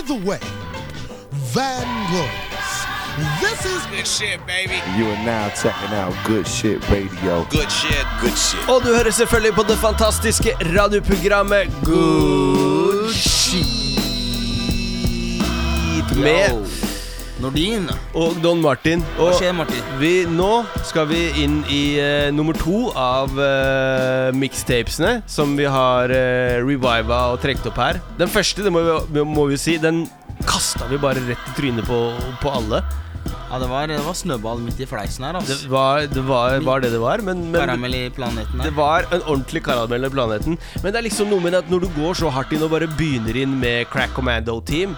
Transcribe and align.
By 0.00 0.06
the 0.06 0.14
way, 0.14 0.38
Van 1.52 1.86
Glorious, 2.10 2.86
this 3.40 3.66
is 3.66 3.86
Good 3.86 4.06
shit, 4.06 4.46
baby. 4.46 4.80
You 4.96 5.10
are 5.10 5.24
now 5.26 5.50
checking 5.50 5.92
out 5.94 6.14
Good 6.24 6.46
Shit 6.48 6.88
Radio. 6.88 7.44
Good 7.50 7.70
shit. 7.70 8.06
Good 8.22 8.38
shit. 8.38 8.68
Og 8.68 8.80
du 8.82 8.88
hører 8.96 9.10
selvfølgelig 9.10 9.54
på 9.54 9.62
det 9.62 9.78
fantastiske 9.78 10.52
radioprogrammet 10.78 11.70
Good 11.84 13.12
Shit 13.12 13.66
med 16.16 16.69
Nordin. 17.40 17.88
og 18.14 18.36
Don 18.44 18.60
Martin. 18.62 19.02
Hva 19.16 19.30
skjer, 19.38 19.54
Martin? 19.56 19.82
vi, 20.00 20.12
nå 20.28 20.64
skal 20.86 21.08
vi 21.10 21.20
inn 21.42 21.60
i 21.72 21.82
uh, 22.00 22.28
nummer 22.34 22.56
to 22.56 22.90
av 22.92 23.32
uh, 23.36 24.30
mixtapesene 24.36 25.20
som 25.30 25.56
vi 25.58 25.68
har 25.68 26.12
uh, 26.12 26.60
reviva 26.60 27.22
og 27.32 27.40
trukket 27.42 27.70
opp 27.72 27.80
her. 27.80 28.00
Den 28.20 28.30
første, 28.30 28.64
det 28.66 28.72
må 28.74 28.84
vi, 28.84 29.24
må 29.24 29.48
vi 29.50 29.60
si, 29.60 29.78
den 29.80 30.04
kasta 30.46 30.88
vi 30.90 31.00
bare 31.00 31.22
rett 31.28 31.52
i 31.52 31.56
trynet 31.56 31.88
på, 31.88 32.02
på 32.42 32.52
alle. 32.52 32.82
Ja, 33.50 33.58
det 33.58 33.66
var, 33.66 33.88
det 33.90 33.98
var 34.06 34.14
snøball 34.14 34.60
midt 34.62 34.78
i 34.78 34.86
fleisen 34.86 35.24
her, 35.26 35.34
Det 35.34 35.42
altså. 35.42 35.68
var 35.72 36.04
det 36.06 36.22
var, 36.22 36.60
var, 36.62 36.80
det, 36.84 36.92
det 36.94 37.00
var, 37.02 37.18
men, 37.26 37.42
men 37.50 37.64
Karamell 37.64 37.96
i 37.98 38.02
planeten 38.14 38.60
her. 38.60 38.68
Det 38.68 38.76
var 38.76 39.08
en 39.10 39.24
ordentlig 39.24 39.64
karamell 39.66 40.06
i 40.06 40.10
planeten. 40.12 40.58
Men 40.84 40.92
det 40.92 41.00
er 41.00 41.08
liksom 41.08 41.32
noe 41.32 41.42
med 41.42 41.58
at 41.58 41.72
når 41.72 41.82
du 41.84 41.88
går 41.96 42.20
så 42.22 42.30
hardt 42.30 42.54
inn 42.54 42.62
og 42.62 42.70
bare 42.76 42.86
begynner 42.94 43.36
inn 43.42 43.58
med 43.58 43.90
Crack 43.90 44.14
Commando 44.14 44.60
Team 44.62 44.94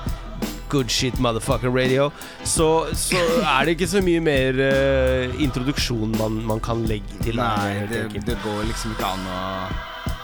Good 0.72 0.90
shit, 0.90 1.20
Motherfucker 1.20 1.68
radio. 1.68 2.08
Så, 2.48 2.68
så 2.96 3.20
er 3.44 3.68
det 3.68 3.76
ikke 3.76 3.90
så 3.92 4.00
mye 4.04 4.24
mer 4.24 4.56
uh, 4.56 5.40
introduksjon 5.42 6.16
man, 6.16 6.40
man 6.48 6.62
kan 6.64 6.86
legge 6.88 7.20
til. 7.20 7.36
Nei, 7.36 7.84
det, 7.92 8.06
det 8.24 8.38
går 8.44 8.64
liksom 8.70 8.96
ikke 8.96 9.14
an 9.14 9.32
å 9.32 9.40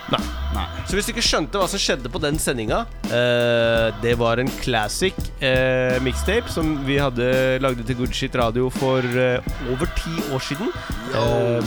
Nei. 0.08 0.20
Nei. 0.54 0.64
Så 0.88 0.96
hvis 0.96 1.04
du 1.04 1.12
ikke 1.12 1.24
skjønte 1.24 1.60
hva 1.60 1.66
som 1.68 1.80
skjedde 1.82 2.08
på 2.08 2.20
den 2.22 2.38
sendinga 2.40 2.78
uh, 3.10 3.88
Det 4.00 4.14
var 4.16 4.40
en 4.40 4.48
classic 4.62 5.16
uh, 5.42 5.98
mixtape 6.04 6.48
som 6.52 6.78
vi 6.86 6.96
hadde 7.00 7.28
lagde 7.60 7.84
til 7.84 7.98
Good 8.00 8.16
Shit 8.16 8.38
Radio 8.40 8.70
for 8.72 9.05
uh, 9.05 9.44
over 9.68 9.90
ti 10.00 10.14
år 10.33 10.44
siden. 10.48 10.72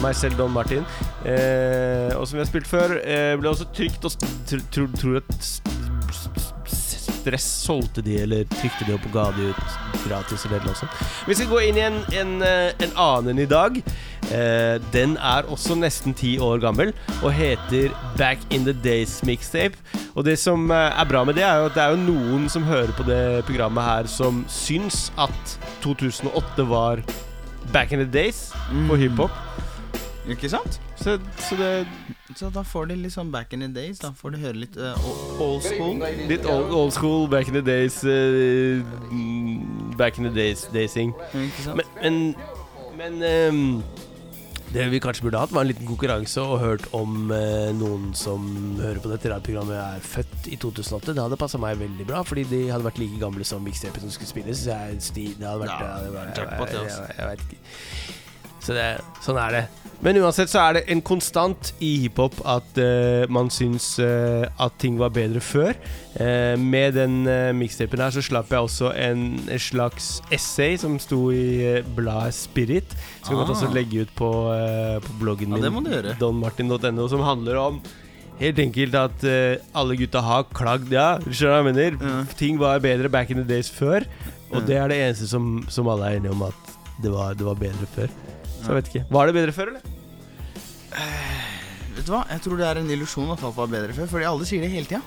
Meg 0.01 0.17
selv, 0.17 0.39
Don 0.39 0.53
Martin. 0.53 0.85
Og 1.21 2.25
som 2.25 2.37
vi 2.37 2.41
har 2.41 2.49
spilt 2.49 2.69
før, 2.69 2.97
ble 3.37 3.51
også 3.51 3.69
trygt 3.75 4.05
og 4.05 4.17
tror 4.73 5.21
at 5.21 5.51
Stress 7.21 7.47
solgte 7.65 8.03
de, 8.05 8.17
eller 8.23 8.47
trykte 8.57 8.87
de 8.87 8.95
opp 8.95 9.05
og 9.09 9.15
ga 9.15 9.27
de 9.37 9.51
ut 9.51 9.75
gratis. 10.07 10.45
Eller 10.47 10.63
noe 10.65 10.77
sånt. 10.77 11.01
Vi 11.27 11.37
skal 11.37 11.51
gå 11.51 11.61
inn 11.67 11.79
i 11.79 11.85
en, 11.85 12.01
en, 12.17 12.33
eh, 12.45 12.71
en 12.81 12.97
annen 12.99 13.41
i 13.41 13.49
dag. 13.49 13.77
Eh, 14.31 14.77
den 14.93 15.17
er 15.17 15.49
også 15.51 15.75
nesten 15.75 16.15
ti 16.17 16.37
år 16.41 16.61
gammel 16.63 16.93
og 17.19 17.33
heter 17.35 17.91
Back 18.17 18.43
in 18.49 18.65
the 18.67 18.73
Days 18.73 19.19
Mixtape. 19.27 19.77
Og 20.15 20.25
det 20.27 20.37
som 20.41 20.69
eh, 20.71 20.89
er 20.89 21.09
bra 21.09 21.23
med 21.27 21.37
det, 21.37 21.45
er 21.47 21.61
jo 21.61 21.71
at 21.71 21.77
det 21.77 21.83
er 21.83 21.95
jo 21.95 22.05
noen 22.05 22.47
som 22.51 22.67
hører 22.67 22.93
på 22.97 23.05
det 23.07 23.23
programmet 23.49 23.85
her, 23.85 24.09
som 24.11 24.45
syns 24.51 25.09
at 25.21 25.57
2008 25.83 26.67
var 26.69 27.03
back 27.71 27.91
in 27.91 28.01
the 28.01 28.09
days 28.09 28.49
på 28.89 28.97
hiphop. 28.99 29.35
Ikke 30.29 30.49
sant? 30.49 30.77
Så, 30.95 31.17
så 31.39 31.55
det 31.57 31.87
Så 32.37 32.51
da 32.53 32.61
får 32.63 32.91
de 32.91 32.97
litt 33.01 33.13
sånn 33.15 33.31
back 33.33 33.53
in 33.53 33.65
the 33.65 33.69
days. 33.73 33.99
Da 34.03 34.11
får 34.15 34.35
de 34.35 34.43
høre 34.43 34.61
litt 34.63 34.77
uh, 34.77 34.93
old 35.41 35.65
school. 35.65 35.97
Litt 36.29 36.45
old, 36.45 36.69
old 36.71 36.93
school, 36.93 37.27
back 37.27 37.49
in 37.49 37.57
the 37.57 37.65
days 37.65 38.03
eh, 38.05 38.85
mm, 39.11 39.97
Back 39.97 40.17
in 40.17 40.29
the 40.29 40.33
days 40.33 40.67
daysing. 40.73 41.15
Ikke 41.33 41.65
sant? 41.65 41.81
Men, 41.81 42.31
men, 43.01 43.19
men 43.19 43.51
um, 43.51 43.83
det 44.71 44.85
vi 44.93 45.01
kanskje 45.03 45.25
burde 45.25 45.41
hatt, 45.41 45.51
var 45.51 45.65
en 45.65 45.71
liten 45.73 45.89
konkurranse 45.89 46.39
og 46.45 46.61
hørt 46.61 46.85
om 46.95 47.33
eh, 47.35 47.73
noen 47.75 48.13
som 48.15 48.45
hører 48.79 49.01
på 49.03 49.11
dette 49.11 49.33
radioprogrammet, 49.33 49.75
er 49.97 50.05
født 50.05 50.47
i 50.47 50.55
2008. 50.61 51.11
Det 51.17 51.25
hadde 51.25 51.41
passa 51.41 51.59
meg 51.59 51.81
veldig 51.81 52.07
bra, 52.07 52.21
fordi 52.23 52.45
de 52.53 52.61
hadde 52.71 52.87
vært 52.87 53.01
like 53.01 53.19
gamle 53.19 53.47
som 53.47 53.65
mixtapen 53.67 54.05
som 54.05 54.13
skulle 54.15 54.31
spilles. 54.31 54.63
Så 54.63 54.71
jeg, 54.71 55.35
det 55.41 55.49
hadde 55.49 55.65
vært, 55.65 55.75
Ja, 55.75 55.81
det 55.81 55.91
hadde 55.97 56.15
vært 56.15 56.39
jeg, 56.39 56.47
jeg, 56.47 56.71
jeg, 56.71 56.85
altså. 56.85 57.05
jeg, 57.09 57.19
jeg 57.19 57.31
vet 57.33 57.47
ikke. 57.49 58.20
Så 58.61 58.75
det, 58.77 58.89
sånn 59.25 59.39
er 59.41 59.55
det. 59.55 59.63
Men 60.01 60.17
uansett 60.17 60.49
så 60.49 60.63
er 60.63 60.79
det 60.79 60.81
en 60.89 61.01
konstant 61.05 61.71
i 61.81 61.91
hiphop 62.03 62.39
at 62.49 62.77
uh, 62.81 63.27
man 63.29 63.51
syns 63.53 63.93
uh, 64.01 64.47
at 64.61 64.73
ting 64.81 64.97
var 64.97 65.13
bedre 65.13 65.41
før. 65.45 65.77
Uh, 66.15 66.57
med 66.57 66.97
den 66.97 67.21
uh, 67.29 67.51
mixtapen 67.53 68.01
her 68.01 68.13
så 68.13 68.23
slapp 68.25 68.49
jeg 68.49 68.65
også 68.65 68.91
en, 68.97 69.27
slags 69.61 70.15
essay 70.33 70.73
som 70.81 70.97
sto 71.01 71.27
i 71.33 71.77
bladet 71.97 72.33
Spirit. 72.37 72.97
Som 73.21 73.35
jeg 73.35 73.41
Ah. 73.41 73.51
også 73.53 73.69
legge 73.73 74.03
ut 74.05 74.11
på, 74.15 74.29
på 75.05 75.13
bloggen 75.19 75.53
Ja, 75.57 75.69
min, 75.69 75.85
du 75.85 76.11
donmartin.no, 76.19 77.07
som 77.09 77.21
handler 77.25 77.57
om 77.57 77.81
Helt 78.41 78.57
enkelt 78.57 78.95
at 78.97 79.23
alle 79.77 79.95
gutta 79.99 80.21
har 80.25 80.47
klagd, 80.49 80.89
ja. 80.89 81.19
Du 81.21 81.29
skjønner 81.29 81.59
hva 81.59 81.59
jeg 81.61 81.67
mener? 81.67 81.97
Mm. 82.01 82.31
Ting 82.39 82.57
var 82.57 82.81
bedre 82.81 83.09
back 83.09 83.29
in 83.29 83.37
the 83.37 83.45
days 83.45 83.69
før. 83.69 84.07
Og 84.49 84.63
mm. 84.63 84.65
det 84.65 84.77
er 84.81 84.89
det 84.89 84.97
eneste 85.03 85.29
som, 85.29 85.59
som 85.69 85.89
alle 85.93 86.09
er 86.09 86.17
enige 86.17 86.33
om, 86.33 86.41
at 86.49 86.73
det 87.03 87.13
var, 87.13 87.35
det 87.37 87.45
var 87.45 87.59
bedre 87.59 87.89
før. 87.93 88.09
Så 88.61 88.69
jeg 88.69 88.77
vet 88.77 88.91
ikke. 88.91 89.03
Var 89.11 89.29
det 89.29 89.35
bedre 89.39 89.55
før, 89.55 89.71
eller? 89.73 89.81
Vet 91.95 92.05
du 92.07 92.11
hva? 92.13 92.21
Jeg 92.31 92.43
tror 92.45 92.59
det 92.61 92.67
er 92.67 92.79
en 92.81 92.93
illusjon 92.93 93.33
at 93.33 93.43
alt 93.47 93.57
var 93.57 93.71
bedre 93.71 93.95
før, 93.97 94.07
fordi 94.11 94.27
alle 94.29 94.47
sier 94.47 94.63
det 94.63 94.71
hele 94.73 94.87
tida. 94.89 95.01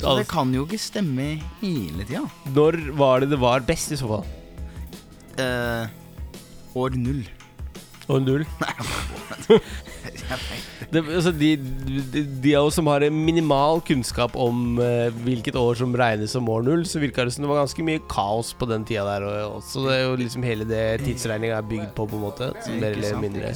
Så 0.00 0.14
det 0.16 0.28
kan 0.30 0.52
jo 0.56 0.64
ikke 0.64 0.78
stemme 0.80 1.26
hele 1.60 2.06
tida. 2.08 2.22
Når 2.56 2.78
var 2.96 3.20
det 3.20 3.30
det 3.34 3.40
var 3.42 3.60
best, 3.68 3.92
i 3.92 3.98
så 4.00 4.08
fall? 4.08 4.24
Eh, 5.40 5.90
år 6.80 6.96
null. 6.96 7.22
År 8.10 8.24
null? 8.24 8.46
Det, 10.90 11.00
altså 11.06 11.30
de, 11.36 11.50
de, 11.56 12.22
de 12.42 12.52
av 12.58 12.66
oss 12.66 12.74
som 12.80 12.88
har 12.90 13.04
en 13.06 13.14
minimal 13.24 13.80
kunnskap 13.86 14.34
om 14.40 14.78
eh, 14.82 15.10
hvilket 15.24 15.54
år 15.60 15.76
som 15.78 15.92
regnes 15.96 16.32
som 16.34 16.48
år 16.50 16.64
null, 16.66 16.82
så 16.88 16.98
virka 17.02 17.24
det 17.26 17.34
som 17.34 17.44
det 17.44 17.50
var 17.52 17.60
ganske 17.62 17.84
mye 17.86 18.02
kaos 18.10 18.52
på 18.58 18.66
den 18.70 18.84
tida 18.88 19.04
der 19.06 19.26
og- 19.28 19.58
også. 19.60 19.84
Det 19.86 19.96
er 19.98 20.02
jo 20.08 20.16
liksom 20.22 20.46
hele 20.46 20.66
det 20.66 20.84
tidsregninga 21.04 21.58
er 21.60 21.68
bygd 21.70 21.92
på, 21.94 22.06
på 22.10 22.18
en 22.18 22.24
måte. 22.26 22.50
Mer 22.80 22.96
eller 22.96 23.20
mindre. 23.22 23.52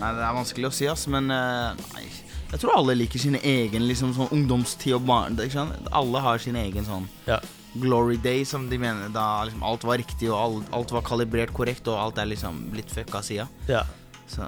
Nei, 0.00 0.12
det 0.16 0.24
er 0.28 0.36
vanskelig 0.38 0.70
å 0.70 0.74
si, 0.74 0.88
ass, 0.90 1.06
men 1.12 1.28
uh, 1.30 1.72
nei. 1.96 2.06
Jeg 2.52 2.60
tror 2.60 2.74
alle 2.76 2.94
liker 2.98 3.20
sin 3.22 3.36
egen 3.40 3.86
liksom 3.88 4.10
sånn 4.16 4.32
ungdomstid 4.36 4.92
og 4.98 5.06
barn. 5.08 5.36
Ikke 5.40 5.54
sant? 5.56 5.86
Alle 5.96 6.20
har 6.20 6.40
sin 6.42 6.56
egen 6.60 6.84
sånn 6.84 7.06
Ja. 7.28 7.38
glory 7.80 8.18
day, 8.20 8.42
som 8.44 8.66
de 8.68 8.76
mener. 8.80 9.08
Da 9.14 9.44
liksom 9.48 9.62
alt 9.64 9.84
var 9.88 9.96
riktig, 10.00 10.28
og 10.28 10.36
alt, 10.40 10.72
alt 10.76 10.92
var 10.92 11.04
kalibrert 11.06 11.52
korrekt, 11.56 11.88
og 11.88 11.96
alt 12.00 12.20
er 12.20 12.28
liksom 12.32 12.58
blitt 12.74 12.92
fucka 12.92 13.22
sida. 13.24 13.48
ja. 13.68 13.84
Så 14.32 14.46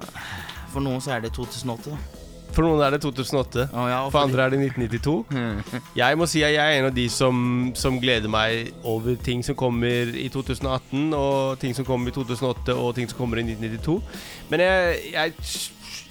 for 0.75 0.83
noen 0.85 1.03
så 1.03 1.15
er 1.15 1.25
det 1.25 1.33
2008, 1.35 1.95
da. 1.95 2.25
For 2.55 2.63
noen 2.63 2.79
er 2.85 2.95
det 2.95 3.01
2008. 3.03 3.65
oh, 3.75 3.87
ja, 3.91 3.97
For 4.11 4.23
andre 4.23 4.45
er 4.45 4.53
det 4.53 4.61
1992. 4.63 5.15
Jeg 6.01 6.19
må 6.19 6.27
si 6.29 6.43
at 6.45 6.53
jeg 6.55 6.63
er 6.63 6.79
en 6.79 6.87
av 6.87 6.95
de 6.95 7.05
som, 7.11 7.35
som 7.75 7.97
gleder 7.99 8.31
meg 8.31 8.71
over 8.87 9.17
ting 9.23 9.43
som 9.43 9.57
kommer 9.59 10.13
i 10.15 10.29
2018, 10.31 11.09
og 11.17 11.59
ting 11.59 11.75
som 11.75 11.87
kommer 11.87 12.11
i 12.11 12.15
2008, 12.15 12.75
og 12.75 12.95
ting 12.95 13.11
som 13.11 13.19
kommer 13.19 13.41
i 13.41 13.45
1992. 13.47 13.97
Men 14.51 14.63
jeg, 14.63 15.01
jeg, 15.11 15.33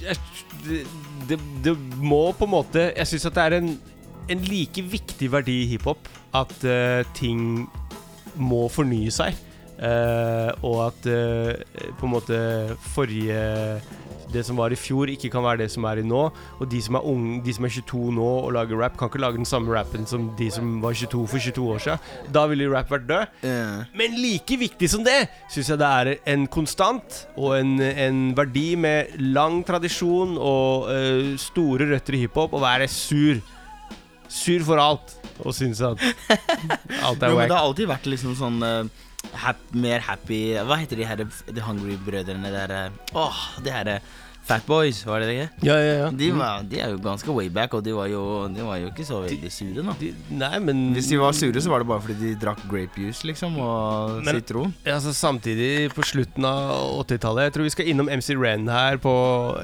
jeg 0.05 0.21
det, 0.65 0.83
det, 1.31 1.41
det 1.65 1.75
må 2.01 2.23
på 2.33 2.47
en 2.47 2.55
måte 2.55 2.87
Jeg 2.97 3.09
syns 3.09 3.27
at 3.29 3.37
det 3.37 3.43
er 3.45 3.57
en, 3.59 3.75
en 4.33 4.45
like 4.49 4.85
viktig 4.93 5.29
verdi 5.33 5.59
i 5.63 5.67
hiphop 5.75 6.09
at 6.35 6.55
uh, 6.65 7.01
ting 7.17 7.65
må 8.35 8.65
fornye 8.73 9.13
seg. 9.15 9.37
uh, 9.79 10.51
og 10.67 10.79
at 10.89 11.09
uh, 11.09 11.91
på 11.99 12.07
en 12.09 12.15
måte 12.15 12.39
forrige 12.95 13.39
Det 14.35 14.45
som 14.47 14.59
var 14.59 14.75
i 14.75 14.79
fjor, 14.79 15.11
ikke 15.13 15.31
kan 15.33 15.45
være 15.47 15.63
det 15.65 15.71
som 15.73 15.87
er 15.89 16.03
i 16.03 16.07
nå. 16.07 16.25
Og 16.59 16.71
de 16.71 16.81
som 16.83 16.99
er 16.99 17.07
unge, 17.11 17.41
de 17.45 17.55
som 17.55 17.67
er 17.69 17.75
22 17.77 18.03
nå 18.19 18.29
og 18.45 18.53
lager 18.57 18.81
rap, 18.81 18.99
kan 18.99 19.11
ikke 19.11 19.23
lage 19.23 19.41
den 19.41 19.49
samme 19.49 19.73
rappen 19.75 20.07
som 20.11 20.29
de 20.39 20.51
som 20.55 20.77
var 20.83 20.97
22 20.99 21.25
for 21.31 21.47
22 21.49 21.67
år 21.77 21.85
siden. 21.87 22.13
Da 22.35 22.47
ville 22.51 22.71
rap 22.73 22.91
vært 22.93 23.09
død. 23.09 23.41
Yeah. 23.45 23.85
Men 23.97 24.19
like 24.21 24.59
viktig 24.61 24.91
som 24.91 25.05
det 25.07 25.19
syns 25.53 25.71
jeg 25.73 25.81
det 25.81 25.91
er 25.91 26.13
en 26.35 26.47
konstant 26.51 27.21
og 27.37 27.57
en, 27.59 27.77
en 27.81 28.23
verdi 28.37 28.75
med 28.81 29.15
lang 29.21 29.63
tradisjon 29.67 30.37
og 30.39 30.89
uh, 30.91 31.35
store 31.41 31.89
røtter 31.95 32.19
i 32.19 32.25
hiphop 32.25 32.57
å 32.57 32.63
være 32.63 32.89
sur. 32.91 33.43
Sur 34.35 34.65
for 34.67 34.81
alt 34.81 35.19
og 35.43 35.55
synes 35.55 35.81
at 35.85 36.01
alt 37.07 37.23
er 37.23 37.35
wack. 37.35 37.49
det 37.49 37.57
har 37.57 37.63
alltid 37.63 37.91
vært 37.91 38.07
liksom 38.11 38.37
sånn 38.39 38.63
eh, 38.65 39.03
hap, 39.33 39.57
mer 39.73 40.01
happy 40.01 40.55
Hva 40.67 40.77
heter 40.83 40.97
de 41.01 41.05
her 41.09 41.17
The 41.25 41.61
Hungry-brødrene 41.65 42.51
der? 42.53 42.71
eh, 42.87 43.17
Åh, 43.17 43.41
de 43.65 43.71
her 43.71 43.89
eh, 43.97 44.01
Fat 44.45 44.61
Boys, 44.69 44.99
var 45.09 45.23
det 45.25 45.29
det? 45.31 45.45
Ja, 45.65 45.73
ja, 45.81 45.93
ja. 46.03 46.09
De, 46.13 46.27
var, 46.37 46.61
de 46.69 46.77
er 46.77 46.91
jo 46.93 46.99
ganske 47.01 47.33
way 47.33 47.49
back, 47.49 47.73
og 47.73 47.81
de 47.83 47.95
var 47.97 48.11
jo, 48.13 48.45
de 48.53 48.61
var 48.61 48.77
jo 48.77 48.91
ikke 48.91 49.07
så 49.09 49.23
veldig 49.25 49.49
sure 49.49 49.81
nå. 49.87 49.95
De, 49.97 50.11
nei, 50.37 50.59
men 50.61 50.83
Hvis 50.93 51.09
de 51.09 51.17
var 51.17 51.33
sure, 51.33 51.63
så 51.65 51.71
var 51.73 51.81
det 51.81 51.89
bare 51.89 52.03
fordi 52.05 52.19
de 52.21 52.35
drakk 52.43 52.61
grape 52.69 53.01
juice, 53.01 53.25
liksom, 53.25 53.57
og 53.57 54.19
Men- 54.27 54.37
sitron. 54.43 54.75
Altså 54.85 55.15
Samtidig, 55.17 55.89
på 55.97 56.05
slutten 56.05 56.45
av 56.45 56.75
80-tallet 57.07 57.47
Jeg 57.49 57.55
tror 57.57 57.63
vi 57.65 57.73
skal 57.73 57.89
innom 57.95 58.11
MC 58.13 58.37
Ren 58.37 58.69
her 58.69 59.01
på 59.01 59.15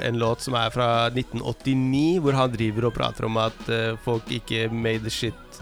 en 0.01 0.17
låt 0.17 0.41
som 0.41 0.57
er 0.57 0.73
fra 0.73 0.89
1989, 1.13 2.21
hvor 2.25 2.33
han 2.41 2.57
driver 2.57 2.89
og 2.89 2.95
prater 2.97 3.29
om 3.29 3.37
at 3.37 3.61
uh, 3.69 3.99
folk 4.01 4.33
ikke 4.33 4.71
made 4.73 5.05
the 5.05 5.13
shit 5.13 5.61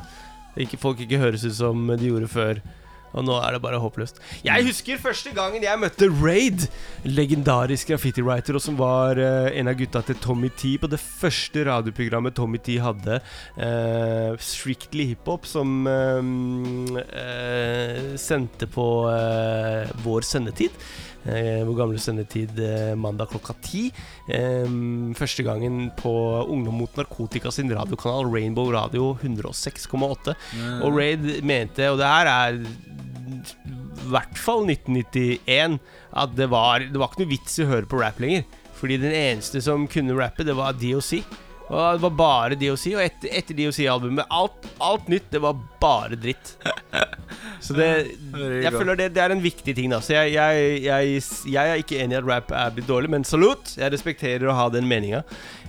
ikke, 0.59 0.79
Folk 0.79 1.03
ikke 1.03 1.19
høres 1.19 1.43
ut 1.43 1.55
som 1.59 1.87
de 1.91 2.06
gjorde 2.12 2.31
før. 2.31 2.62
Og 3.17 3.25
nå 3.25 3.39
er 3.41 3.55
det 3.55 3.63
bare 3.65 3.81
håpløst. 3.81 4.21
Jeg 4.45 4.67
husker 4.67 5.01
første 5.01 5.33
gangen 5.37 5.65
jeg 5.65 5.81
møtte 5.81 6.09
Raid, 6.21 6.67
legendarisk 7.09 7.93
graffiti-writer, 7.93 8.59
og 8.59 8.65
som 8.65 8.79
var 8.79 9.21
uh, 9.21 9.49
en 9.53 9.71
av 9.71 9.79
gutta 9.79 10.03
til 10.07 10.19
Tommy 10.23 10.51
T 10.59 10.75
på 10.81 10.91
det 10.91 11.01
første 11.01 11.65
radioprogrammet 11.69 12.37
Tommy 12.37 12.61
T 12.63 12.79
hadde, 12.83 13.21
uh, 13.59 14.33
Strictly 14.43 15.09
Hiphop, 15.13 15.49
som 15.49 15.89
uh, 15.89 17.01
sendte 18.19 18.69
på 18.71 18.89
vår 20.05 20.27
sendetid. 20.27 20.75
Eh, 21.26 21.67
gamle 21.76 21.99
sendetid 22.00 22.59
eh, 22.62 22.94
mandag 22.97 23.32
klokka 23.32 23.56
ti. 23.65 23.88
Eh, 24.31 24.69
første 25.19 25.44
gangen 25.47 25.91
på 25.99 26.12
Ungdom 26.49 26.79
mot 26.82 26.94
narkotika 26.97 27.53
sin 27.55 27.73
radiokanal 27.75 28.31
Rainbow 28.31 28.70
Radio 28.73 29.12
106,8. 29.20 30.37
Og 30.85 30.94
Raid 30.94 31.43
mente, 31.43 31.91
og 31.91 31.99
det 32.00 32.12
her 32.12 32.32
er 32.32 32.62
i 32.62 34.09
hvert 34.09 34.38
fall 34.41 34.65
1991, 34.70 35.76
at 36.17 36.38
det 36.38 36.49
var, 36.53 36.87
det 36.87 37.00
var 37.00 37.11
ikke 37.11 37.25
noe 37.25 37.35
vits 37.35 37.59
i 37.59 37.67
å 37.67 37.73
høre 37.75 37.91
på 37.91 38.00
rap 38.00 38.23
lenger. 38.23 38.47
Fordi 38.79 38.97
den 39.03 39.12
eneste 39.12 39.61
som 39.64 39.88
kunne 39.91 40.17
rappe, 40.17 40.47
det 40.47 40.55
var 40.56 40.76
DOC. 40.79 41.19
Og 41.69 41.99
det 41.99 42.03
var 42.06 42.15
bare 42.17 42.56
DOC, 42.56 42.85
og 42.94 43.03
etter, 43.05 43.32
etter 43.41 43.56
DOC-albumet 43.59 44.31
alt, 44.32 44.69
alt 44.81 45.09
nytt, 45.12 45.29
det 45.35 45.43
var 45.44 45.59
bare 45.81 46.17
dritt. 46.20 46.55
Så 47.65 47.75
det 47.76 47.88
Jeg 48.62 48.73
føler 48.73 48.97
det, 48.97 49.09
det 49.17 49.23
er 49.23 49.35
en 49.35 49.43
viktig 49.43 49.75
ting, 49.76 49.93
da. 49.93 50.00
Så 50.05 50.15
jeg, 50.15 50.32
jeg, 50.37 50.82
jeg, 50.87 51.23
jeg 51.53 51.73
er 51.73 51.82
ikke 51.82 52.00
enig 52.00 52.17
i 52.17 52.20
at 52.20 52.29
rap 52.29 52.53
er 52.55 52.75
blitt 52.75 52.88
dårlig, 52.88 53.11
men 53.12 53.26
salut! 53.29 53.75
Jeg 53.76 53.93
respekterer 53.93 54.49
å 54.49 54.56
ha 54.56 54.69
den 54.73 54.88
meninga. 54.88 55.25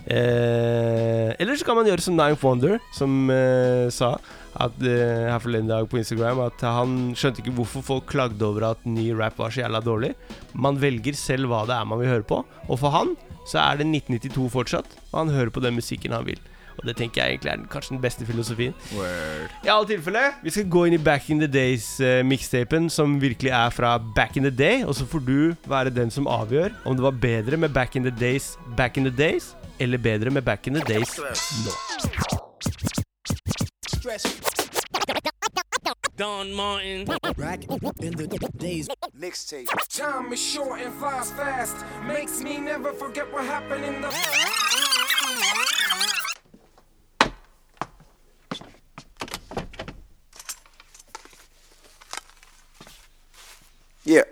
Eh, 0.06 1.30
eller 1.36 1.58
så 1.58 1.66
kan 1.68 1.76
man 1.76 1.88
gjøre 1.90 2.04
som 2.04 2.16
Nine 2.16 2.38
Wonder, 2.40 2.78
som 2.96 3.32
eh, 3.34 3.90
sa 3.92 4.14
at, 4.60 4.78
eh, 4.82 5.28
her 5.28 5.42
forleden 5.42 5.68
dag 5.70 5.88
på 5.90 6.00
Instagram 6.00 6.40
at 6.46 6.64
han 6.64 7.12
skjønte 7.18 7.44
ikke 7.44 7.54
hvorfor 7.58 7.84
folk 7.86 8.08
klagde 8.10 8.46
over 8.46 8.70
at 8.72 8.86
ny 8.88 9.10
rap 9.14 9.36
var 9.38 9.52
så 9.52 9.64
jævla 9.64 9.82
dårlig. 9.84 10.14
Man 10.54 10.80
velger 10.80 11.18
selv 11.18 11.52
hva 11.52 11.66
det 11.68 11.76
er 11.76 11.90
man 11.90 12.00
vil 12.00 12.10
høre 12.14 12.26
på, 12.26 12.40
og 12.42 12.80
for 12.80 12.96
han 12.96 13.14
så 13.46 13.58
er 13.62 13.80
det 13.80 13.86
1992 13.88 14.48
fortsatt, 14.52 14.96
og 15.12 15.18
han 15.24 15.34
hører 15.34 15.50
på 15.54 15.60
den 15.64 15.74
musikken 15.78 16.12
han 16.12 16.26
vil. 16.26 16.40
Og 16.80 16.86
det 16.88 16.94
tenker 16.96 17.20
jeg 17.20 17.34
egentlig 17.34 17.50
er 17.52 17.56
den, 17.56 17.66
kanskje 17.68 17.94
den 17.94 18.00
beste 18.00 18.26
filosofien. 18.26 18.74
Word. 18.96 19.52
I 19.64 19.68
alle 19.68 19.86
tilfelle, 19.90 20.22
vi 20.42 20.50
skal 20.54 20.68
gå 20.72 20.84
inn 20.88 20.96
i 20.96 21.02
Back 21.04 21.28
in 21.30 21.42
the 21.42 21.48
Days-mixtapen, 21.50 22.88
som 22.90 23.18
virkelig 23.20 23.50
er 23.52 23.70
fra 23.74 23.98
Back 24.16 24.36
in 24.36 24.48
the 24.48 24.54
Day. 24.54 24.84
Og 24.84 24.94
så 24.94 25.06
får 25.06 25.18
du 25.26 25.54
være 25.68 25.90
den 25.92 26.10
som 26.10 26.28
avgjør 26.30 26.70
om 26.84 26.96
det 26.96 27.04
var 27.04 27.10
bedre 27.20 27.56
med 27.60 27.68
Back 27.76 27.96
in 27.96 28.02
the 28.08 28.14
Days 28.20 28.58
Back 28.76 28.96
in 28.96 29.04
the 29.04 29.16
Days, 29.16 29.56
eller 29.78 29.98
bedre 29.98 30.30
med 30.30 30.42
Back 30.42 30.66
in 30.66 30.74
the 30.74 30.84
Days 30.94 31.18
nå. 31.64 31.70
Don 36.20 36.52
Martin. 36.52 37.06
Back 37.06 37.64
in 38.02 38.12
the 38.12 38.50
days. 38.58 38.90
Mixtape. 39.18 39.68
Time 39.88 40.30
is 40.34 40.38
short 40.38 40.82
and 40.82 40.92
flies 40.92 41.30
fast. 41.30 41.74
Makes 42.06 42.42
me 42.42 42.58
never 42.58 42.92
forget 42.92 43.32
what 43.32 43.46
happened 43.46 43.82
in 43.86 44.02
the. 44.02 44.14
Yeah. 54.04 54.24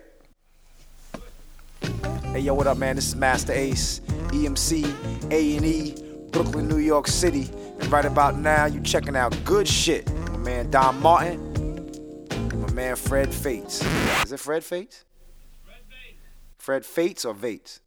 Hey 2.33 2.41
yo, 2.41 2.53
what 2.53 2.67
up, 2.67 2.77
man? 2.77 2.97
This 2.97 3.09
is 3.09 3.17
Masta 3.17 3.59
Ace, 3.59 4.01
EMC, 4.27 5.33
A 5.33 5.57
and 5.57 5.65
E, 5.65 5.95
Brooklyn, 6.33 6.69
New 6.69 6.77
York 6.77 7.07
City, 7.07 7.49
and 7.81 7.91
right 7.91 8.05
about 8.05 8.37
now, 8.37 8.67
you 8.67 8.83
checking 8.83 9.17
out 9.17 9.35
good 9.47 9.67
shit. 9.67 10.07
My 10.33 10.37
man 10.37 10.71
Don 10.71 11.01
Martin, 11.01 11.33
and 11.33 11.43
my 11.45 11.48
man 12.79 12.95
Fred 12.95 13.35
Fates. 13.35 13.85
Is 14.25 14.31
it 14.31 14.39
Fred 14.39 14.63
Fates? 14.63 15.05
Fred 16.59 16.87
Fates 16.87 17.25
or 17.25 17.35
Vates? 17.35 17.81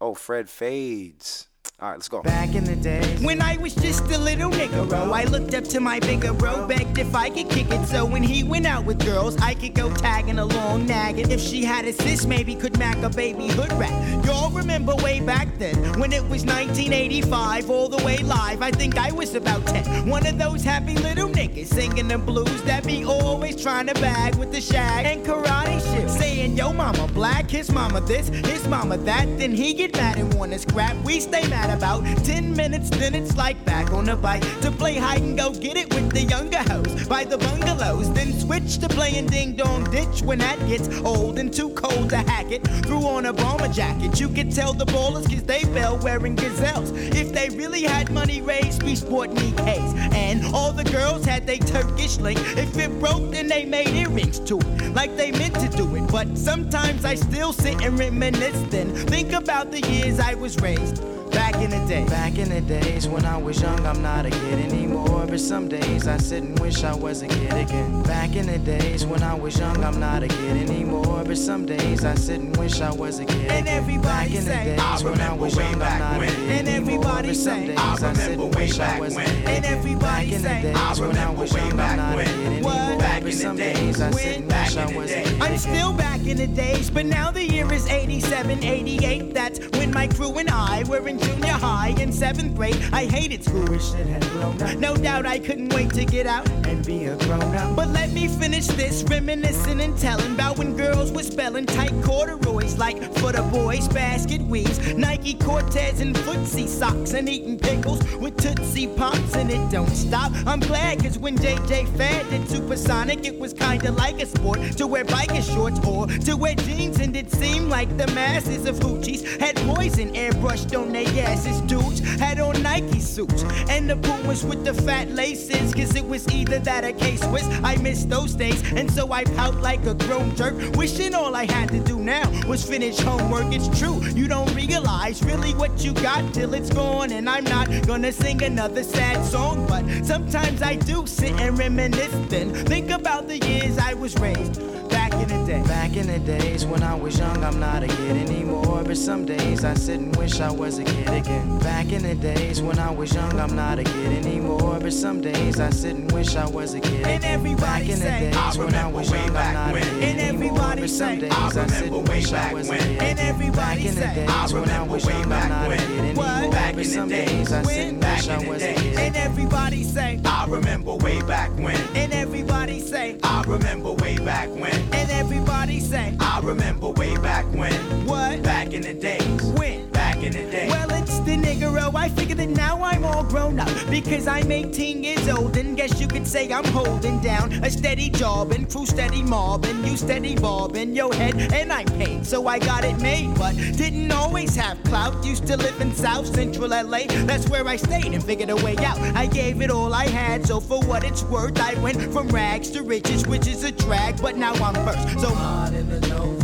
Oh, 0.00 0.14
Fred 0.14 0.50
Fades. 0.50 1.46
All 1.80 1.88
right, 1.88 1.94
let's 1.94 2.08
go. 2.08 2.22
Back 2.22 2.54
in 2.54 2.64
the 2.64 2.76
day, 2.76 3.04
when 3.22 3.42
I 3.42 3.56
was 3.56 3.74
just 3.74 4.04
a 4.10 4.18
little 4.18 4.50
nigga, 4.50 4.92
I 5.12 5.24
looked 5.24 5.54
up 5.54 5.64
to 5.64 5.80
my 5.80 5.98
bigger 6.00 6.32
bro, 6.32 6.66
begged 6.66 6.98
if 6.98 7.14
I 7.14 7.30
could 7.30 7.50
kick 7.50 7.70
it. 7.70 7.86
So 7.86 8.04
when 8.04 8.22
he 8.22 8.42
went 8.44 8.64
out 8.64 8.84
with 8.84 9.04
girls, 9.04 9.36
I 9.38 9.54
could 9.54 9.74
go 9.74 9.92
tagging 9.94 10.38
along, 10.38 10.86
nagging. 10.86 11.30
If 11.30 11.40
she 11.40 11.64
had 11.64 11.84
a 11.84 11.92
sis, 11.92 12.26
maybe 12.26 12.54
could 12.54 12.78
mac 12.78 12.96
a 13.02 13.10
baby 13.10 13.48
hood 13.48 13.72
rat. 13.72 14.24
Y'all 14.24 14.43
remember 14.64 14.94
way 14.96 15.20
back 15.20 15.46
then 15.58 15.76
when 16.00 16.10
it 16.10 16.22
was 16.22 16.44
1985, 16.46 17.68
all 17.70 17.88
the 17.88 18.02
way 18.02 18.16
live. 18.18 18.62
I 18.62 18.70
think 18.70 18.96
I 18.96 19.12
was 19.12 19.34
about 19.34 19.66
10. 19.66 20.08
One 20.08 20.26
of 20.26 20.38
those 20.38 20.64
happy 20.64 20.94
little 20.94 21.28
niggas 21.28 21.66
singing 21.66 22.08
the 22.08 22.16
blues 22.16 22.62
that 22.62 22.86
be 22.86 23.04
always 23.04 23.62
trying 23.62 23.86
to 23.88 23.94
bag 23.94 24.36
with 24.36 24.52
the 24.52 24.62
shag 24.62 25.04
and 25.04 25.24
karate 25.24 25.80
shit. 25.92 26.08
Saying, 26.08 26.56
yo, 26.56 26.72
mama 26.72 27.06
black, 27.08 27.50
his 27.50 27.70
mama 27.70 28.00
this, 28.00 28.28
his 28.28 28.66
mama 28.66 28.96
that. 28.98 29.26
Then 29.38 29.52
he 29.52 29.74
get 29.74 29.94
mad 29.96 30.16
and 30.16 30.32
wanna 30.32 30.58
scrap. 30.58 30.96
We 31.04 31.20
stay 31.20 31.46
mad 31.48 31.68
about 31.76 32.02
10 32.24 32.56
minutes, 32.56 32.88
then 32.88 33.14
it's 33.14 33.36
like 33.36 33.62
back 33.66 33.92
on 33.92 34.06
the 34.06 34.16
bike 34.16 34.42
to 34.62 34.70
play 34.70 34.94
hide 34.94 35.20
and 35.20 35.36
go 35.36 35.52
get 35.52 35.76
it 35.76 35.92
with 35.94 36.10
the 36.10 36.22
younger 36.22 36.62
hoes 36.70 37.06
by 37.06 37.24
the 37.24 37.36
bungalows. 37.36 38.10
Then 38.14 38.32
switch 38.32 38.78
to 38.78 38.88
playing 38.88 39.26
ding 39.26 39.56
dong 39.56 39.84
ditch 39.90 40.22
when 40.22 40.38
that 40.38 40.58
gets 40.66 40.88
old 41.00 41.38
and 41.38 41.52
too 41.52 41.68
cold 41.70 42.10
to 42.10 42.16
hack 42.16 42.50
it. 42.50 42.66
Threw 42.86 43.06
on 43.06 43.26
a 43.26 43.32
bomber 43.32 43.68
jacket. 43.68 44.18
You 44.18 44.28
could 44.28 44.53
tell 44.54 44.72
the 44.72 44.86
ballers 44.86 45.28
cause 45.28 45.42
they 45.42 45.62
fell 45.74 45.98
wearing 45.98 46.36
gazelles. 46.36 46.92
If 46.92 47.32
they 47.32 47.48
really 47.50 47.82
had 47.82 48.10
money 48.12 48.40
raised, 48.40 48.84
we 48.84 48.94
sport 48.94 49.30
Nikes. 49.30 50.14
And 50.14 50.54
all 50.54 50.72
the 50.72 50.84
girls 50.84 51.24
had 51.24 51.44
they 51.44 51.58
Turkish 51.58 52.18
link. 52.18 52.38
If 52.56 52.78
it 52.78 53.00
broke, 53.00 53.32
then 53.32 53.48
they 53.48 53.64
made 53.64 53.88
earrings 53.88 54.38
to 54.40 54.58
it. 54.60 54.94
Like 54.94 55.16
they 55.16 55.32
meant 55.32 55.54
to 55.56 55.68
do 55.76 55.96
it. 55.96 56.10
But 56.12 56.38
sometimes 56.38 57.04
I 57.04 57.16
still 57.16 57.52
sit 57.52 57.82
and 57.82 57.98
reminisce 57.98 58.62
then. 58.70 58.94
Think 58.94 59.32
about 59.32 59.72
the 59.72 59.80
years 59.80 60.20
I 60.20 60.34
was 60.34 60.56
raised. 60.60 61.02
Back 61.34 61.56
in 61.56 61.70
the 61.70 61.84
day. 61.86 62.04
Back 62.04 62.38
in 62.38 62.48
the 62.48 62.60
days 62.60 63.08
when 63.08 63.24
I 63.24 63.36
was 63.36 63.60
young, 63.60 63.84
I'm 63.84 64.00
not 64.02 64.26
a 64.26 64.30
kid 64.30 64.58
anymore. 64.72 65.26
But 65.26 65.40
some 65.40 65.68
days 65.68 66.06
I 66.06 66.16
sit 66.18 66.42
and 66.42 66.58
wish 66.60 66.84
I 66.84 66.94
was 66.94 67.22
a 67.22 67.26
kid 67.28 67.52
again. 67.52 68.02
Back 68.04 68.36
in 68.36 68.46
the 68.46 68.58
days 68.58 69.04
when 69.04 69.22
I 69.22 69.34
was 69.34 69.58
young, 69.58 69.82
I'm 69.82 69.98
not 69.98 70.22
a 70.22 70.28
kid 70.28 70.56
anymore. 70.68 71.24
But 71.24 71.36
some 71.36 71.66
days 71.66 72.04
I 72.04 72.14
sit 72.14 72.40
and 72.40 72.56
wish 72.56 72.80
I 72.80 72.92
was 72.92 73.18
a 73.18 73.24
kid. 73.24 73.50
And 73.50 73.68
everybody 73.68 74.04
Back 74.04 74.30
in 74.30 74.44
the 74.44 74.52
days 74.52 75.04
when 75.04 75.20
I 75.20 75.32
was 75.32 75.56
young, 75.56 75.82
I'm 75.82 75.98
not 75.98 76.22
a 76.22 76.26
kid 76.26 76.50
And 76.50 76.68
everybody 76.68 77.28
but 77.28 77.36
some 77.36 77.66
days 77.66 77.78
I, 77.78 78.12
sit 78.12 78.38
and 78.38 78.54
wish 78.54 78.78
I 78.78 79.00
was 79.00 79.16
a 79.16 79.24
kid. 79.24 79.48
And 79.48 79.64
everybody 79.64 80.04
Back 80.04 80.32
in 80.32 80.42
the 80.42 80.48
days 80.48 81.00
when 81.00 81.16
I 81.16 81.30
was 81.30 81.52
young, 81.52 81.80
I'm 81.80 81.96
not 81.96 82.18
a 82.18 82.24
kid 82.24 82.46
anymore. 82.46 83.23
But 83.34 83.40
some 83.40 83.56
days 83.56 84.00
I 84.00 84.06
and 84.06 84.46
wish 84.48 84.76
I 84.76 84.96
was. 84.96 85.12
I'm 85.40 85.58
still 85.58 85.92
back 85.92 86.24
in 86.26 86.36
the 86.36 86.46
days, 86.46 86.88
but 86.88 87.04
now 87.04 87.32
the 87.32 87.42
year 87.42 87.70
is 87.72 87.88
87, 87.88 88.62
88. 88.62 89.34
That's 89.34 89.58
when 89.76 89.92
my 89.92 90.06
crew 90.06 90.38
and 90.38 90.48
I 90.48 90.84
were 90.84 91.08
in 91.08 91.18
junior 91.18 91.48
high 91.48 91.94
in 91.98 92.12
seventh 92.12 92.54
grade. 92.54 92.80
I 92.92 93.06
hated 93.06 93.42
school, 93.42 93.64
wish 93.66 93.92
it 93.94 94.06
had 94.06 94.22
grown 94.30 94.62
up. 94.62 94.78
No 94.78 94.96
doubt 94.96 95.26
I 95.26 95.40
couldn't 95.40 95.74
wait 95.74 95.90
to 95.94 96.04
get 96.04 96.26
out 96.26 96.48
and 96.66 96.86
be 96.86 97.06
a 97.06 97.16
grown 97.16 97.54
up. 97.56 97.74
But 97.74 97.88
let 97.88 98.12
me 98.12 98.28
finish 98.28 98.68
this, 98.68 99.02
reminiscing 99.02 99.80
and 99.80 99.98
telling 99.98 100.34
about 100.34 100.56
when 100.56 100.76
girls 100.76 101.10
were 101.10 101.24
spelling 101.24 101.66
tight 101.66 101.92
corduroys 102.04 102.78
like 102.78 103.02
for 103.14 103.32
the 103.32 103.42
boys, 103.42 103.88
basket 103.88 104.42
weaves, 104.42 104.94
Nike 104.94 105.34
Cortez 105.34 106.00
and 106.00 106.14
footsie 106.14 106.68
socks, 106.68 107.14
and 107.14 107.28
eating 107.28 107.58
pickles 107.58 108.00
with 108.16 108.36
Tootsie 108.36 108.86
Pops, 108.96 109.34
and 109.34 109.50
it 109.50 109.70
don't 109.70 109.90
stop. 109.90 110.30
I'm 110.46 110.60
glad, 110.60 111.02
cause 111.02 111.18
when 111.18 111.36
JJ 111.36 111.96
Fad 111.96 112.30
did 112.30 112.48
Supersonic, 112.48 113.23
it 113.24 113.38
was 113.38 113.52
kinda 113.54 113.90
like 113.92 114.20
a 114.20 114.26
sport 114.26 114.60
to 114.76 114.86
wear 114.86 115.04
biker 115.04 115.42
shorts 115.42 115.80
or 115.86 116.06
to 116.06 116.36
wear 116.36 116.54
jeans, 116.54 117.00
and 117.00 117.16
it 117.16 117.30
seemed 117.30 117.68
like 117.68 117.96
the 117.96 118.06
masses 118.08 118.66
of 118.66 118.76
hoochies 118.76 119.22
had 119.40 119.56
poison 119.68 120.12
airbrushed 120.14 120.76
on 120.78 120.92
their 120.92 121.08
asses. 121.26 121.60
Dudes 121.62 122.00
had 122.20 122.38
on 122.38 122.62
Nike 122.62 123.00
suits, 123.00 123.44
and 123.70 123.88
the 123.88 123.96
Pumas 123.96 124.44
with 124.44 124.64
the 124.64 124.74
fat 124.74 125.10
laces, 125.10 125.72
cause 125.72 125.94
it 125.94 126.06
was 126.06 126.28
either 126.28 126.58
that 126.58 126.84
or 126.84 126.92
K-Swiss. 126.92 127.46
I 127.62 127.76
miss 127.76 128.04
those 128.04 128.34
days, 128.34 128.62
and 128.72 128.90
so 128.90 129.12
I 129.12 129.24
pout 129.24 129.60
like 129.60 129.84
a 129.86 129.94
grown 129.94 130.34
jerk, 130.36 130.54
wishing 130.76 131.14
all 131.14 131.34
I 131.34 131.46
had 131.50 131.70
to 131.70 131.80
do 131.80 131.98
now 131.98 132.30
was 132.46 132.62
finish 132.64 132.98
homework. 132.98 133.52
It's 133.54 133.68
true, 133.78 134.02
you 134.14 134.28
don't 134.28 134.52
realize 134.54 135.22
really 135.22 135.54
what 135.54 135.84
you 135.84 135.92
got 135.94 136.34
till 136.34 136.52
it's 136.54 136.70
gone, 136.70 137.10
and 137.12 137.28
I'm 137.28 137.44
not 137.44 137.68
gonna 137.86 138.12
sing 138.12 138.42
another 138.42 138.82
sad 138.82 139.24
song, 139.24 139.66
but 139.66 139.84
sometimes 140.04 140.62
I 140.62 140.76
do 140.76 141.06
sit 141.06 141.32
and 141.40 141.58
reminisce, 141.58 142.14
then 142.28 142.52
think 142.66 142.90
about 142.90 143.13
the 143.22 143.38
years 143.38 143.78
I 143.78 143.94
was 143.94 144.16
raised 144.16 144.60
back 144.88 145.12
in 145.14 145.28
the 145.28 145.44
day. 145.46 145.62
Back 145.62 145.96
in 145.96 146.06
the 146.06 146.18
days 146.18 146.66
when 146.66 146.82
I 146.82 146.94
was 146.94 147.18
young, 147.18 147.44
I'm 147.44 147.60
not 147.60 147.82
a 147.82 147.86
kid 147.86 148.16
anymore, 148.16 148.73
but 148.84 148.96
some 148.96 149.24
days 149.24 149.64
I 149.64 149.74
sit 149.74 150.00
and 150.00 150.14
wish 150.16 150.40
I 150.40 150.50
was 150.50 150.78
a 150.78 150.84
kid 150.84 151.08
again. 151.08 151.58
Back 151.58 151.92
in 151.92 152.02
the 152.02 152.14
days 152.14 152.60
when 152.60 152.78
I 152.78 152.90
was 152.90 153.14
young, 153.14 153.38
I'm 153.40 153.56
not 153.56 153.78
a 153.78 153.84
kid 153.84 154.24
anymore, 154.24 154.78
but 154.80 154.92
some 154.92 155.20
days 155.20 155.58
I 155.58 155.70
sit 155.70 155.96
and 155.96 156.10
wish 156.12 156.36
I 156.36 156.46
was 156.46 156.74
a 156.74 156.80
kid. 156.80 157.06
And 157.06 157.24
everybody 157.24 157.64
Back 157.64 157.82
in 157.88 157.98
the 158.00 158.04
days 158.04 158.58
when 158.58 158.74
I 158.74 158.86
was 158.88 159.10
young, 159.10 159.36
I'm 159.36 159.54
not 159.54 159.76
a 159.76 159.80
kid 159.80 160.02
and 160.02 160.20
everybody 160.20 160.80
but 160.82 160.90
some 160.90 161.18
days 161.18 161.32
I, 161.32 161.66
sit 161.66 161.92
and 161.92 162.08
wish 162.08 162.32
I 162.32 162.52
was 162.52 162.68
a 162.68 162.76
kid. 162.76 163.02
And 163.02 163.18
everybody 163.18 163.54
Back 163.54 163.78
in 163.78 163.94
the 163.94 164.00
days 164.00 164.52
when 164.52 164.68
I 164.68 164.82
was 164.82 165.08
young, 165.08 165.32
I'm 165.32 165.48
not 165.48 165.72
a 165.72 165.76
kid 165.76 165.98
anymore, 166.00 166.50
but 166.74 166.84
some 166.84 167.08
days 167.08 167.52
I 167.52 167.62
sit 167.62 167.86
and 167.88 168.04
wish 168.04 168.28
I 168.28 168.46
was 168.46 168.62
a 168.62 168.74
kid. 168.74 168.98
And 168.98 169.16
everybody 169.16 169.82
say, 169.82 170.20
I 170.24 170.46
remember 170.46 170.94
way 170.96 171.22
back 171.22 171.50
when. 171.56 171.76
And 171.96 172.12
everybody 172.12 172.80
say, 172.80 173.18
I 173.22 173.42
remember 173.46 173.92
way 173.92 174.18
back 174.18 174.50
when. 174.50 174.74
And 174.92 175.10
everybody 175.10 175.80
say, 175.80 176.14
I 176.20 176.40
remember 176.40 176.90
way 176.90 177.16
back 177.16 177.46
when. 177.54 177.72
What? 178.06 178.42
Back 178.42 178.73
in 178.74 178.82
the 178.82 178.94
days. 178.94 179.42
When? 179.56 179.88
Back 179.90 180.16
in 180.16 180.32
the 180.32 180.50
day. 180.50 180.66
Well, 180.68 180.90
it's 180.90 181.20
the 181.20 181.36
niggero. 181.36 181.92
Oh, 181.94 181.96
I 181.96 182.08
figure 182.08 182.34
that 182.34 182.48
now 182.48 182.82
I'm 182.82 183.04
all 183.04 183.22
grown 183.22 183.60
up 183.60 183.68
because 183.88 184.26
I'm 184.26 184.50
18 184.50 185.04
years 185.04 185.28
old 185.28 185.56
and 185.56 185.76
guess 185.76 186.00
you 186.00 186.08
could 186.08 186.26
say 186.26 186.52
I'm 186.52 186.64
holding 186.64 187.20
down 187.20 187.52
a 187.64 187.70
steady 187.70 188.10
job 188.10 188.50
and 188.52 188.68
crew 188.68 188.86
steady 188.86 189.22
mobbing, 189.22 189.84
you 189.84 189.96
steady 189.96 190.34
bobbing 190.34 190.96
your 190.96 191.14
head 191.14 191.36
and 191.52 191.72
I'm 191.72 191.86
paid, 191.86 192.26
so 192.26 192.48
I 192.48 192.58
got 192.58 192.84
it 192.84 193.00
made. 193.00 193.34
But 193.36 193.54
didn't 193.54 194.10
always 194.10 194.56
have 194.56 194.82
clout. 194.84 195.24
Used 195.24 195.46
to 195.46 195.56
live 195.56 195.80
in 195.80 195.94
South 195.94 196.26
Central 196.34 196.68
LA. 196.70 197.04
That's 197.26 197.48
where 197.48 197.66
I 197.68 197.76
stayed 197.76 198.12
and 198.12 198.24
figured 198.24 198.50
a 198.50 198.56
way 198.56 198.76
out. 198.78 198.98
I 199.14 199.26
gave 199.26 199.60
it 199.60 199.70
all 199.70 199.94
I 199.94 200.06
had, 200.08 200.46
so 200.46 200.58
for 200.58 200.82
what 200.82 201.04
it's 201.04 201.22
worth, 201.24 201.60
I 201.60 201.74
went 201.80 202.00
from 202.12 202.28
rags 202.28 202.70
to 202.70 202.82
riches, 202.82 203.26
which 203.26 203.46
is 203.46 203.62
a 203.62 203.70
drag. 203.70 204.20
But 204.20 204.36
now 204.36 204.54
I'm 204.54 204.74
first, 204.86 205.20
so 205.20 205.28
in 205.72 205.88
the 205.88 206.00
noses 206.08 206.43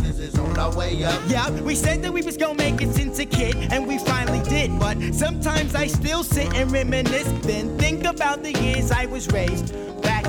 on 0.51 0.59
our 0.59 0.75
way 0.75 1.03
up. 1.03 1.21
yeah, 1.27 1.49
we 1.61 1.75
said 1.75 2.01
that 2.03 2.11
we 2.11 2.21
was 2.21 2.37
gonna 2.37 2.55
make 2.55 2.81
it 2.81 2.93
since 2.93 3.19
a 3.19 3.25
kid, 3.25 3.55
and 3.71 3.87
we 3.87 3.97
finally 3.97 4.41
did. 4.49 4.77
But 4.79 4.97
sometimes 5.13 5.75
I 5.75 5.87
still 5.87 6.23
sit 6.23 6.53
and 6.53 6.71
reminisce, 6.71 7.31
then 7.43 7.77
think 7.77 8.03
about 8.05 8.43
the 8.43 8.51
years 8.53 8.91
I 8.91 9.05
was 9.05 9.27
raised 9.31 9.73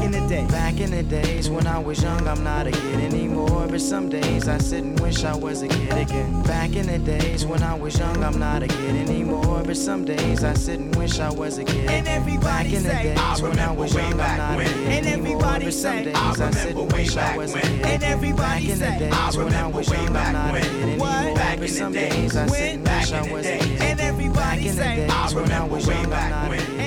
back 0.02 0.14
in 0.14 0.22
the 0.22 0.28
day. 0.28 0.46
Back 0.48 0.80
in 0.80 0.90
the 0.90 1.02
days 1.02 1.48
when 1.50 1.66
I 1.66 1.78
was 1.78 2.02
young, 2.02 2.26
I'm 2.26 2.42
not 2.42 2.66
a 2.66 2.70
kid 2.70 3.00
anymore. 3.00 3.66
But 3.68 3.80
some 3.80 4.08
days 4.08 4.48
I 4.48 4.58
sit 4.58 4.82
and 4.84 4.98
wish 5.00 5.24
I 5.24 5.34
was 5.36 5.62
a 5.62 5.68
kid 5.68 5.92
again. 5.96 6.42
Back 6.42 6.74
in 6.76 6.86
the 6.86 6.98
days 6.98 7.46
when 7.46 7.62
I 7.62 7.74
was 7.74 7.98
young, 7.98 8.22
I'm 8.22 8.38
not 8.38 8.62
a 8.62 8.68
kid 8.68 8.96
anymore. 9.08 9.62
But 9.64 9.76
some 9.76 10.04
days 10.04 10.44
I 10.44 10.54
sit 10.54 10.80
and 10.80 10.94
wish 10.96 11.18
I 11.20 11.30
was 11.32 11.58
a 11.58 11.64
kid. 11.64 11.90
And 11.90 12.08
everybody 12.08 12.42
Back 12.42 12.66
in 12.66 12.82
the 12.82 12.90
say, 12.90 13.02
days 13.02 13.18
I 13.18 13.42
when 13.42 13.58
I 13.58 13.72
was 13.72 13.94
young, 13.94 14.12
I'm 14.12 14.16
back 14.18 14.38
not 14.38 14.54
a 14.54 14.56
when. 14.56 14.66
kid 14.66 14.76
And 14.76 15.06
anymore. 15.06 15.44
everybody 15.44 15.64
But 15.66 15.74
some 15.74 15.92
say, 15.98 16.04
days 16.04 16.16
I 16.16 16.46
I 16.46 16.50
sit 16.50 16.76
and 16.76 16.92
wish 16.92 17.16
I 17.16 17.36
was 17.36 17.54
a 17.54 17.60
kid. 17.60 17.82
And 17.86 18.02
everybody 18.02 18.42
Back 18.42 18.62
in 18.62 18.78
the 18.78 18.84
days 18.98 19.36
when 19.36 19.54
I 19.54 19.66
was 19.68 19.88
young, 19.90 20.06
I'm 20.08 20.12
back 20.12 20.32
not 20.32 20.48
a 20.50 20.52
when. 20.52 20.62
kid 20.62 20.82
anymore. 20.82 21.34
Back 21.34 21.34
But 21.36 21.52
in 21.52 21.60
the 21.60 21.68
some 21.68 21.92
days 21.92 22.36
I 22.36 22.46
sit 22.46 22.74
and 22.74 22.88
wish 22.88 23.12
I 23.12 23.32
was 23.32 23.46
a 23.46 23.58
kid. 23.58 23.80
And 23.82 24.00
everybody 24.00 24.32
Back 24.42 24.58
in 24.58 24.64
the 24.66 24.72
say, 24.72 24.96
days 24.96 25.10
I 25.10 25.26
when 25.34 25.44
I 25.52 25.56
remember 25.56 25.74
was 25.76 25.86
way 25.86 25.94
young, 25.94 26.04
I'm 26.06 26.10
back 26.10 26.30
not 26.30 26.46
a 26.46 26.50
when. 26.50 26.58
kid 26.66 26.81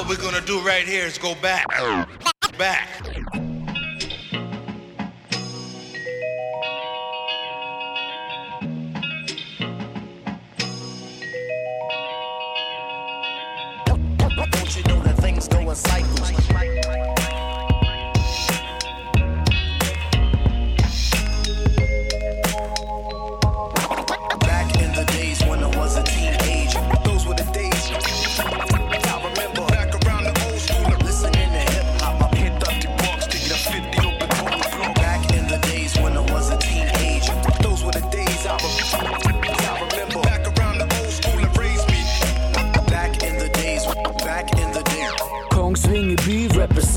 What 0.00 0.08
we're 0.08 0.16
gonna 0.16 0.40
do 0.40 0.58
right 0.60 0.88
here 0.88 1.04
is 1.04 1.18
go 1.18 1.34
back. 1.42 1.66
Back. 2.56 3.19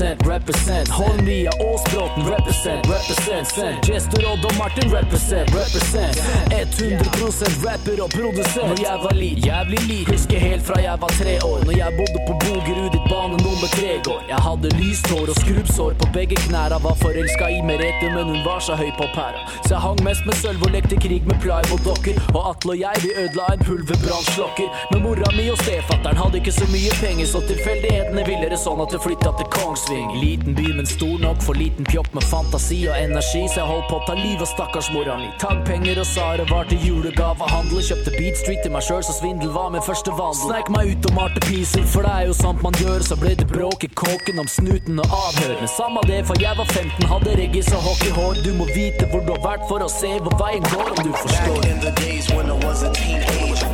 Represent, 0.04 0.26
represent. 0.26 0.88
Holmlia, 0.88 1.50
Åsbråten 1.50 2.22
represent, 2.34 2.86
represent. 2.86 3.46
Sen. 3.48 3.74
Jester 3.88 4.32
Odd 4.32 4.44
og 4.44 4.54
Martin 4.58 4.88
represent, 4.96 5.48
represent. 5.60 6.16
100 6.52 7.64
rapper 7.64 8.02
og 8.04 8.10
produsent. 8.10 8.68
Når 8.68 8.80
jeg 8.88 8.98
var 9.04 9.14
lit, 9.14 9.46
jævlig 9.46 9.80
lit 9.88 10.08
Husker 10.12 10.38
helt 10.38 10.64
fra 10.66 10.76
jeg 10.80 10.96
var 11.00 11.12
tre 11.20 11.34
år. 11.50 11.58
Når 11.66 11.74
jeg 11.82 11.90
bodde 11.98 12.18
på 12.28 12.32
Bogerud 12.42 12.94
i 12.98 13.02
bane 13.10 13.36
nummer 13.46 13.68
tre 13.76 13.92
går. 14.06 14.20
Jeg 14.32 14.40
hadde 14.46 14.68
lyst 14.82 15.06
hår 15.12 15.26
og 15.32 15.36
skrubbsår 15.42 15.92
på 16.02 16.06
begge 16.16 16.36
knæra. 16.46 16.76
Var 16.86 16.96
forelska 17.04 17.46
i 17.56 17.60
Merete, 17.68 18.06
men 18.16 18.24
hun 18.32 18.40
var 18.48 18.60
så 18.66 18.74
høy 18.80 18.90
på 19.00 19.06
pæra. 19.16 19.40
Så 19.66 19.70
jeg 19.74 19.82
hang 19.86 20.00
mest 20.08 20.26
med 20.28 20.36
sølv 20.42 20.66
og 20.66 20.70
lekte 20.76 20.96
krig 21.04 21.22
med 21.30 21.36
plywood-dokker 21.42 22.14
Og 22.36 22.40
Atle 22.50 22.70
og 22.74 22.78
jeg, 22.84 22.96
vi 23.04 23.10
ødela 23.22 23.46
en 23.54 23.64
pulverbrannslokker 23.66 24.68
Men 24.92 25.02
mora 25.06 25.30
mi 25.38 25.48
og 25.54 25.58
stefattern 25.64 26.16
hadde 26.22 26.40
ikke 26.40 26.54
så 26.60 26.66
mye 26.74 26.92
penger 27.00 27.26
Så 27.32 27.40
tilfeldighetene 27.48 28.26
ville 28.28 28.50
det 28.52 28.60
sånn 28.60 28.82
at 28.84 28.92
det 28.94 29.00
flytta 29.06 29.32
til 29.38 29.48
Kongsving 29.94 30.20
Liten 30.20 30.54
by, 30.54 30.72
men 30.76 30.86
stor 30.86 31.18
nok 31.18 31.42
for 31.42 31.54
liten 31.54 31.84
pjopp 31.84 32.14
med 32.14 32.22
fantasi 32.22 32.88
og 32.88 32.96
energi. 32.98 33.44
Så 33.48 33.60
jeg 33.60 33.68
holdt 33.68 33.86
på 33.90 33.98
å 34.00 34.06
ta 34.08 34.14
liv 34.18 34.40
av 34.42 34.48
stakkars 34.50 34.90
mora 34.94 35.16
mi 35.20 35.28
Tagpenger 35.38 36.00
og 36.02 36.08
Sare 36.08 36.46
var 36.50 36.66
til 36.70 36.82
julegavehandel 36.82 37.82
Kjøpte 37.88 38.14
Beat 38.16 38.40
Street 38.40 38.62
til 38.64 38.74
meg 38.74 38.82
selv, 38.86 39.04
så 39.06 39.14
svindel 39.14 39.52
var 39.54 39.70
min 39.74 39.84
første 39.84 40.14
vandel. 40.18 40.48
Snek 40.48 40.70
meg 40.74 40.94
ut 40.94 41.08
og 41.10 41.16
malte 41.18 41.42
piser, 41.46 41.86
for 41.94 42.06
det 42.06 42.14
er 42.14 42.26
jo 42.30 42.36
sant 42.40 42.64
man 42.66 42.78
gjør. 42.80 43.06
Så 43.06 43.18
ble 43.20 43.34
det 43.38 43.46
bråk 43.50 43.86
i 43.86 43.90
kåken 44.02 44.42
om 44.42 44.50
snuten 44.50 45.02
og 45.02 45.16
avhør 45.20 45.54
Men 45.60 45.70
samme 45.70 46.02
det, 46.10 46.20
for 46.26 46.42
jeg 46.42 46.58
var 46.58 46.70
15, 46.74 47.08
hadde 47.12 47.38
reggis 47.38 47.70
og 47.74 47.86
hockeyhår 47.86 48.42
Du 48.44 48.50
må 48.58 48.66
vite 48.72 49.06
hvor 49.12 49.22
du 49.22 49.34
har 49.36 49.42
vært 49.44 49.68
for 49.70 49.84
å 49.84 49.90
se 49.92 50.10
hvor 50.24 50.34
veien 50.42 50.66
går, 50.74 50.90
om 50.96 51.02
du 51.06 51.12
forstår. 51.22 51.62
Back 51.62 51.70
in 51.70 51.80
the 51.86 51.94
days 52.02 52.30
when 52.34 52.50
I 52.50 52.58
was 52.66 52.82
a 52.82 52.90
teenager, 52.98 53.73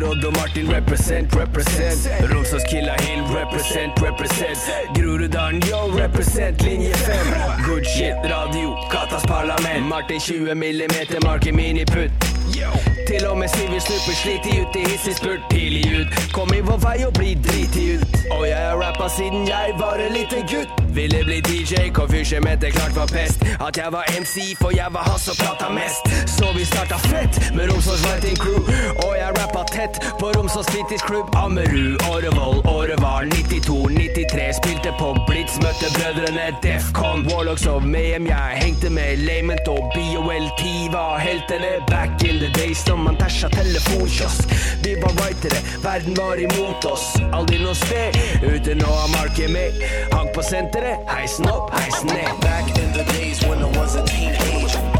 Odd 0.00 0.24
og 0.24 0.32
Martin 0.32 0.72
represent, 0.72 1.36
represent. 1.36 2.08
Romsås 2.32 2.62
Hill 2.70 2.88
represent, 3.28 3.92
represent. 4.00 4.58
Groruddalen, 4.96 5.62
yo, 5.68 5.92
represent 5.98 6.62
Linje 6.62 6.94
5 6.94 7.16
Good 7.66 7.84
shit, 7.84 8.16
radio, 8.24 8.76
Katas 8.90 9.26
parlament. 9.26 9.86
Martin 9.86 10.20
20 10.20 10.54
millimeter, 10.54 11.20
Marky 11.24 11.52
miniputt 11.52 12.10
Til 13.12 13.26
og 13.26 13.38
med 13.38 13.48
Sivert 13.48 13.82
Snupper 13.82 14.14
sliter 14.22 14.52
ut 14.62 14.76
i 14.80 14.82
hissig 14.90 15.14
spurt 15.16 15.42
tidlig 15.50 15.84
ut. 16.00 16.08
Kom 16.36 16.48
i 16.56 16.60
vår 16.68 16.78
vei 16.86 16.98
og 17.08 17.12
bli 17.18 17.34
driti 17.46 17.82
ut. 17.96 18.14
Og 18.36 18.44
jeg 18.48 18.62
har 18.68 18.78
rappa 18.80 19.08
siden 19.16 19.42
jeg 19.48 19.74
var 19.82 20.00
en 20.04 20.14
liten 20.16 20.46
gutt. 20.52 20.70
Ville 20.96 21.20
bli 21.28 21.38
DJ, 21.48 21.90
konfysje 21.98 22.40
mente 22.40 22.70
klart 22.76 22.96
var 22.96 23.08
pest. 23.16 23.44
At 23.66 23.76
jeg 23.76 23.92
var 23.96 24.04
MC, 24.20 24.56
for 24.60 24.70
jeg 24.76 24.88
var 24.96 25.04
han 25.10 25.20
som 25.26 25.36
prata 25.42 25.68
mest. 25.72 26.08
Så 26.36 26.46
vi 26.56 26.64
starta 26.64 26.96
fett 27.12 27.36
med 27.56 27.68
Romsås 27.70 28.00
Writing 28.06 28.38
Crew. 28.42 28.60
Og 29.04 29.12
jeg 29.20 29.28
rappa 29.40 29.62
tett 29.76 30.00
på 30.20 30.32
Romsås 30.36 30.68
fritidsklubb 30.72 31.36
Ammerud, 31.44 32.00
Årevoll, 32.12 32.58
Årevar 32.76 33.28
92, 33.36 33.76
93 33.98 34.48
Spilte 34.60 34.94
på 35.00 35.12
Blitz, 35.28 35.60
møtte 35.64 35.92
brødrene 35.98 36.48
Defcon. 36.64 37.28
Warlocks 37.28 37.66
of 37.66 37.84
Mayhem, 37.84 38.26
jeg 38.32 38.60
hengte 38.64 38.90
med 38.90 39.20
Lament 39.28 39.68
og 39.68 39.92
BOLT 39.94 40.64
Var 40.96 41.18
heltene 41.18 41.72
back 41.92 42.24
in 42.24 42.40
the 42.44 42.50
days 42.60 42.86
Når 42.88 43.01
man 43.02 43.16
tæsja 43.16 43.48
telefonkiosk. 43.48 44.48
Vi 44.84 44.96
var 45.02 45.12
writere, 45.18 45.58
verden 45.82 46.16
var 46.16 46.34
imot 46.46 46.84
oss. 46.84 47.06
Aldri 47.32 47.58
noe 47.62 47.74
sted 47.74 48.18
uten 48.42 48.84
å 48.86 48.94
ha 49.00 49.06
marke 49.16 49.48
med. 49.48 49.82
Hang 50.12 50.32
på 50.34 50.44
senteret, 50.46 51.02
heisen 51.10 51.50
opp, 51.50 51.72
heisen 51.76 52.12
ned. 52.14 52.32
Back 52.40 52.68
in 52.78 52.92
the 52.92 53.04
days 53.12 53.42
when 53.46 53.58
I 53.62 53.70
was 53.78 53.96
a 53.96 54.04
teenager, 54.06 54.91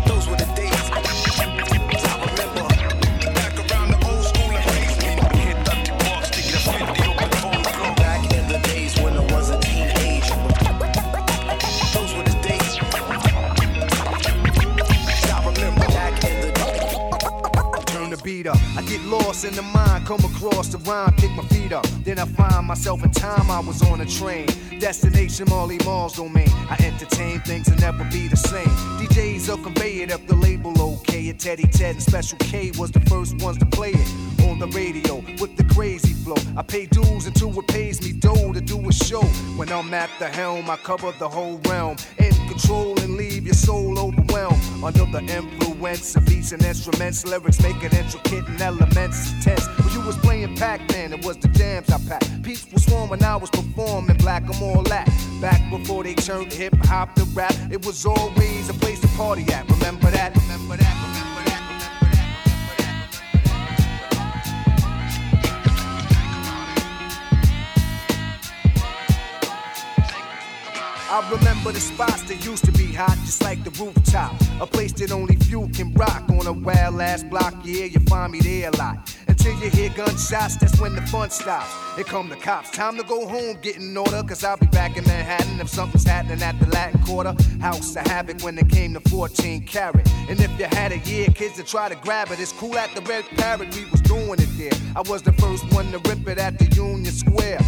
I 18.50 18.82
get 18.82 19.00
lost 19.02 19.44
in 19.44 19.54
the 19.54 19.62
mind, 19.62 20.06
come 20.06 20.20
across 20.20 20.68
the 20.68 20.78
rhyme, 20.78 21.12
kick 21.16 21.30
my 21.32 21.44
feet 21.44 21.72
up. 21.72 21.87
Then 22.04 22.18
I 22.18 22.25
find 22.25 22.66
myself 22.66 23.04
in 23.04 23.11
time, 23.11 23.50
I 23.50 23.61
was 23.61 23.82
on 23.82 24.00
a 24.00 24.06
train. 24.06 24.46
Destination 24.78 25.46
Marley 25.49 25.78
Marl's 25.84 26.16
domain. 26.16 26.49
I 26.68 26.76
entertain 26.80 27.40
things 27.40 27.68
and 27.68 27.80
never 27.80 28.04
be 28.04 28.28
the 28.28 28.37
same. 28.37 28.66
DJs 28.99 29.49
will 29.49 29.58
convey 29.58 30.02
it 30.02 30.11
up 30.11 30.26
the 30.26 30.34
label, 30.34 30.72
okay. 30.80 31.28
And 31.28 31.38
Teddy 31.38 31.68
Ted 31.68 31.94
and 31.94 32.02
Special 32.02 32.38
K 32.38 32.72
was 32.76 32.90
the 32.90 33.00
first 33.00 33.40
ones 33.42 33.58
to 33.58 33.66
play 33.66 33.92
it 33.92 34.42
on 34.49 34.58
the 34.58 34.66
radio 34.68 35.16
with 35.40 35.56
the 35.56 35.64
crazy 35.72 36.12
flow. 36.12 36.37
I 36.56 36.62
pay 36.62 36.87
dues 36.87 37.26
until 37.26 37.56
it 37.58 37.68
pays 37.68 38.02
me 38.02 38.12
dough 38.12 38.52
to 38.52 38.61
do 38.61 38.88
a 38.88 38.92
show. 38.92 39.22
When 39.56 39.70
I'm 39.70 39.94
at 39.94 40.11
the 40.18 40.28
helm, 40.28 40.68
I 40.68 40.76
cover 40.76 41.12
the 41.18 41.28
whole 41.28 41.61
realm. 41.68 41.96
In 42.18 42.31
control 42.52 42.99
and 43.00 43.16
leave 43.16 43.44
your 43.47 43.54
soul 43.54 43.99
overwhelmed. 43.99 44.62
Under 44.85 45.06
the 45.06 45.23
influence 45.25 46.14
of 46.16 46.26
beats 46.26 46.52
and 46.52 46.62
instruments, 46.62 47.26
lyrics 47.26 47.61
make 47.62 47.82
it 47.82 47.94
intricate 47.94 48.47
and 48.47 48.61
elements 48.61 49.32
intense. 49.32 49.66
When 49.78 49.92
you 49.94 50.00
was 50.06 50.16
playing 50.18 50.56
Pac-Man, 50.56 51.12
it 51.12 51.25
was 51.25 51.38
the 51.38 51.49
jams 51.49 51.90
I 51.90 51.99
packed. 52.09 52.42
Peeps 52.42 52.66
was 52.73 52.85
swarm 52.85 53.09
when 53.09 53.23
I 53.23 53.37
was 53.37 53.50
performing 53.50 54.18
black, 54.18 54.42
I'm 54.42 54.62
all 54.62 54.82
that. 54.85 55.06
Back 55.40 55.61
before 55.71 56.04
they 56.04 56.14
turned 56.14 56.52
hip 56.52 56.75
hop 56.85 57.14
to 57.14 57.25
rap, 57.35 57.54
it 57.71 57.85
was 57.87 58.04
always 58.04 58.68
a 58.68 58.75
place 58.75 59.00
to 59.00 59.09
party 59.09 59.50
at. 59.52 59.68
Remember 59.71 60.11
that? 60.11 60.37
Remember 60.37 60.76
that? 60.76 60.94
Remember 61.02 61.31
I 71.12 71.21
remember 71.31 71.73
the 71.73 71.81
spots 71.81 72.23
that 72.23 72.42
used 72.42 72.64
to 72.64 72.73
be 72.73 72.87
hot, 72.87 73.19
just 73.26 73.42
like 73.42 73.62
the 73.64 73.71
rooftop. 73.73 74.33
A 74.62 74.66
place 74.66 74.92
that 74.92 75.12
only 75.12 75.37
few 75.37 75.69
can 75.69 75.92
rock 75.92 76.23
on 76.31 76.47
a 76.47 76.54
wild 76.54 77.02
ass 77.02 77.23
block. 77.23 77.54
Yeah, 77.64 77.85
you 77.85 78.00
find 78.00 78.33
me 78.33 78.40
there 78.40 78.71
a 78.71 78.76
lot. 78.78 79.14
Until 79.28 79.52
you 79.61 79.69
hear 79.69 79.90
gunshots, 79.90 80.57
that's 80.57 80.81
when 80.81 80.95
the 80.95 81.02
fun 81.02 81.28
stops. 81.28 81.71
Here 81.97 82.04
come 82.04 82.31
the 82.31 82.37
cops. 82.37 82.71
Time 82.71 82.97
to 82.97 83.02
go 83.02 83.28
home, 83.28 83.59
get 83.61 83.76
in 83.76 83.95
order. 83.95 84.23
Cause 84.23 84.42
I'll 84.42 84.57
be 84.57 84.69
back 84.69 84.97
in 84.97 85.04
Manhattan 85.04 85.61
if 85.61 85.69
something's 85.69 86.04
happening 86.04 86.42
at 86.42 86.59
the 86.59 86.66
Latin 86.69 87.02
Quarter. 87.02 87.37
House 87.61 87.95
of 87.95 88.07
Havoc 88.07 88.40
when 88.40 88.57
it 88.57 88.71
came 88.71 88.95
to 88.95 89.00
14 89.11 89.66
carat. 89.66 90.11
And 90.31 90.40
if 90.40 90.59
you 90.59 90.64
had 90.64 90.92
a 90.92 90.99
year, 91.00 91.26
kids 91.26 91.57
to 91.57 91.62
try 91.62 91.90
to 91.90 91.97
grab 91.97 92.31
it. 92.31 92.40
It's 92.40 92.52
cool 92.52 92.78
at 92.78 92.95
the 92.95 93.02
Red 93.02 93.26
Parrot, 93.37 93.76
we 93.76 93.85
was 93.90 94.00
doing 94.00 94.40
it 94.40 94.49
there. 94.57 94.73
I 94.97 95.02
was 95.02 95.21
the 95.21 95.35
first 95.35 95.71
one 95.75 95.92
to 95.92 95.99
rip 96.09 96.26
it 96.26 96.38
at 96.38 96.59
the 96.59 96.75
Union 96.75 97.12
Square. 97.12 97.61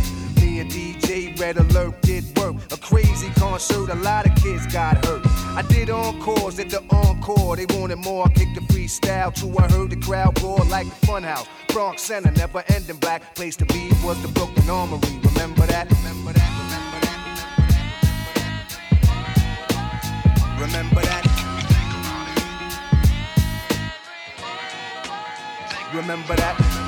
DJ 0.69 1.39
Red 1.39 1.57
Alert 1.59 2.01
did 2.03 2.25
work. 2.39 2.57
A 2.73 2.77
crazy 2.77 3.29
concert, 3.37 3.91
a 3.91 3.95
lot 3.97 4.27
of 4.27 4.35
kids 4.37 4.67
got 4.67 5.05
hurt. 5.05 5.23
I 5.57 5.63
did 5.69 5.91
encores 5.91 6.59
at 6.59 6.71
the 6.71 6.83
encore. 6.91 7.57
They 7.57 7.67
wanted 7.77 7.99
more. 7.99 8.27
I 8.27 8.33
kicked 8.33 8.55
the 8.55 8.61
freestyle. 8.73 9.35
True, 9.35 9.57
I 9.59 9.71
heard 9.71 9.91
the 9.91 9.97
crowd 9.97 10.41
roar 10.43 10.59
like 10.69 10.87
a 10.87 11.07
funhouse. 11.07 11.47
Bronx 11.69 12.03
Center, 12.03 12.31
never 12.33 12.63
ending 12.69 12.97
black. 12.97 13.35
Place 13.35 13.57
to 13.57 13.67
be 13.67 13.91
was 14.03 14.21
the 14.23 14.29
Brooklyn 14.29 14.69
Armory. 14.71 15.01
Remember 15.23 15.67
that? 15.67 15.91
Remember 15.91 16.33
that? 16.33 16.51
Remember 16.61 17.01
that? 17.01 17.15
Remember 20.61 21.01
that? 21.03 21.25
Remember 25.95 26.35
that? 26.35 26.84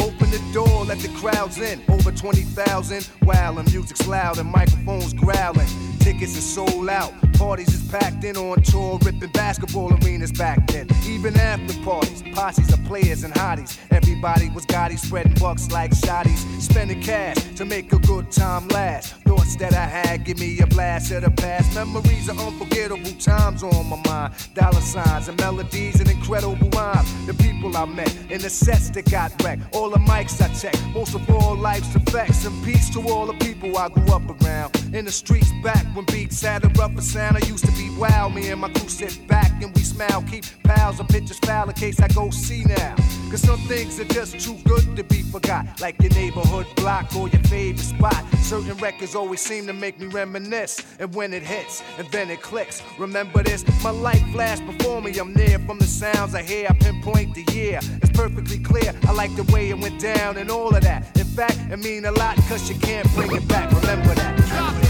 Open 0.00 0.30
the 0.30 0.42
door, 0.52 0.84
let 0.84 0.98
the 0.98 1.08
crowds 1.16 1.58
in. 1.58 1.80
Over 1.88 2.10
20,000. 2.10 3.04
While 3.22 3.54
the 3.54 3.62
music's 3.64 4.06
loud 4.08 4.38
and 4.38 4.50
microphones 4.50 5.12
growling. 5.14 5.68
Tickets 6.00 6.36
are 6.36 6.40
sold 6.40 6.88
out. 6.88 7.12
Parties 7.38 7.72
is 7.74 7.90
packed 7.90 8.24
in 8.24 8.36
on 8.36 8.62
tour, 8.62 8.98
ripping 9.02 9.30
basketball 9.30 9.92
arenas 10.02 10.32
back 10.32 10.66
then. 10.68 10.88
Even 11.06 11.36
after 11.38 11.78
parties, 11.82 12.22
posses 12.32 12.72
of 12.72 12.82
players 12.84 13.24
and 13.24 13.34
hotties. 13.34 13.78
Everybody 13.90 14.48
was 14.50 14.64
gaudy, 14.64 14.96
spreading 14.96 15.34
bucks 15.34 15.70
like 15.70 15.90
shotties. 15.90 16.44
Spending 16.60 17.02
cash 17.02 17.36
to 17.56 17.64
make 17.64 17.92
a 17.92 17.98
good 17.98 18.30
time 18.30 18.66
last. 18.68 19.14
Thoughts 19.24 19.56
that 19.56 19.74
I 19.74 19.84
had 19.84 20.24
give 20.24 20.38
me 20.38 20.58
a 20.60 20.66
blast 20.66 21.12
of 21.12 21.24
the 21.24 21.30
past. 21.30 21.74
Memories 21.74 22.28
of 22.28 22.38
unforgettable 22.40 23.12
times 23.18 23.62
on 23.62 23.86
my 23.86 24.00
mind. 24.06 24.34
Dollar 24.54 24.80
signs 24.80 25.28
and 25.28 25.38
melodies 25.38 26.00
and 26.00 26.10
incredible 26.10 26.68
rhymes. 26.70 27.26
The 27.26 27.34
people 27.34 27.76
I 27.76 27.84
met 27.84 28.14
and 28.30 28.40
the 28.40 28.50
sets 28.50 28.90
that 28.90 29.10
got 29.10 29.30
wrecked. 29.42 29.62
All 29.74 29.90
the 29.90 29.98
mics 29.98 30.40
I 30.40 30.48
checked. 30.54 30.82
Most 30.94 31.14
of 31.14 31.28
all, 31.30 31.54
life's 31.56 31.94
effects. 31.94 32.46
And 32.46 32.64
peace 32.64 32.88
to 32.90 33.00
all 33.08 33.26
the 33.26 33.34
people 33.34 33.76
I 33.76 33.88
grew 33.88 34.06
up 34.14 34.22
around. 34.42 34.74
In 34.92 35.04
the 35.04 35.12
streets 35.12 35.52
back 35.62 35.84
when 35.94 36.06
beats 36.06 36.42
had 36.42 36.64
a 36.64 36.68
rougher 36.70 37.02
sound. 37.02 37.25
I 37.34 37.40
used 37.46 37.64
to 37.64 37.72
be 37.72 37.90
wild. 37.96 38.34
Me 38.34 38.50
and 38.50 38.60
my 38.60 38.68
crew 38.68 38.88
sit 38.88 39.26
back 39.26 39.50
and 39.62 39.74
we 39.74 39.80
smile. 39.82 40.22
Keep 40.30 40.44
pals 40.64 41.00
of 41.00 41.08
pictures 41.08 41.38
foul 41.38 41.68
in 41.68 41.74
case 41.74 42.00
I 42.00 42.08
go 42.08 42.30
see 42.30 42.64
now. 42.64 42.94
Cause 43.30 43.40
some 43.40 43.58
things 43.60 43.98
are 43.98 44.04
just 44.04 44.38
too 44.38 44.56
good 44.64 44.96
to 44.96 45.02
be 45.02 45.22
forgot. 45.22 45.80
Like 45.80 46.00
your 46.00 46.12
neighborhood 46.12 46.66
block 46.76 47.14
or 47.16 47.28
your 47.28 47.42
favorite 47.44 47.82
spot. 47.82 48.22
Certain 48.42 48.76
records 48.76 49.14
always 49.14 49.40
seem 49.40 49.66
to 49.66 49.72
make 49.72 49.98
me 49.98 50.06
reminisce. 50.06 50.80
And 51.00 51.12
when 51.14 51.32
it 51.32 51.42
hits, 51.42 51.82
and 51.98 52.06
then 52.12 52.30
it 52.30 52.42
clicks. 52.42 52.82
Remember 52.98 53.42
this, 53.42 53.64
my 53.82 53.90
life 53.90 54.24
flashed 54.32 54.64
before 54.66 55.02
me. 55.02 55.18
I'm 55.18 55.32
near 55.34 55.58
from 55.60 55.78
the 55.78 55.86
sounds 55.86 56.34
I 56.34 56.42
hear. 56.42 56.66
I 56.68 56.74
pinpoint 56.74 57.34
the 57.34 57.44
year. 57.52 57.80
It's 58.02 58.12
perfectly 58.12 58.58
clear. 58.58 58.94
I 59.08 59.12
like 59.12 59.34
the 59.34 59.44
way 59.52 59.70
it 59.70 59.78
went 59.78 60.00
down 60.00 60.36
and 60.36 60.50
all 60.50 60.74
of 60.74 60.82
that. 60.82 61.16
In 61.18 61.24
fact, 61.24 61.58
it 61.70 61.78
mean 61.78 62.04
a 62.04 62.12
lot 62.12 62.36
cause 62.48 62.68
you 62.70 62.78
can't 62.78 63.10
bring 63.14 63.34
it 63.34 63.46
back. 63.48 63.72
Remember 63.72 64.14
that. 64.14 64.85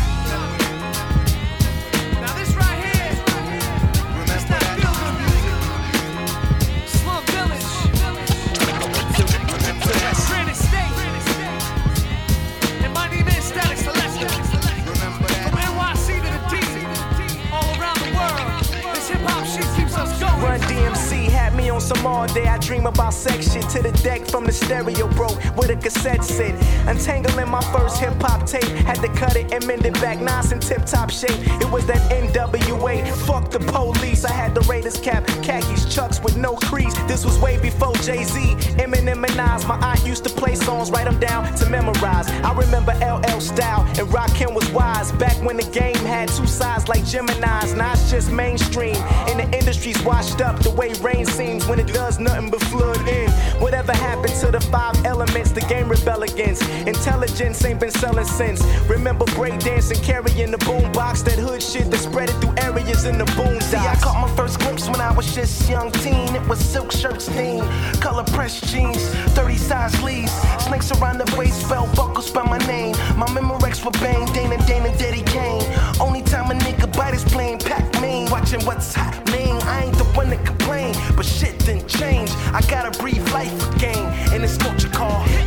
On 21.71 21.81
some 21.81 22.07
all 22.07 22.27
day. 22.29 22.47
I 22.47 22.59
dream 22.59 22.87
about 22.87 23.13
sex 23.13 23.53
shit 23.53 23.69
to 23.71 23.83
the 23.83 23.91
deck 24.03 24.25
from 24.27 24.45
the 24.45 24.53
stereo 24.53 25.09
broke 25.09 25.37
with 25.57 25.69
a 25.71 25.77
cassette 25.77 26.23
sit. 26.23 26.55
Untangling 26.87 27.51
my 27.51 27.61
first 27.73 27.99
hip 27.99 28.15
hop 28.23 28.47
tape. 28.47 28.63
Had 28.87 29.01
to 29.01 29.09
cut 29.09 29.35
it 29.37 29.53
and 29.53 29.67
mend 29.67 29.85
it 29.85 29.95
back 29.95 30.21
nice 30.21 30.53
in 30.53 30.61
tip 30.61 30.87
top 30.87 31.11
shape. 31.11 31.39
It 31.61 31.71
was 31.71 31.85
that 31.87 32.01
NWA. 32.11 33.07
Fuck 33.27 33.51
the 33.51 33.59
police. 33.59 34.25
I 34.25 34.33
had 34.33 34.55
the 34.55 34.61
Raiders 34.63 34.99
cap, 35.01 35.27
khakis, 35.43 35.93
chucks 35.93 36.23
with 36.23 36.37
no 36.37 36.55
crease. 36.55 36.95
This 37.09 37.25
was 37.25 37.39
way 37.41 37.59
before 37.59 37.95
Jay 37.97 38.23
Z, 38.23 38.41
Eminem, 38.79 39.27
and 39.27 39.37
Nas. 39.37 39.67
My 39.67 39.77
aunt 39.81 40.07
used 40.07 40.25
to 40.25 40.31
play 40.31 40.55
songs, 40.55 40.91
write 40.91 41.05
them 41.05 41.19
down 41.19 41.53
to 41.57 41.69
memorize. 41.69 42.31
I 42.31 42.53
remember 42.55 42.93
LL 42.95 43.41
Style 43.41 43.83
and 43.99 44.09
Rakim 44.09 44.55
was 44.55 44.71
wise. 44.71 45.11
Back 45.13 45.37
when 45.43 45.57
the 45.57 45.69
game 45.71 46.05
had 46.07 46.29
two 46.29 46.47
sides 46.47 46.87
like 46.87 47.05
Gemini's. 47.05 47.75
Now 47.75 47.93
it's 47.93 48.11
just 48.11 48.31
mainstream. 48.31 48.97
And 49.29 49.41
the 49.41 49.59
industry's 49.59 50.01
washed 50.05 50.41
up 50.41 50.61
the 50.61 50.71
way 50.71 50.93
rain 51.03 51.27
seems 51.27 51.56
when 51.65 51.79
it 51.79 51.89
does 51.89 52.19
nothing 52.19 52.51
but 52.51 52.61
flood 52.63 53.09
in. 53.09 53.31
Whatever 53.61 53.93
happened 53.93 54.35
to 54.41 54.51
the 54.51 54.61
five 54.61 54.95
elements 55.05 55.51
the 55.53 55.61
game 55.63 55.89
rebel 55.89 56.23
against? 56.23 56.63
Intelligence 56.87 57.65
ain't 57.65 57.81
been 57.81 57.91
selling 57.91 58.25
since. 58.25 58.65
Remember 58.89 59.25
breakdancing, 59.27 60.03
carrying 60.03 60.51
the 60.51 60.59
boombox, 60.59 61.25
that 61.25 61.39
hood 61.39 61.63
shit 61.63 61.91
that 61.91 61.99
spread 61.99 62.31
it 62.31 62.35
through 62.41 62.55
areas 62.59 63.05
in 63.05 63.19
the 63.19 63.25
boondocks. 63.37 63.63
See, 63.63 63.77
I 63.77 63.97
caught 63.97 64.21
my 64.21 64.35
first 64.37 64.61
glimpse 64.61 64.89
when 64.89 65.01
I 65.01 65.13
was 65.13 65.35
just 65.35 65.69
young 65.69 65.91
teen. 65.93 66.35
It 66.35 66.47
was 66.49 66.59
silk 66.59 66.93
shirts, 66.93 67.29
theme, 67.29 67.65
color 68.01 68.25
pressed 68.25 68.65
jeans, 68.67 69.03
30 69.35 69.57
size 69.57 69.93
sleeves, 69.95 70.33
snakes 70.59 70.91
around 70.93 71.19
the 71.19 71.37
waist, 71.37 71.69
belt 71.69 71.95
buckles 71.97 72.31
by 72.31 72.43
my 72.43 72.59
name. 72.67 72.95
My 73.17 73.27
Memorex 73.27 73.85
were 73.85 73.91
bang, 74.03 74.27
Dana, 74.33 74.59
Dana, 74.67 74.97
Daddy 74.99 75.23
Kane. 75.23 75.63
Only 76.01 76.23
time 76.23 76.51
a 76.51 76.55
nigga 76.55 76.95
bite 76.97 77.15
is 77.15 77.25
playing 77.25 77.59
Pac 77.59 78.01
Man, 78.01 78.31
watching 78.31 78.65
what's 78.65 78.95
happening. 78.95 79.55
I 79.63 79.85
ain't 79.85 79.97
the 79.97 80.05
one 80.17 80.31
that 80.31 80.45
complain, 80.45 80.95
but 81.17 81.25
shit 81.25 81.46
didn't 81.53 81.89
change. 81.89 82.31
I 82.53 82.61
gotta 82.69 82.97
breathe 82.99 83.27
life 83.33 83.77
again, 83.77 84.05
and 84.33 84.43
it's 84.43 84.57
culture 84.57 84.89
called 84.89 85.27
hip 85.29 85.46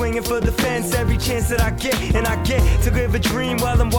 swinging 0.00 0.22
for 0.22 0.40
the 0.40 0.50
fence 0.50 0.94
every 0.94 1.18
chance 1.18 1.50
that 1.50 1.60
I 1.60 1.72
get, 1.72 1.94
and 2.14 2.26
I 2.26 2.42
get 2.42 2.62
to 2.84 2.90
live 2.90 3.14
a 3.14 3.18
dream 3.18 3.58
while 3.58 3.78
I'm 3.78 3.89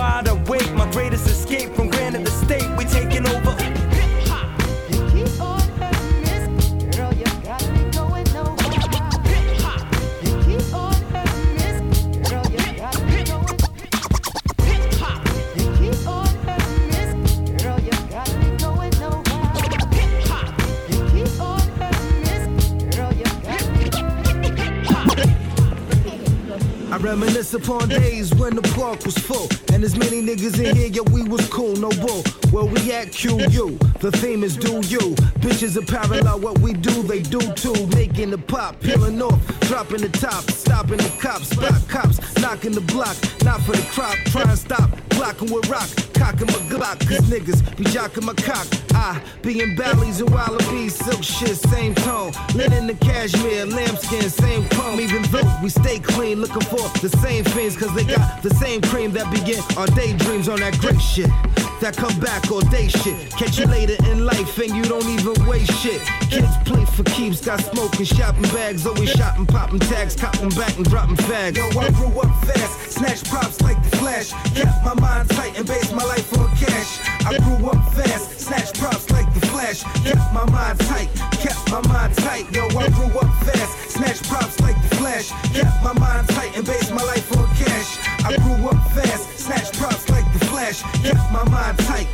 The 33.22 34.12
theme 34.14 34.44
is 34.44 34.58
do 34.58 34.78
you. 34.88 35.14
Bitches 35.42 35.78
are 35.78 35.86
parallel, 35.86 36.40
what 36.40 36.58
we 36.58 36.74
do, 36.74 37.04
they 37.04 37.22
do 37.22 37.40
too. 37.54 37.86
Making 37.96 38.32
the 38.32 38.40
pop, 38.40 38.80
peeling 38.80 39.22
off, 39.22 39.40
dropping 39.68 40.02
the 40.02 40.10
top, 40.10 40.50
stopping 40.50 40.98
the 40.98 41.14
cops, 41.22 41.50
spot 41.50 41.88
cops, 41.88 42.42
knocking 42.42 42.72
the 42.72 42.82
block. 42.82 43.16
Not 43.44 43.62
for 43.62 43.74
the 43.74 43.88
crop, 43.92 44.16
try 44.32 44.42
and 44.42 44.58
stop, 44.58 44.90
blocking 45.10 45.54
with 45.54 45.70
rock, 45.70 45.88
cocking 46.16 46.48
my 46.48 46.62
Glock. 46.74 46.98
Cause 47.08 47.22
niggas 47.30 47.78
be 47.78 47.84
jocking 47.84 48.24
my 48.24 48.34
cock. 48.34 48.66
I 48.96 49.22
be 49.44 49.62
in 49.62 49.78
valleys 49.78 50.20
and 50.20 50.32
Wallabees, 50.32 50.94
silk 50.94 51.22
shit, 51.22 51.58
same 51.58 51.94
tone. 51.94 52.32
Linen 52.56 52.90
and 52.90 53.00
cashmere, 53.02 53.68
lambskin, 53.68 54.32
same 54.32 54.68
chrome. 54.70 55.00
Even 55.00 55.22
though 55.30 55.60
we 55.62 55.70
stay 55.70 56.00
clean, 56.00 56.42
looking 56.42 56.62
for 56.62 56.90
the 57.02 57.10
same 57.22 57.44
things, 57.44 57.78
cause 57.78 57.94
they 57.94 58.04
got 58.04 58.42
the 58.42 58.50
same 58.56 58.82
cream 58.82 59.12
that 59.12 59.30
begin 59.32 59.62
our 59.78 59.86
daydreams 59.96 60.50
on 60.50 60.60
that 60.62 60.76
great 60.80 61.00
shit. 61.00 61.30
That 61.82 61.98
come 61.98 62.14
back 62.20 62.52
all 62.52 62.62
day 62.62 62.90
shit. 62.90 63.18
Catch 63.32 63.58
you 63.58 63.66
later 63.66 63.98
in 64.06 64.24
life 64.24 64.56
and 64.60 64.70
you 64.70 64.84
don't 64.84 65.10
even 65.10 65.34
waste 65.48 65.74
shit. 65.82 66.00
Kids 66.30 66.54
play 66.64 66.86
for 66.86 67.02
keeps, 67.10 67.42
got 67.42 67.60
smoking, 67.60 68.06
shopping 68.06 68.46
bags, 68.54 68.86
always 68.86 69.10
shopping, 69.10 69.48
popping 69.48 69.80
tags, 69.80 70.16
copping 70.16 70.50
back 70.50 70.78
and 70.78 70.86
dropping 70.86 71.18
fags. 71.26 71.58
Yo, 71.58 71.66
I 71.80 71.90
grew 71.90 72.14
up 72.22 72.30
fast, 72.46 72.92
snatch 72.92 73.24
props 73.26 73.60
like 73.62 73.82
the 73.82 73.98
flash. 73.98 74.30
Kept 74.54 74.86
my 74.86 74.94
mind 74.94 75.28
tight 75.32 75.58
and 75.58 75.66
based 75.66 75.92
my 75.96 76.06
life 76.06 76.30
on 76.38 76.56
cash. 76.56 77.02
I 77.26 77.40
grew 77.42 77.66
up 77.66 77.82
fast, 77.94 78.40
snatch 78.40 78.78
props 78.78 79.10
like 79.10 79.34
the 79.34 79.42
flash. 79.48 79.82
Kept 80.06 80.22
my 80.38 80.46
mind 80.54 80.80
tight, 80.82 81.10
kept 81.42 81.66
my 81.72 81.82
mind 81.90 82.14
tight. 82.14 82.46
Yo, 82.54 82.68
I 82.78 82.90
grew 82.94 83.10
up 83.18 83.34
fast, 83.42 83.90
snatch 83.90 84.22
props 84.30 84.62
like 84.62 84.78
the 84.88 84.96
flash. 84.98 85.34
Kept 85.50 85.84
my 85.84 85.94
mind 85.98 86.30
tight 86.30 86.56
and 86.56 86.64
based 86.64 86.92
my 86.92 87.02
life 87.10 87.26
on 87.36 87.48
cash. 87.58 87.98
I 88.24 88.38
grew 88.38 88.70
up 88.70 88.78
fast, 88.94 89.40
snatch 89.40 89.74
props 89.80 90.01
the. 90.72 90.84
Kept 91.04 91.32
my 91.32 91.44
mind 91.50 91.78
tight, 91.80 92.08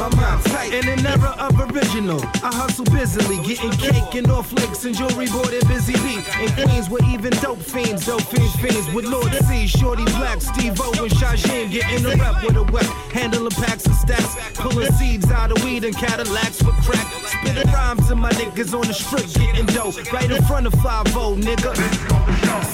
my 0.00 0.08
mind 0.16 0.42
tight. 0.46 0.72
In 0.72 0.88
an 0.88 1.04
era 1.04 1.36
of 1.38 1.60
original, 1.60 2.20
I 2.42 2.50
hustle 2.56 2.86
busily, 2.86 3.36
getting 3.44 3.70
cake 3.72 4.14
and 4.14 4.30
off 4.30 4.50
licks 4.52 4.84
and 4.86 4.96
jewelry 4.96 5.26
bought 5.26 5.52
at 5.52 5.68
Busy 5.68 5.92
Bee. 6.00 6.24
In 6.40 6.50
Queens, 6.56 6.88
where 6.88 7.04
even 7.12 7.32
dope 7.44 7.60
fiends, 7.60 8.06
dope 8.06 8.22
fiends, 8.22 8.56
fiends 8.56 8.88
with 8.94 9.04
Lord 9.04 9.32
C, 9.44 9.66
Shorty 9.66 10.04
Black, 10.16 10.40
Steve 10.40 10.80
O, 10.80 10.90
and 11.04 11.12
Shajin 11.12 11.70
getting 11.70 12.02
the 12.02 12.16
rep 12.16 12.42
with 12.42 12.56
a 12.56 12.64
wet, 12.72 12.86
handling 13.12 13.50
packs 13.50 13.84
and 13.84 13.94
stacks, 13.94 14.34
pulling 14.54 14.90
seeds 14.92 15.30
out 15.30 15.52
of 15.52 15.62
weed 15.62 15.84
and 15.84 15.94
Cadillacs 15.94 16.62
with 16.62 16.76
crack. 16.86 17.06
Spitting 17.26 17.70
rhymes 17.70 18.08
to 18.08 18.16
my 18.16 18.30
niggas 18.30 18.72
on 18.72 18.86
the 18.86 18.94
strip, 18.94 19.26
getting 19.34 19.66
dope 19.66 19.96
right 20.12 20.30
in 20.30 20.42
front 20.44 20.66
of 20.66 20.72
5 20.80 21.06
nigga. 21.36 21.76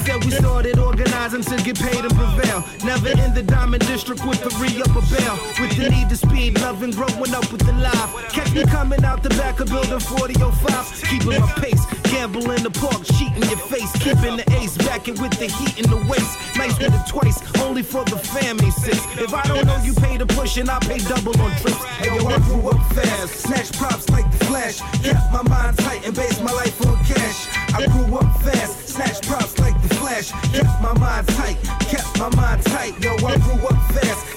Said 0.05 0.25
we 0.25 0.31
started 0.31 0.79
organizing 0.79 1.43
to 1.43 1.57
get 1.62 1.79
paid 1.79 2.05
and 2.05 2.15
prevail. 2.15 2.62
Never 2.85 3.11
in 3.11 3.35
the 3.35 3.43
diamond 3.43 3.85
district 3.87 4.25
with 4.25 4.41
the 4.41 4.51
re 4.62 4.71
up 4.81 4.95
a 4.95 5.03
bail. 5.11 5.37
With 5.61 5.77
the 5.77 5.91
need 5.91 6.09
to 6.11 6.17
speed, 6.17 6.61
loving, 6.61 6.93
growing 7.17 7.35
up 7.35 7.51
with 7.53 7.65
the 7.65 7.73
live. 7.73 8.11
Catch 8.31 8.53
me 8.53 8.65
coming 8.65 9.05
out 9.05 9.23
the 9.23 9.31
back 9.31 9.61
of 9.61 9.69
building 9.69 10.01
4005. 10.01 11.03
Keeping 11.09 11.41
my 11.41 11.53
pace, 11.53 11.85
gamble 12.11 12.51
in 12.51 12.63
the 12.63 12.71
park, 12.71 13.03
cheating 13.05 13.43
your 13.49 13.59
face. 13.59 13.91
Keeping 13.93 14.37
the 14.37 14.45
ace, 14.61 14.77
backing 14.77 15.21
with 15.21 15.33
the 15.39 15.47
heat 15.47 15.79
in 15.79 15.91
the 15.91 15.97
waist. 16.09 16.37
Nice 16.57 16.79
with 16.79 16.95
it 16.95 17.07
twice, 17.07 17.41
only 17.63 17.83
for 17.83 18.05
the 18.05 18.19
family 18.19 18.71
sis. 18.71 19.01
If 19.19 19.33
I 19.33 19.43
don't 19.47 19.67
know 19.67 19.79
you 19.83 19.95
pay 19.95 20.17
the 20.17 20.27
push 20.27 20.57
and 20.57 20.71
I 20.71 20.79
pay 20.81 20.99
double 20.99 21.39
on 21.41 21.51
trips. 21.61 21.83
Hey, 22.01 22.15
yo, 22.15 22.27
I 22.27 22.39
grew 22.39 22.69
up 22.69 22.81
fast, 22.93 23.35
snatch 23.47 23.73
props 23.73 24.09
like 24.11 24.31
the 24.31 24.45
flash. 24.45 24.81
Kept 25.03 25.33
my 25.33 25.43
mind 25.43 25.79
tight 25.79 26.07
and 26.07 26.15
based 26.15 26.43
my 26.43 26.53
life 26.53 26.77
on 26.87 26.97
cash. 27.05 27.49
I 27.75 27.87
grew 27.87 28.17
up 28.17 28.29
fast, 28.43 28.89
snatch 28.89 29.23
props 29.23 29.59
like 29.59 29.81
the 29.83 29.95
flash. 29.97 30.31
Kept 30.53 30.83
my 30.83 30.93
mind 30.99 31.29
tight, 31.29 31.57
kept 31.89 32.19
my 32.19 32.29
mind 32.37 32.63
tight. 32.65 32.93
Yo, 33.03 33.15
I 33.27 33.37
grew 33.39 33.61
up 33.69 33.79
fast, 33.93 33.96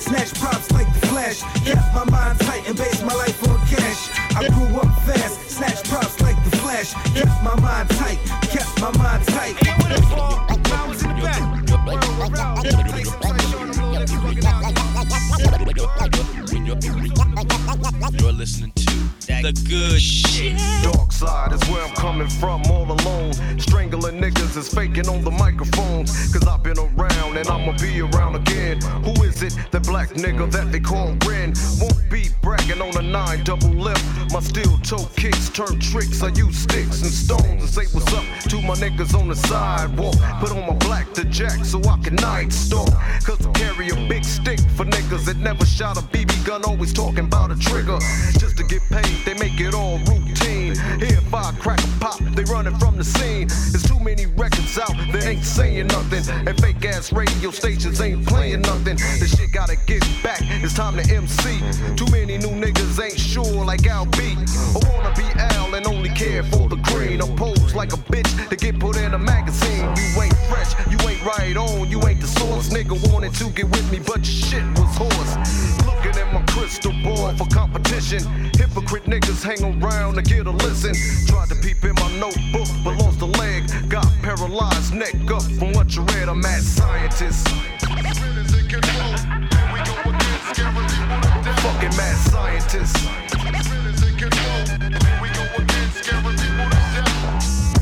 snatch 0.09 0.33
props 0.41 0.71
like 0.71 0.91
the 0.93 1.07
flash. 1.07 1.41
Kept 1.65 1.93
my 1.93 2.03
mind 2.09 2.39
tight 2.39 2.67
and 2.67 2.75
based 2.77 3.05
my 3.05 3.13
life 3.13 3.37
on 3.47 3.59
cash. 3.67 4.09
I 4.35 4.47
grew 4.49 4.69
up 4.81 4.91
fast, 5.05 5.49
snatch 5.49 5.83
props 5.87 6.19
like 6.21 6.37
the 6.45 6.57
flash. 6.57 6.93
Kept 7.13 7.43
my 7.43 7.55
mind 7.61 7.89
tight, 7.89 8.19
kept 8.53 8.73
my 8.81 8.91
mind 8.97 9.23
tight. 9.27 9.55
You're 18.19 18.31
listening 18.31 18.71
to 18.71 18.78
the 19.27 19.53
good 19.69 20.01
shit. 20.01 20.57
Dark 20.83 21.11
side 21.11 21.53
is 21.53 21.61
where 21.69 21.83
I'm 21.83 21.95
coming 21.95 22.27
from, 22.27 22.63
all 22.71 22.91
alone. 22.91 23.33
Strangling 23.59 24.19
niggas 24.19 24.57
is 24.57 24.73
faking 24.73 25.07
on 25.07 25.23
the 25.23 25.31
microphones. 25.31 26.11
Cause 26.33 26.47
I've 26.47 26.63
been 26.63 26.77
around 26.77 27.37
and 27.37 27.47
I'ma 27.47 27.77
be 27.77 28.01
around 28.01 28.35
again. 28.35 28.81
Who 29.03 29.11
is 29.23 29.41
it? 29.43 29.53
the 29.71 29.79
black 29.79 30.09
nigga 30.09 30.51
that 30.51 30.71
they 30.71 30.79
call 30.79 31.15
Ren. 31.27 31.53
Won't 31.79 32.09
be 32.09 32.29
bragging 32.41 32.81
on 32.81 32.95
a 32.97 33.01
nine 33.01 33.43
double 33.43 33.69
lip. 33.69 33.97
My 34.31 34.39
steel 34.39 34.77
toe 34.79 35.07
kicks 35.15 35.49
turn 35.49 35.79
tricks. 35.79 36.21
I 36.21 36.29
use 36.29 36.57
sticks 36.57 37.01
and 37.01 37.11
stones 37.11 37.61
and 37.61 37.69
say 37.69 37.85
what's 37.93 38.11
up 38.13 38.25
to 38.49 38.61
my 38.61 38.75
niggas 38.75 39.17
on 39.17 39.27
the 39.27 39.35
sidewalk. 39.35 40.15
Put 40.39 40.51
on 40.51 40.67
my 40.67 40.75
black 40.85 41.13
to 41.13 41.23
jack 41.25 41.63
so 41.65 41.81
I 41.83 41.97
can 42.03 42.15
night 42.15 42.51
stalk. 42.51 42.91
Cause 43.23 43.45
I 43.45 43.51
carry 43.53 43.89
a 43.89 43.95
big 44.07 44.23
stick 44.25 44.59
for 44.75 44.85
niggas 44.85 45.25
that 45.25 45.37
never 45.37 45.65
shot 45.65 45.97
a 45.97 46.01
BB 46.01 46.45
gun, 46.45 46.63
always 46.63 46.93
talking 46.93 47.25
about 47.25 47.51
a 47.51 47.55
trigger. 47.55 47.99
Just 48.37 48.57
to 48.57 48.63
get 48.79 49.03
paid, 49.03 49.25
they 49.25 49.33
make 49.35 49.59
it 49.59 49.73
all 49.73 49.97
routine. 49.99 50.75
Here, 50.99 51.19
I 51.33 51.51
crack 51.59 51.79
a 51.79 51.99
pop, 51.99 52.19
they 52.19 52.43
running 52.43 52.77
from 52.77 52.97
the 52.97 53.03
scene. 53.03 53.47
There's 53.47 53.83
too 53.83 53.99
many 53.99 54.25
records 54.25 54.77
out, 54.77 54.93
they 55.11 55.29
ain't 55.29 55.45
saying 55.45 55.87
nothing. 55.87 56.23
And 56.47 56.59
fake 56.59 56.83
ass 56.85 57.11
radio 57.11 57.51
stations 57.51 58.01
ain't 58.01 58.25
playing 58.27 58.61
nothing. 58.61 58.97
This 59.19 59.37
shit 59.37 59.51
gotta 59.51 59.75
get 59.85 60.03
back, 60.23 60.41
it's 60.41 60.73
time 60.73 60.97
to 60.97 61.13
MC. 61.13 61.59
Too 61.95 62.09
many 62.11 62.37
new 62.37 62.53
niggas 62.53 63.01
ain't 63.03 63.19
sure 63.19 63.65
like 63.65 63.85
Al 63.87 64.05
B. 64.05 64.35
I 64.35 64.79
wanna 64.89 65.13
be 65.15 65.25
Al 65.39 65.73
and 65.75 65.87
only 65.87 66.09
care 66.09 66.43
for 66.43 66.67
the 66.69 66.77
green. 66.77 67.21
I'm 67.21 67.35
like 67.75 67.93
a 67.93 67.97
bitch 68.11 68.49
to 68.49 68.55
get 68.55 68.79
put 68.79 68.97
in 68.97 69.13
a 69.13 69.17
magazine. 69.17 69.87
You 69.95 70.21
ain't 70.21 70.37
fresh, 70.49 70.73
you 70.91 70.97
ain't 71.07 71.23
right 71.23 71.55
on, 71.55 71.89
you 71.89 72.05
ain't 72.07 72.19
the 72.19 72.27
source. 72.27 72.69
Nigga 72.69 72.95
wanted 73.11 73.33
to 73.35 73.49
get 73.51 73.69
with 73.69 73.91
me, 73.91 73.99
but 73.99 74.17
your 74.17 74.25
shit 74.25 74.63
was 74.77 74.97
horse. 74.97 75.78
Looking 76.01 76.21
at 76.21 76.33
my 76.33 76.41
crystal 76.53 76.93
ball 77.03 77.33
for 77.35 77.45
competition. 77.47 78.23
Hypocrite 78.55 79.03
niggas 79.03 79.43
hang 79.43 79.83
around 79.83 80.15
to 80.15 80.21
get 80.21 80.47
a 80.47 80.51
listen. 80.51 80.93
Tried 81.27 81.49
to 81.49 81.55
peep 81.55 81.83
in 81.83 81.93
my 81.95 82.09
notebook, 82.17 82.69
but 82.85 82.95
lost 82.99 83.19
a 83.19 83.25
leg. 83.25 83.69
Got 83.89 84.07
paralyzed, 84.21 84.93
neck 84.93 85.15
up 85.29 85.41
from 85.59 85.73
what 85.73 85.93
you 85.97 86.03
read. 86.03 86.29
I'm 86.29 86.39
mad 86.39 86.63
scientist. 86.63 87.49
Fucking 91.59 91.95
mad 91.97 92.17
scientist. 92.29 92.95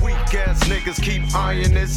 Weak 0.01 0.33
ass 0.33 0.63
niggas 0.63 0.99
keep 1.03 1.35
eyeing 1.35 1.75
this. 1.75 1.95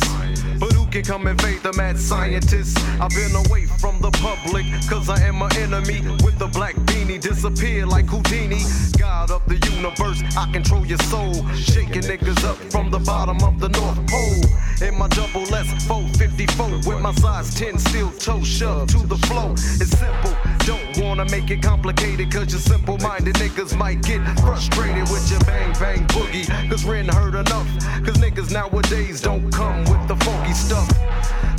But 0.59 0.80
can 0.90 1.03
come 1.05 1.26
invade 1.26 1.62
the 1.62 1.72
mad 1.74 1.98
scientist? 1.98 2.76
I've 3.00 3.11
been 3.11 3.35
away 3.46 3.66
from 3.66 4.00
the 4.00 4.11
public, 4.11 4.66
cause 4.88 5.09
I 5.09 5.20
am 5.22 5.40
an 5.42 5.55
enemy 5.57 6.00
with 6.24 6.38
the 6.38 6.48
black 6.48 6.74
beanie. 6.87 7.20
Disappear 7.20 7.87
like 7.87 8.07
Houdini. 8.07 8.62
God 8.98 9.31
of 9.31 9.44
the 9.46 9.57
universe, 9.70 10.22
I 10.37 10.50
control 10.53 10.85
your 10.85 10.98
soul. 10.98 11.46
Shaking 11.55 12.03
niggas 12.03 12.44
up 12.44 12.57
from 12.72 12.90
the 12.90 12.98
bottom 12.98 13.42
of 13.42 13.61
the 13.61 13.68
North 13.68 14.00
Pole. 14.09 14.87
In 14.87 14.98
my 14.98 15.09
double 15.09 15.42
S 15.55 15.68
454 15.87 16.90
with 16.90 17.00
my 17.00 17.12
size 17.14 17.55
10 17.55 17.79
steel 17.79 18.11
toe 18.12 18.42
shoved 18.42 18.90
to 18.90 19.07
the 19.07 19.18
flow. 19.29 19.53
It's 19.53 19.96
simple, 19.98 20.35
don't 20.64 21.05
wanna 21.05 21.26
make 21.26 21.50
it 21.50 21.62
complicated, 21.62 22.33
cause 22.33 22.50
your 22.50 22.61
simple 22.61 22.96
minded 22.98 23.35
niggas 23.37 23.76
might 23.76 24.03
get 24.03 24.20
frustrated 24.40 25.09
with 25.11 25.31
your 25.31 25.40
bang 25.40 25.72
bang 25.74 26.07
boogie. 26.09 26.48
Cause 26.70 26.85
Ren 26.85 27.09
heard 27.09 27.35
enough. 27.35 27.68
Cause 28.05 28.16
niggas 28.16 28.50
nowadays 28.50 29.20
don't 29.20 29.50
come 29.53 29.85
with 29.85 30.09
the 30.09 30.16
funky 30.24 30.55
stuff. 30.55 30.80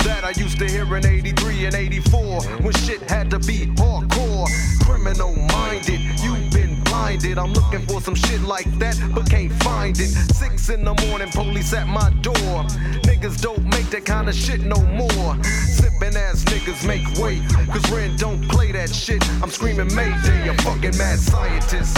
That 0.04 0.24
I 0.24 0.32
used 0.40 0.58
to 0.58 0.68
hear 0.68 0.96
in 0.96 1.06
83 1.06 1.66
and 1.66 1.74
84 1.74 2.42
when 2.62 2.72
shit 2.72 3.02
had 3.08 3.30
to 3.30 3.38
be 3.38 3.66
hardcore. 3.76 4.48
Criminal 4.84 5.34
minded, 5.36 6.00
you've 6.20 6.50
been 6.50 6.82
blinded. 6.84 7.38
I'm 7.38 7.52
looking 7.52 7.86
for 7.86 8.00
some 8.00 8.14
shit 8.14 8.40
like 8.42 8.70
that, 8.78 8.98
but 9.14 9.30
can't 9.30 9.52
find 9.62 9.98
it. 9.98 10.08
Six 10.34 10.70
in 10.70 10.84
the 10.84 10.94
morning, 11.06 11.30
police 11.30 11.72
at 11.72 11.86
my 11.86 12.10
door. 12.20 12.64
Niggas 13.06 13.40
don't 13.40 13.64
make 13.64 13.90
that 13.90 14.04
kind 14.04 14.28
of 14.28 14.34
shit 14.34 14.60
no 14.62 14.80
more. 14.82 15.36
Sippin' 15.76 16.16
ass 16.16 16.44
niggas 16.44 16.86
make 16.86 17.06
way, 17.18 17.40
cause 17.72 17.90
Ren 17.90 18.16
don't 18.16 18.42
play 18.48 18.72
that 18.72 18.94
shit. 18.94 19.22
I'm 19.42 19.50
screaming 19.50 19.94
Mayday, 19.94 20.48
a 20.48 20.54
fucking 20.62 20.96
mad 20.98 21.18
scientist. 21.18 21.96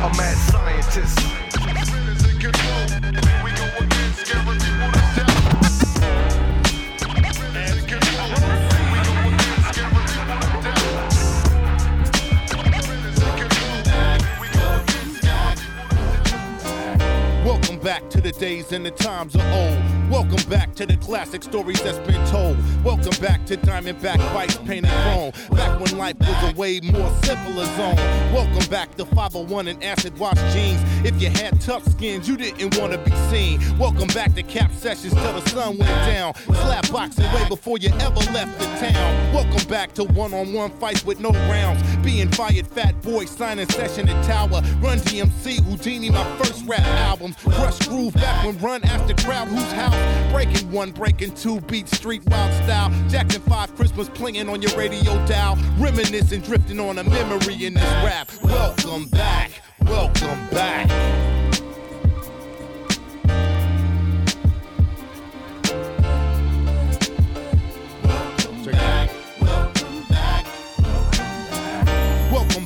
A 0.00 0.10
mad 0.16 0.36
scientist. 0.50 1.43
Welcome 17.44 17.78
back 17.78 18.10
to 18.10 18.20
the 18.20 18.32
days 18.32 18.72
and 18.72 18.84
the 18.84 18.90
times 18.90 19.34
of 19.34 19.42
old. 19.42 20.10
Welcome 20.10 20.50
back 20.50 20.74
to 20.76 20.86
the 20.86 20.96
classic 20.96 21.42
stories 21.42 21.82
that's 21.82 21.98
been 21.98 22.26
told. 22.26 22.56
Welcome 22.84 23.18
back 23.18 23.46
to 23.46 23.56
Diamondback 23.56 24.18
Bikes 24.34 24.58
painted 24.58 24.90
chrome. 24.90 25.32
Back 25.56 25.80
when 25.80 25.96
life 25.96 26.16
was 26.20 26.52
a 26.52 26.54
way 26.54 26.80
more 26.80 27.10
simpler 27.22 27.64
zone. 27.64 27.96
Welcome 28.30 28.68
back 28.68 28.94
to 28.96 29.06
501 29.06 29.68
and 29.68 29.82
acid 29.82 30.18
wash 30.18 30.36
jeans. 30.52 30.82
If 31.02 31.20
you 31.20 31.30
had 31.30 31.58
tough 31.62 31.82
skins, 31.86 32.28
you 32.28 32.36
didn't 32.36 32.76
want 32.78 32.92
to 32.92 32.98
be 32.98 33.10
seen. 33.30 33.58
Welcome 33.78 34.08
back 34.08 34.34
to 34.34 34.42
cap 34.42 34.70
sessions 34.72 35.14
till 35.14 35.32
the 35.32 35.48
sun 35.48 35.78
went 35.78 35.90
down. 36.06 36.34
Slap 36.34 36.90
boxing 36.90 37.24
way 37.32 37.48
before 37.48 37.78
you 37.78 37.88
ever 38.00 38.20
left 38.32 38.58
the 38.58 38.66
town. 38.86 39.34
Welcome 39.34 39.66
back 39.66 39.94
to 39.94 40.04
one-on-one 40.04 40.72
fights 40.72 41.06
with 41.06 41.20
no 41.20 41.30
rounds. 41.30 41.82
Being 42.04 42.30
fired, 42.32 42.66
fat 42.66 43.00
boy 43.00 43.24
signing 43.24 43.68
session 43.70 44.10
at 44.10 44.24
Tower. 44.26 44.60
Run 44.80 44.98
DMC, 44.98 45.60
Whodini, 45.60 46.12
my 46.12 46.36
first 46.36 46.66
rap 46.66 46.84
albums. 47.08 47.36
Krush 47.36 47.88
Groove 47.88 48.12
back 48.12 48.44
when 48.44 48.58
Run 48.58 48.84
after 48.84 49.14
crowd 49.24 49.48
who's 49.48 49.72
house. 49.72 50.32
Breaking 50.32 50.70
one, 50.70 50.90
breaking 50.90 51.34
two, 51.34 51.62
beat 51.62 51.88
street 51.88 52.22
wild 52.26 52.52
style. 52.64 52.73
Jackson 53.08 53.42
5 53.42 53.76
Christmas 53.76 54.08
playing 54.08 54.48
on 54.48 54.60
your 54.60 54.76
radio 54.76 55.14
dial. 55.26 55.56
Reminiscing, 55.78 56.40
drifting 56.40 56.80
on 56.80 56.98
a 56.98 57.04
memory 57.04 57.64
in 57.64 57.74
this 57.74 57.82
rap. 58.04 58.28
Welcome 58.42 59.06
back, 59.08 59.50
welcome 59.82 60.48
back. 60.50 61.33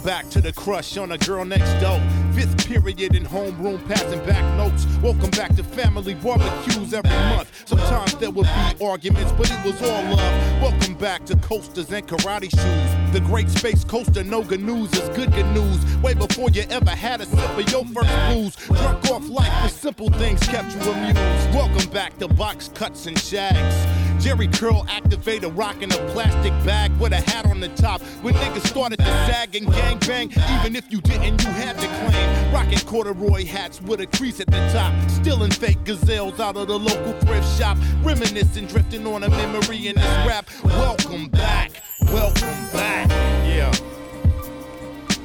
Back 0.09 0.27
to 0.31 0.41
the 0.41 0.55
crush 0.55 0.97
on 0.97 1.13
a 1.13 1.19
girl 1.19 1.45
next 1.45 1.71
door. 1.83 2.01
Fifth 2.33 2.67
period 2.67 3.15
in 3.15 3.27
homeroom, 3.27 3.87
passing 3.89 4.19
back 4.25 4.43
notes. 4.57 4.87
Welcome 5.03 5.29
back 5.33 5.55
to 5.57 5.63
family 5.63 6.15
barbecues 6.15 6.95
every 6.95 7.11
month. 7.11 7.51
Sometimes 7.67 8.15
there 8.15 8.31
would 8.31 8.47
be 8.47 8.87
arguments, 8.87 9.33
but 9.33 9.51
it 9.51 9.63
was 9.67 9.83
all 9.83 10.03
love. 10.05 10.63
Welcome 10.63 10.95
back 10.95 11.27
to 11.27 11.37
coasters 11.37 11.93
and 11.93 12.09
karate 12.09 12.49
shoes. 12.49 13.13
The 13.13 13.21
great 13.21 13.51
space 13.51 13.85
coaster, 13.85 14.25
no 14.25 14.43
good 14.43 14.63
news 14.63 14.91
is 14.95 15.11
good 15.11 15.31
good 15.31 15.53
news. 15.53 15.97
Way 15.99 16.15
before 16.15 16.49
you 16.49 16.63
ever 16.71 16.89
had 16.89 17.21
a 17.21 17.27
sip 17.27 17.59
of 17.59 17.71
your 17.71 17.85
first 17.85 18.09
booze. 18.31 18.57
Drunk 18.79 19.11
off 19.11 19.29
life, 19.29 19.63
the 19.63 19.69
simple 19.69 20.09
things 20.13 20.41
kept 20.47 20.75
you 20.75 20.91
amused. 20.91 21.55
Welcome 21.55 21.91
back 21.91 22.17
to 22.17 22.29
box 22.29 22.71
cuts 22.73 23.05
and 23.05 23.19
shags. 23.19 24.18
Jheri 24.19 24.53
curl 24.59 24.85
activator 24.87 25.57
rocking 25.57 25.93
a 25.93 25.97
plastic 26.13 26.53
bag 26.67 26.91
with 26.99 27.13
a 27.13 27.21
hat 27.31 27.47
on 27.47 27.61
the 27.61 27.69
top. 27.69 28.01
When 28.23 28.35
niggas 28.35 28.67
started 28.67 28.99
to 28.99 29.05
sag 29.05 29.55
and 29.55 29.73
gang 29.73 29.99
bang, 30.01 30.33
even 30.59 30.75
if 30.75 30.91
you 30.91 31.01
didn't, 31.01 31.41
you 31.45 31.51
had 31.51 31.79
to 31.79 31.87
claim. 31.87 32.53
Rocking 32.53 32.81
corduroy 32.81 33.47
hats 33.47 33.81
with 33.81 34.01
a 34.01 34.07
crease 34.07 34.41
at 34.41 34.49
the 34.49 34.59
top. 34.73 34.93
Stealing 35.09 35.53
fake 35.53 35.85
gazelles 35.85 36.41
out 36.41 36.57
of 36.57 36.67
the 36.67 36.77
local 36.77 37.13
thrift 37.21 37.47
shop. 37.57 37.79
Reminiscing, 38.03 38.67
drifting 38.67 39.07
on 39.07 39.23
a 39.23 39.31
memory 39.31 39.87
in 39.87 39.95
this 39.95 40.27
rap. 40.27 40.49
Welcome 40.65 41.29
back, 41.29 41.81
welcome 42.13 42.73
back. 42.73 43.09
Yeah. 43.47 43.73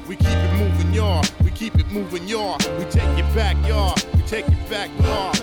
We 0.06 0.14
keep 0.14 0.28
it 0.28 0.52
moving, 0.56 0.94
y'all. 0.94 1.24
We 1.42 1.50
keep 1.50 1.74
it 1.80 1.90
moving, 1.90 2.28
y'all. 2.28 2.58
We 2.78 2.84
take 2.84 3.18
it 3.18 3.34
back, 3.34 3.56
y'all. 3.66 3.96
We 4.14 4.22
take 4.22 4.46
it 4.46 4.70
back, 4.70 4.88
y'all. 5.00 5.33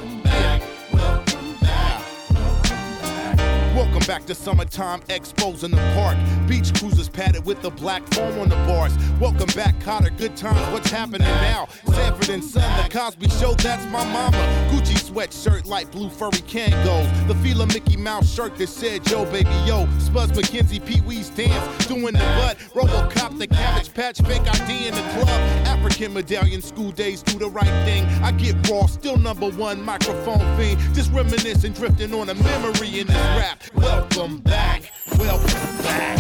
Welcome 4.02 4.16
back 4.16 4.26
to 4.30 4.34
summertime 4.34 5.02
expos 5.02 5.64
in 5.64 5.70
the 5.70 5.78
park. 5.94 6.18
Beach 6.48 6.74
cruisers 6.74 7.08
padded 7.08 7.46
with 7.46 7.62
the 7.62 7.70
black 7.70 8.02
foam 8.16 8.40
on 8.40 8.50
the 8.50 8.56
bars. 8.56 8.98
Welcome 9.20 9.46
back, 9.56 9.76
Kotter. 9.76 10.18
Good 10.18 10.36
times. 10.36 10.60
What's 10.74 10.90
happening 10.90 11.28
now? 11.28 11.68
Sanford 11.86 12.30
and 12.30 12.44
Son, 12.44 12.64
the 12.84 12.90
Cosby 12.90 13.30
Show. 13.30 13.54
That's 13.54 13.86
my 13.92 14.04
mama. 14.06 14.38
Gucci 14.72 14.98
sweatshirt, 14.98 15.68
light 15.68 15.92
blue 15.92 16.10
furry 16.10 16.32
Kangos. 16.32 17.28
The 17.28 17.36
Fila 17.36 17.68
Mickey 17.68 17.96
Mouse 17.96 18.34
shirt 18.34 18.56
that 18.58 18.70
said 18.70 19.08
Yo, 19.08 19.24
baby, 19.26 19.52
yo. 19.68 19.88
Spuds 20.00 20.32
MacKenzie, 20.32 20.84
Pee 20.84 21.02
Wee's 21.02 21.30
dance, 21.30 21.86
doing 21.86 22.14
the 22.14 22.20
butt. 22.20 22.58
Robocop, 22.74 23.38
the 23.38 23.46
Cabbage 23.46 23.94
Patch, 23.94 24.20
fake 24.22 24.42
ID 24.42 24.88
in 24.88 24.96
the 24.96 25.02
club. 25.12 25.30
African 25.68 26.14
medallion, 26.14 26.64
school 26.64 26.92
days, 26.92 27.22
do 27.22 27.38
the 27.38 27.50
right 27.52 27.86
thing. 27.86 28.06
I 28.24 28.32
get 28.32 28.68
raw, 28.68 28.88
still 28.88 29.18
number 29.18 29.52
one 29.52 29.86
microphone 29.86 30.40
fiend. 30.58 30.80
Just 30.96 31.12
reminiscing, 31.12 31.74
drifting 31.74 32.16
on 32.16 32.30
a 32.30 32.34
memory 32.34 33.00
in 33.00 33.06
this 33.06 33.16
rap. 33.38 33.62
Welcome 33.92 34.38
back, 34.38 34.90
welcome 35.20 35.78
back. 35.84 36.18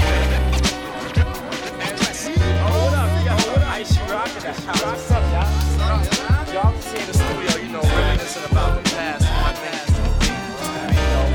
Hold 2.67 2.93
up, 2.93 3.09
you 3.17 3.23
got 3.23 3.39
what 3.47 3.61
ice 3.63 3.95
you 3.95 4.03
rocking 4.11 4.43
that 4.43 4.59
house. 4.67 4.83
What's 4.83 5.09
up, 5.09 5.23
y'all? 5.31 5.47
Y'all 6.53 6.73
can 6.73 6.81
see 6.81 6.99
in 6.99 7.07
the 7.07 7.13
studio, 7.13 7.63
you 7.63 7.71
know, 7.71 7.79
reminiscing 7.79 8.43
about 8.51 8.75
the 8.75 8.89
past. 8.91 9.23
My 9.23 9.53
past. 9.63 9.87
You 10.91 11.05
know, 11.15 11.27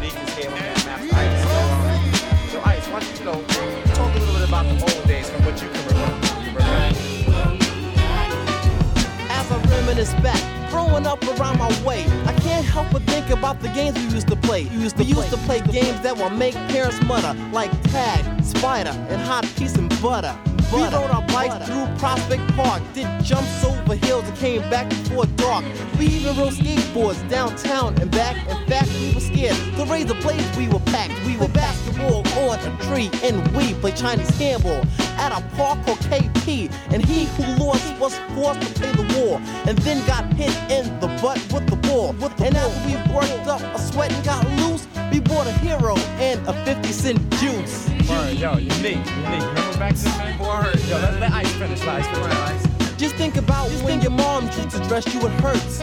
unique 0.00 0.16
is 0.24 0.34
here, 0.38 0.50
man, 0.50 0.74
So, 2.48 2.58
Ice, 2.64 2.88
why 2.88 3.00
don't 3.00 3.12
you, 3.12 3.18
you 3.18 3.24
know, 3.26 3.44
talk 3.92 4.08
a 4.08 4.18
little 4.20 4.34
bit 4.34 4.48
about 4.48 4.64
the 4.64 4.72
old 4.80 5.06
days 5.06 5.28
from 5.28 5.44
what 5.44 5.60
you 5.60 5.68
can 5.68 5.86
remember. 5.86 6.28
As 9.28 9.50
I 9.52 9.56
reminisce 9.68 10.14
back, 10.24 10.40
growing 10.70 11.06
up 11.06 11.22
around 11.38 11.58
my 11.58 11.68
way, 11.84 12.06
I 12.24 12.31
can't 12.62 12.74
help 12.74 12.92
but 12.92 13.02
think 13.10 13.30
about 13.30 13.60
the 13.60 13.68
games 13.68 13.96
we 13.98 14.04
used 14.14 14.28
to 14.28 14.36
play. 14.36 14.64
We 14.64 14.82
used 14.82 14.96
to, 14.96 15.04
used 15.04 15.30
to 15.30 15.36
play 15.38 15.60
games 15.60 16.00
that 16.02 16.16
will 16.16 16.30
make 16.30 16.54
parents 16.68 17.00
mutter, 17.04 17.38
like 17.52 17.70
tag, 17.90 18.44
spider, 18.44 18.90
and 19.08 19.20
hot 19.22 19.44
piece 19.56 19.74
and 19.74 19.88
butter. 20.00 20.36
We 20.72 20.82
rode 20.84 21.10
our 21.10 21.20
bikes 21.26 21.66
through 21.66 21.86
Prospect 21.98 22.48
Park, 22.56 22.82
did 22.94 23.06
jumps 23.22 23.62
over 23.62 23.94
hills 23.94 24.24
and 24.24 24.36
came 24.38 24.62
back 24.70 24.88
before 24.88 25.26
dark. 25.36 25.66
We 25.98 26.06
even 26.06 26.34
rode 26.38 26.54
skateboards 26.54 27.28
downtown 27.28 28.00
and 28.00 28.10
back. 28.10 28.36
In 28.48 28.56
fact, 28.66 28.88
we 28.98 29.12
were 29.12 29.20
scared. 29.20 29.56
The 29.76 29.84
razor 29.84 30.14
blades 30.22 30.56
we 30.56 30.68
were 30.68 30.80
packed. 30.86 31.12
We 31.26 31.36
were 31.36 31.48
basketball 31.48 32.26
on 32.38 32.58
a 32.58 32.82
tree, 32.84 33.10
and 33.22 33.46
we 33.54 33.74
played 33.74 33.96
Chinese 33.96 34.30
handball 34.38 34.80
at 35.18 35.30
a 35.32 35.42
park 35.56 35.84
called 35.84 35.98
KP. 36.08 36.72
And 36.90 37.04
he 37.04 37.26
who 37.36 37.62
lost 37.62 37.84
was 38.00 38.16
forced 38.34 38.62
to 38.62 38.80
play 38.80 38.92
the 38.92 39.20
war, 39.20 39.42
and 39.66 39.76
then 39.78 40.04
got 40.06 40.24
hit 40.32 40.56
in 40.72 40.88
the 41.00 41.08
butt 41.20 41.36
with 41.52 41.66
the 41.68 41.76
ball. 41.76 42.14
with 42.14 42.32
and 42.40 42.56
after 42.56 42.86
we 42.86 42.94
worked 43.14 43.46
up 43.46 43.60
a 43.60 43.78
sweat 43.78 44.10
and 44.10 44.24
got 44.24 44.48
loose, 44.56 44.71
we 45.12 45.20
bought 45.20 45.46
a 45.46 45.52
hero 45.52 45.96
and 46.18 46.40
a 46.48 46.64
50 46.64 46.90
cent 46.90 47.18
juice. 47.32 47.88
Word, 48.08 48.38
yo, 48.38 48.56
unique, 48.56 48.96
unique. 48.96 49.44
Remember 49.44 49.78
back 49.78 49.94
to 49.94 50.04
the 50.04 50.36
Word, 50.40 50.80
yo, 50.88 50.96
let, 50.96 51.20
let 51.20 51.32
Ice 51.32 51.52
finish, 51.52 51.82
Ice 51.82 52.06
finish. 52.06 52.32
Ice. 52.32 52.96
Just 52.96 53.16
think 53.16 53.36
about 53.36 53.68
when 53.84 54.00
your 54.00 54.10
mom 54.10 54.46
used 54.46 54.70
to 54.70 54.78
dress 54.88 55.12
you 55.12 55.20
in 55.20 55.32
hurts, 55.32 55.80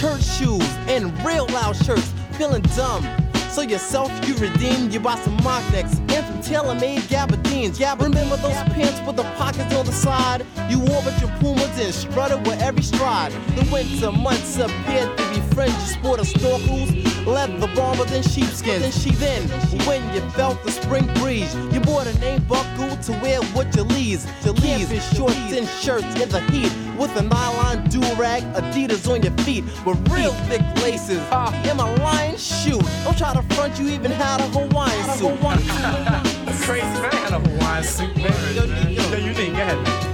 church 0.00 0.22
shoes, 0.22 0.66
and 0.88 1.12
real 1.24 1.46
loud 1.48 1.76
shirts, 1.76 2.10
feeling 2.38 2.62
dumb. 2.74 3.04
So 3.50 3.62
yourself, 3.62 4.10
you 4.26 4.34
redeem, 4.36 4.90
you 4.90 5.00
buy 5.00 5.16
some 5.16 5.36
mock 5.42 5.64
necks 5.72 5.98
and 5.98 6.24
some 6.24 6.40
tailor-made 6.40 7.08
gabardines. 7.08 7.80
Yeah, 7.80 7.96
remember 7.98 8.36
those 8.36 8.54
pants 8.72 9.00
with 9.04 9.16
the 9.16 9.24
pockets 9.36 9.74
on 9.74 9.84
the 9.84 9.92
side? 9.92 10.46
You 10.68 10.78
wore 10.78 11.02
with 11.02 11.20
your 11.20 11.30
pumas 11.40 11.78
and 11.78 11.92
strutted 11.92 12.46
with 12.46 12.62
every 12.62 12.82
stride. 12.82 13.32
The 13.56 13.68
winter 13.72 14.12
months 14.12 14.56
appeared 14.56 15.18
to 15.18 15.30
be 15.30 15.40
friends. 15.52 15.74
You 15.74 15.94
sported 15.96 16.26
snorkels, 16.26 16.99
leather 17.26 17.68
bombers, 17.74 18.12
and 18.12 18.24
sheepskins. 18.24 18.84
And 18.84 18.94
she 18.94 19.10
then, 19.12 19.42
when 19.86 20.02
you 20.14 20.20
felt 20.30 20.62
the 20.64 20.70
spring 20.70 21.06
breeze, 21.14 21.54
you 21.72 21.80
bought 21.80 22.06
a 22.06 22.18
name 22.18 22.42
buckle 22.44 22.96
to 22.96 23.12
wear 23.22 23.40
with 23.54 23.74
your 23.74 23.84
leaves. 23.86 24.26
Your 24.44 24.54
leaves, 24.54 24.90
shorts 25.16 25.36
and 25.36 25.68
shirts 25.68 26.20
in 26.20 26.28
the 26.28 26.40
heat 26.52 26.72
with 26.98 27.14
a 27.16 27.22
nylon 27.22 27.88
do-rag, 27.88 28.42
Adidas 28.54 29.10
on 29.10 29.22
your 29.22 29.36
feet 29.44 29.64
with 29.86 29.98
real 30.10 30.32
thick 30.48 30.62
laces. 30.82 31.20
Ah. 31.32 31.52
Am 31.64 31.80
I 31.80 31.94
lying? 31.96 32.36
Shoot, 32.36 32.82
don't 33.04 33.16
try 33.16 33.32
to 33.34 33.42
front. 33.54 33.78
You 33.78 33.88
even 33.88 34.10
had 34.10 34.40
a 34.40 34.48
Hawaiian 34.48 35.04
suit. 35.16 35.38
Crazy 36.66 36.84
man 36.84 37.12
had 37.12 37.32
a 37.32 37.38
Hawaiian 37.40 37.84
suit, 37.84 38.16
man. 38.16 38.54
Yo, 38.54 38.64
yo, 38.64 39.16
you 39.16 39.32
need, 39.32 39.52
go 39.52 39.62
ahead. 39.62 40.10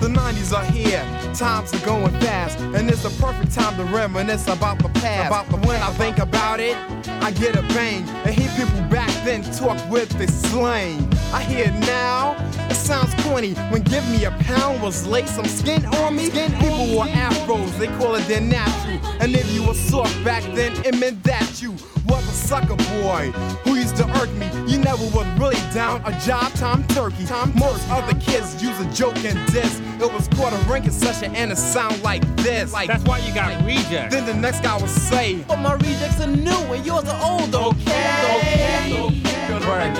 The 0.00 0.08
90s 0.08 0.52
are 0.52 0.64
here, 0.64 1.04
times 1.34 1.72
are 1.74 1.86
going 1.86 2.12
fast, 2.20 2.58
and 2.58 2.90
it's 2.90 3.02
the 3.02 3.22
perfect 3.22 3.52
time 3.52 3.76
to 3.76 3.84
reminisce 3.84 4.48
about 4.48 4.78
the 4.78 4.88
past. 5.00 5.28
About 5.28 5.48
the 5.48 5.66
when 5.66 5.80
I 5.80 5.90
think 5.92 6.18
about 6.18 6.60
it, 6.60 6.76
I 7.22 7.30
get 7.32 7.56
a 7.56 7.62
bang. 7.74 8.08
And 8.24 8.34
hear 8.34 8.50
people 8.56 8.82
back 8.88 9.10
then 9.24 9.42
talk 9.54 9.78
with 9.90 10.10
the 10.18 10.28
slang. 10.28 11.08
I 11.32 11.42
hear 11.42 11.66
it 11.66 11.74
now, 11.86 12.36
it 12.68 12.74
sounds 12.74 13.14
corny. 13.24 13.54
When 13.70 13.82
give 13.82 14.08
me 14.10 14.24
a 14.24 14.30
pound 14.42 14.82
was 14.82 15.06
lace 15.06 15.30
some 15.30 15.46
skin 15.46 15.84
on 15.86 16.16
me. 16.16 16.26
Skin 16.26 16.52
people 16.52 16.94
wore 16.94 17.06
afros, 17.06 17.76
they 17.78 17.88
call 17.98 18.14
it 18.14 18.26
their 18.26 18.40
natural. 18.40 19.00
And 19.20 19.34
if 19.34 19.50
you 19.52 19.66
were 19.66 19.74
soft 19.74 20.22
back 20.24 20.42
then, 20.54 20.72
it 20.84 20.98
meant 20.98 21.22
that 21.24 21.62
you 21.62 21.72
was 22.06 22.28
a 22.28 22.32
sucker 22.32 22.76
boy 23.00 23.30
who 23.64 23.71
used 23.82 23.96
to 23.96 24.06
irk 24.20 24.30
me. 24.34 24.46
You 24.70 24.78
never 24.78 25.04
was 25.06 25.26
really 25.38 25.60
down 25.74 26.02
a 26.04 26.18
job 26.20 26.52
Tom 26.54 26.84
turkey. 26.88 27.24
Tom 27.26 27.52
Most 27.56 27.88
other 27.90 28.14
kids 28.20 28.62
use 28.62 28.78
a 28.80 28.90
joke 28.92 29.16
and 29.24 29.38
diss. 29.52 29.80
It 30.00 30.12
was 30.12 30.28
quarter 30.28 30.56
a 30.56 30.60
ranking 30.70 30.92
session 30.92 31.34
and 31.34 31.50
it 31.50 31.58
sound 31.58 32.00
like 32.02 32.22
this. 32.36 32.72
Like 32.72 32.88
That's 32.88 33.04
why 33.04 33.18
you 33.18 33.34
got 33.34 33.64
rejects. 33.64 34.14
Then 34.14 34.24
the 34.24 34.34
next 34.34 34.60
guy 34.60 34.76
would 34.76 34.88
say, 34.88 35.42
But 35.48 35.58
my 35.58 35.74
rejects 35.74 36.20
are 36.20 36.28
new 36.28 36.50
and 36.50 36.86
yours 36.86 37.04
are 37.08 37.40
old, 37.40 37.54
okay? 37.54 39.10
Good 39.48 39.62
word. 39.66 39.94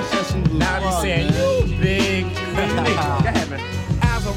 Now 0.53 0.81
he's 0.81 1.01
saying, 1.01 1.33
you 1.33 1.79
big. 1.81 2.25
Go 2.35 2.41
ahead, 3.29 3.51
man. 3.51 3.82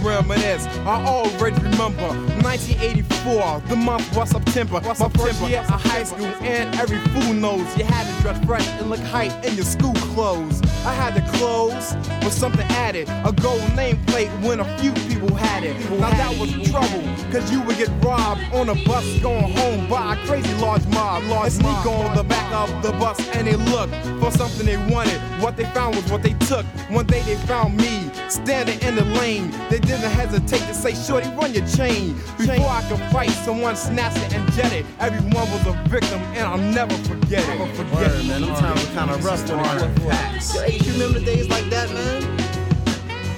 Reminisce, 0.05 0.67
I 0.85 1.03
already 1.03 1.55
remember 1.63 2.07
1984, 2.43 3.63
the 3.67 3.75
month 3.75 4.15
was 4.15 4.29
September. 4.29 4.79
My 4.79 4.93
first 4.93 5.41
year 5.49 5.61
of 5.61 5.81
high 5.81 6.03
school, 6.03 6.27
and 6.45 6.75
every 6.75 6.99
fool 7.09 7.33
knows 7.33 7.65
you 7.75 7.85
had 7.85 8.05
to 8.05 8.21
dress 8.21 8.45
fresh 8.45 8.67
and 8.79 8.91
look 8.91 8.99
hype 8.99 9.33
in 9.43 9.55
your 9.55 9.65
school 9.65 9.95
clothes. 10.13 10.61
I 10.85 10.93
had 10.93 11.15
the 11.15 11.37
clothes 11.37 11.95
with 12.23 12.33
something 12.33 12.67
added, 12.67 13.09
a 13.09 13.33
gold 13.41 13.61
nameplate 13.73 14.29
when 14.43 14.59
a 14.59 14.77
few 14.77 14.93
people 15.09 15.33
had 15.33 15.63
it. 15.63 15.75
Now 15.99 16.11
that 16.11 16.37
was 16.39 16.51
trouble, 16.69 17.01
cause 17.31 17.51
you 17.51 17.61
would 17.63 17.77
get 17.77 17.89
robbed 18.05 18.41
on 18.53 18.69
a 18.69 18.75
bus 18.85 19.05
going 19.21 19.51
home 19.57 19.89
by 19.89 20.13
a 20.13 20.27
crazy 20.27 20.53
large 20.61 20.85
mob. 20.87 21.23
Large 21.23 21.53
sneak 21.53 21.85
on 21.87 22.15
the 22.15 22.23
back 22.23 22.53
of 22.53 22.83
the 22.83 22.91
bus 22.91 23.19
and 23.29 23.47
they 23.47 23.55
looked 23.55 23.95
for 24.21 24.29
something 24.29 24.67
they 24.67 24.77
wanted. 24.93 25.19
What 25.41 25.57
they 25.57 25.65
found 25.65 25.95
was 25.95 26.11
what 26.11 26.21
they 26.21 26.33
took. 26.45 26.65
One 26.91 27.07
day 27.07 27.21
they 27.23 27.35
found 27.47 27.75
me 27.77 28.11
standing 28.29 28.79
in 28.81 28.95
the 28.95 29.05
lane. 29.19 29.51
They 29.69 29.79
didn't 29.95 30.11
hesitate 30.11 30.67
to 30.67 30.73
say, 30.73 30.93
Shorty, 30.93 31.29
run 31.29 31.53
your 31.53 31.65
chain. 31.67 32.15
Before 32.37 32.69
I 32.69 32.83
could 32.89 32.99
fight, 33.11 33.29
someone 33.29 33.75
snatched 33.75 34.17
it 34.17 34.33
and 34.33 34.51
jetted. 34.53 34.85
Everyone 34.99 35.49
was 35.51 35.65
a 35.67 35.73
victim, 35.87 36.19
and 36.35 36.45
I'll 36.47 36.57
never 36.57 36.95
forget 37.03 37.43
it. 37.43 37.59
Never 37.59 37.73
forget 37.73 38.11
Word, 38.11 38.25
man. 38.27 38.41
Them 38.41 38.55
times 38.55 38.85
were 38.85 38.93
kind 38.93 39.11
of 39.11 39.23
rough 39.23 39.49
when 39.49 39.59
it 39.59 39.99
was 39.99 40.55
Yo, 40.55 40.65
You 40.65 40.91
remember 40.93 41.19
days 41.19 41.49
like 41.49 41.69
that, 41.69 41.89
man? 41.91 42.23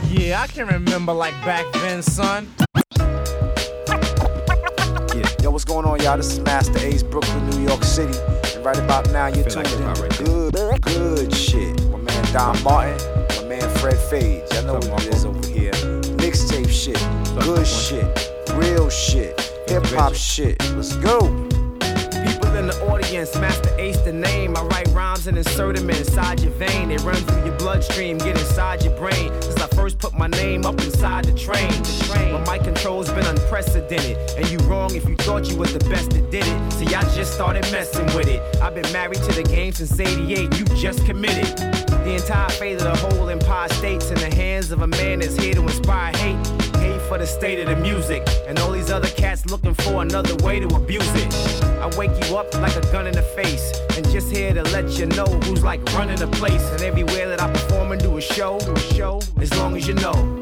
Yeah, 0.10 0.42
I 0.42 0.48
can 0.48 0.68
remember 0.68 1.14
like 1.14 1.34
back 1.46 1.66
then, 1.74 2.02
son. 2.02 2.48
Yeah. 5.16 5.26
Yo, 5.44 5.52
what's 5.52 5.66
going 5.66 5.86
on, 5.86 6.00
y'all? 6.02 6.18
This 6.18 6.32
is 6.32 6.40
Masta 6.40 6.86
Ace, 6.86 7.04
Brooklyn, 7.04 7.50
New 7.50 7.68
York 7.68 7.84
City. 7.84 8.18
And 8.56 8.66
right 8.66 8.78
about 8.78 9.10
now, 9.12 9.28
you're 9.28 9.46
tuned 9.46 9.68
in 9.68 9.94
to 9.94 10.24
good, 10.24 10.82
good 10.82 11.34
shit. 11.34 11.82
My 11.90 12.00
man 12.00 12.34
Don 12.34 12.64
Martin, 12.64 12.98
my 13.30 13.44
man 13.48 13.70
Fred 13.78 13.98
Fades. 14.10 14.52
Y'all 14.54 14.66
know 14.66 14.74
what 14.90 15.06
it 15.06 15.14
is 15.14 15.26
over 15.26 15.40
here. 15.40 15.47
Mixtape 16.38 16.70
shit, 16.70 17.44
good 17.44 17.66
shit, 17.66 18.32
real 18.54 18.92
shit, 18.92 19.42
hip 19.68 19.84
hop 19.88 20.14
shit. 20.14 20.56
Let's 20.76 20.96
go. 20.98 21.22
People 22.24 22.56
in 22.56 22.68
the 22.68 22.78
audience, 22.88 23.36
Masta 23.40 23.74
Ace 23.82 23.98
the 24.02 24.14
name. 24.14 24.56
I 24.56 24.62
write 24.62 24.88
rhymes 24.90 25.26
and 25.26 25.36
insert 25.36 25.78
them 25.78 25.90
inside 25.90 26.42
your 26.42 26.52
vein. 26.52 26.90
They 26.90 26.98
run 26.98 27.16
through 27.16 27.44
your 27.44 27.58
bloodstream, 27.58 28.20
get 28.20 28.38
inside 28.38 28.84
your 28.84 28.96
brain. 29.00 29.32
Since 29.42 29.60
I 29.60 29.68
first 29.70 29.98
put 29.98 30.14
my 30.14 30.28
name 30.28 30.64
up 30.64 30.80
inside 30.80 31.26
the 31.26 31.36
train. 31.36 31.72
The 31.72 32.06
train. 32.14 32.34
My 32.34 32.58
mic 32.58 32.66
control's 32.66 33.10
been 33.10 33.26
unprecedented. 33.26 34.16
And 34.38 34.48
you 34.52 34.60
wrong 34.70 34.94
if 34.94 35.10
you 35.10 35.16
thought 35.16 35.50
you 35.50 35.58
was 35.58 35.74
the 35.74 35.90
best 35.90 36.12
that 36.12 36.30
did 36.30 36.46
it. 36.46 36.74
See, 36.74 36.94
I 36.94 37.02
just 37.16 37.34
started 37.34 37.64
messing 37.72 38.06
with 38.16 38.28
it. 38.28 38.44
I've 38.62 38.76
been 38.76 38.92
married 38.94 39.24
to 39.24 39.32
the 39.32 39.42
game 39.42 39.74
since 39.74 40.00
88. 40.00 40.56
You 40.56 40.66
just 40.76 41.04
committed. 41.04 41.87
The 42.08 42.16
entire 42.16 42.50
fate 42.52 42.82
of 42.82 42.84
the 42.84 42.96
whole 42.96 43.30
empire 43.30 43.68
states 43.68 44.10
in 44.12 44.16
the 44.16 44.34
hands 44.34 44.72
of 44.72 44.82
a 44.82 44.88
man 44.88 45.20
that's 45.20 45.36
here 45.36 45.54
to 45.54 45.62
inspire 45.62 46.16
hate. 46.16 46.38
Hate 46.78 47.02
for 47.02 47.18
the 47.18 47.28
state 47.28 47.60
of 47.60 47.68
the 47.68 47.76
music. 47.76 48.26
And 48.48 48.58
all 48.60 48.72
these 48.72 48.90
other 48.90 49.10
cats 49.10 49.46
looking 49.48 49.74
for 49.74 50.04
another 50.04 50.34
way 50.38 50.62
to 50.62 50.74
abuse 50.74 51.12
it. 51.16 51.34
I 51.82 51.94
wake 51.98 52.12
you 52.26 52.38
up 52.38 52.54
like 52.62 52.78
a 52.78 52.82
gun 52.94 53.08
in 53.08 53.14
the 53.14 53.24
face. 53.24 53.78
And 53.98 54.10
just 54.10 54.32
here 54.32 54.54
to 54.54 54.64
let 54.72 54.98
you 54.98 55.08
know 55.08 55.26
who's 55.26 55.64
like 55.64 55.84
running 55.96 56.16
the 56.16 56.28
place. 56.28 56.64
And 56.72 56.82
everywhere 56.82 57.28
that 57.28 57.42
I 57.42 57.52
perform 57.52 57.92
and 57.92 58.02
do 58.02 58.16
a 58.16 58.22
show, 58.22 58.58
do 58.60 58.72
a 58.72 58.80
show, 58.80 59.20
as 59.42 59.54
long 59.58 59.76
as 59.76 59.86
you 59.86 59.96
know. 59.96 60.37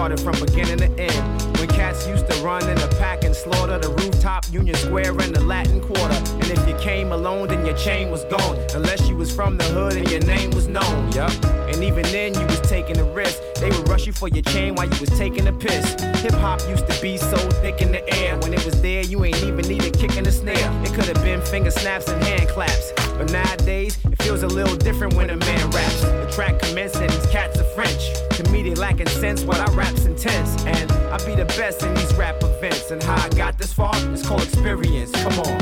Started 0.00 0.20
from 0.20 0.46
beginning 0.46 0.78
to 0.78 0.88
end. 0.98 1.58
When 1.58 1.68
cats 1.68 2.08
used 2.08 2.26
to 2.30 2.34
run 2.42 2.66
in 2.70 2.78
a 2.78 2.88
pack 3.02 3.22
and 3.22 3.36
slaughter 3.36 3.76
the 3.76 3.90
rooftop, 3.90 4.50
Union 4.50 4.74
Square, 4.74 5.10
and 5.20 5.36
the 5.36 5.44
Latin 5.44 5.78
Quarter. 5.78 6.14
And 6.40 6.46
if 6.46 6.66
you 6.66 6.74
came 6.78 7.12
alone, 7.12 7.48
then 7.48 7.66
your 7.66 7.76
chain 7.76 8.10
was 8.10 8.24
gone. 8.24 8.56
Unless 8.74 9.10
you 9.10 9.14
was 9.14 9.30
from 9.30 9.58
the 9.58 9.64
hood 9.64 9.96
and 9.98 10.10
your 10.10 10.20
name 10.20 10.52
was 10.52 10.68
known. 10.68 11.12
Yup. 11.12 11.30
And 11.44 11.84
even 11.84 12.04
then, 12.04 12.32
you 12.32 12.46
was 12.46 12.62
taking 12.62 12.96
a 12.96 13.04
risk. 13.12 13.42
They 13.56 13.68
would 13.68 13.90
rush 13.90 14.06
you 14.06 14.14
for 14.14 14.28
your 14.28 14.42
chain 14.44 14.74
while 14.74 14.88
you 14.88 14.98
was 14.98 15.10
taking 15.10 15.46
a 15.48 15.52
piss. 15.52 15.84
Hip 16.22 16.32
hop 16.32 16.66
used 16.66 16.86
to 16.88 16.98
be 17.02 17.18
so 17.18 17.36
thick 17.60 17.82
in 17.82 17.92
the 17.92 18.02
air. 18.20 18.38
When 18.38 18.54
it 18.54 18.64
was 18.64 18.80
there, 18.80 19.02
you 19.02 19.22
ain't 19.26 19.42
even 19.42 19.66
need 19.68 19.84
a 19.84 19.90
kick 19.90 20.16
in 20.16 20.24
the 20.24 20.32
snare. 20.32 20.70
It 20.82 20.94
could 20.94 21.08
have 21.12 21.22
been 21.22 21.42
finger 21.42 21.70
snaps 21.70 22.08
and 22.08 22.24
hand 22.24 22.48
claps. 22.48 23.09
But 23.20 23.32
nowadays, 23.32 23.98
it 24.06 24.22
feels 24.22 24.42
a 24.44 24.46
little 24.46 24.76
different 24.76 25.12
when 25.12 25.28
a 25.28 25.36
man 25.36 25.70
raps. 25.72 26.00
The 26.00 26.26
track 26.32 26.58
commences 26.58 27.02
and 27.02 27.10
these 27.10 27.26
cats 27.26 27.60
are 27.60 27.64
French. 27.74 28.14
To 28.30 28.50
me, 28.50 28.62
they 28.62 28.74
lacking 28.74 29.08
sense, 29.08 29.42
what 29.42 29.60
I 29.60 29.70
rap's 29.74 30.06
intense. 30.06 30.56
And 30.64 30.90
I 30.90 31.18
be 31.26 31.34
the 31.34 31.44
best 31.44 31.82
in 31.82 31.92
these 31.92 32.14
rap 32.14 32.42
events. 32.42 32.90
And 32.90 33.02
how 33.02 33.22
I 33.22 33.28
got 33.28 33.58
this 33.58 33.74
far, 33.74 33.92
it's 34.10 34.26
called 34.26 34.44
experience. 34.44 35.10
Come 35.12 35.38
on. 35.38 35.58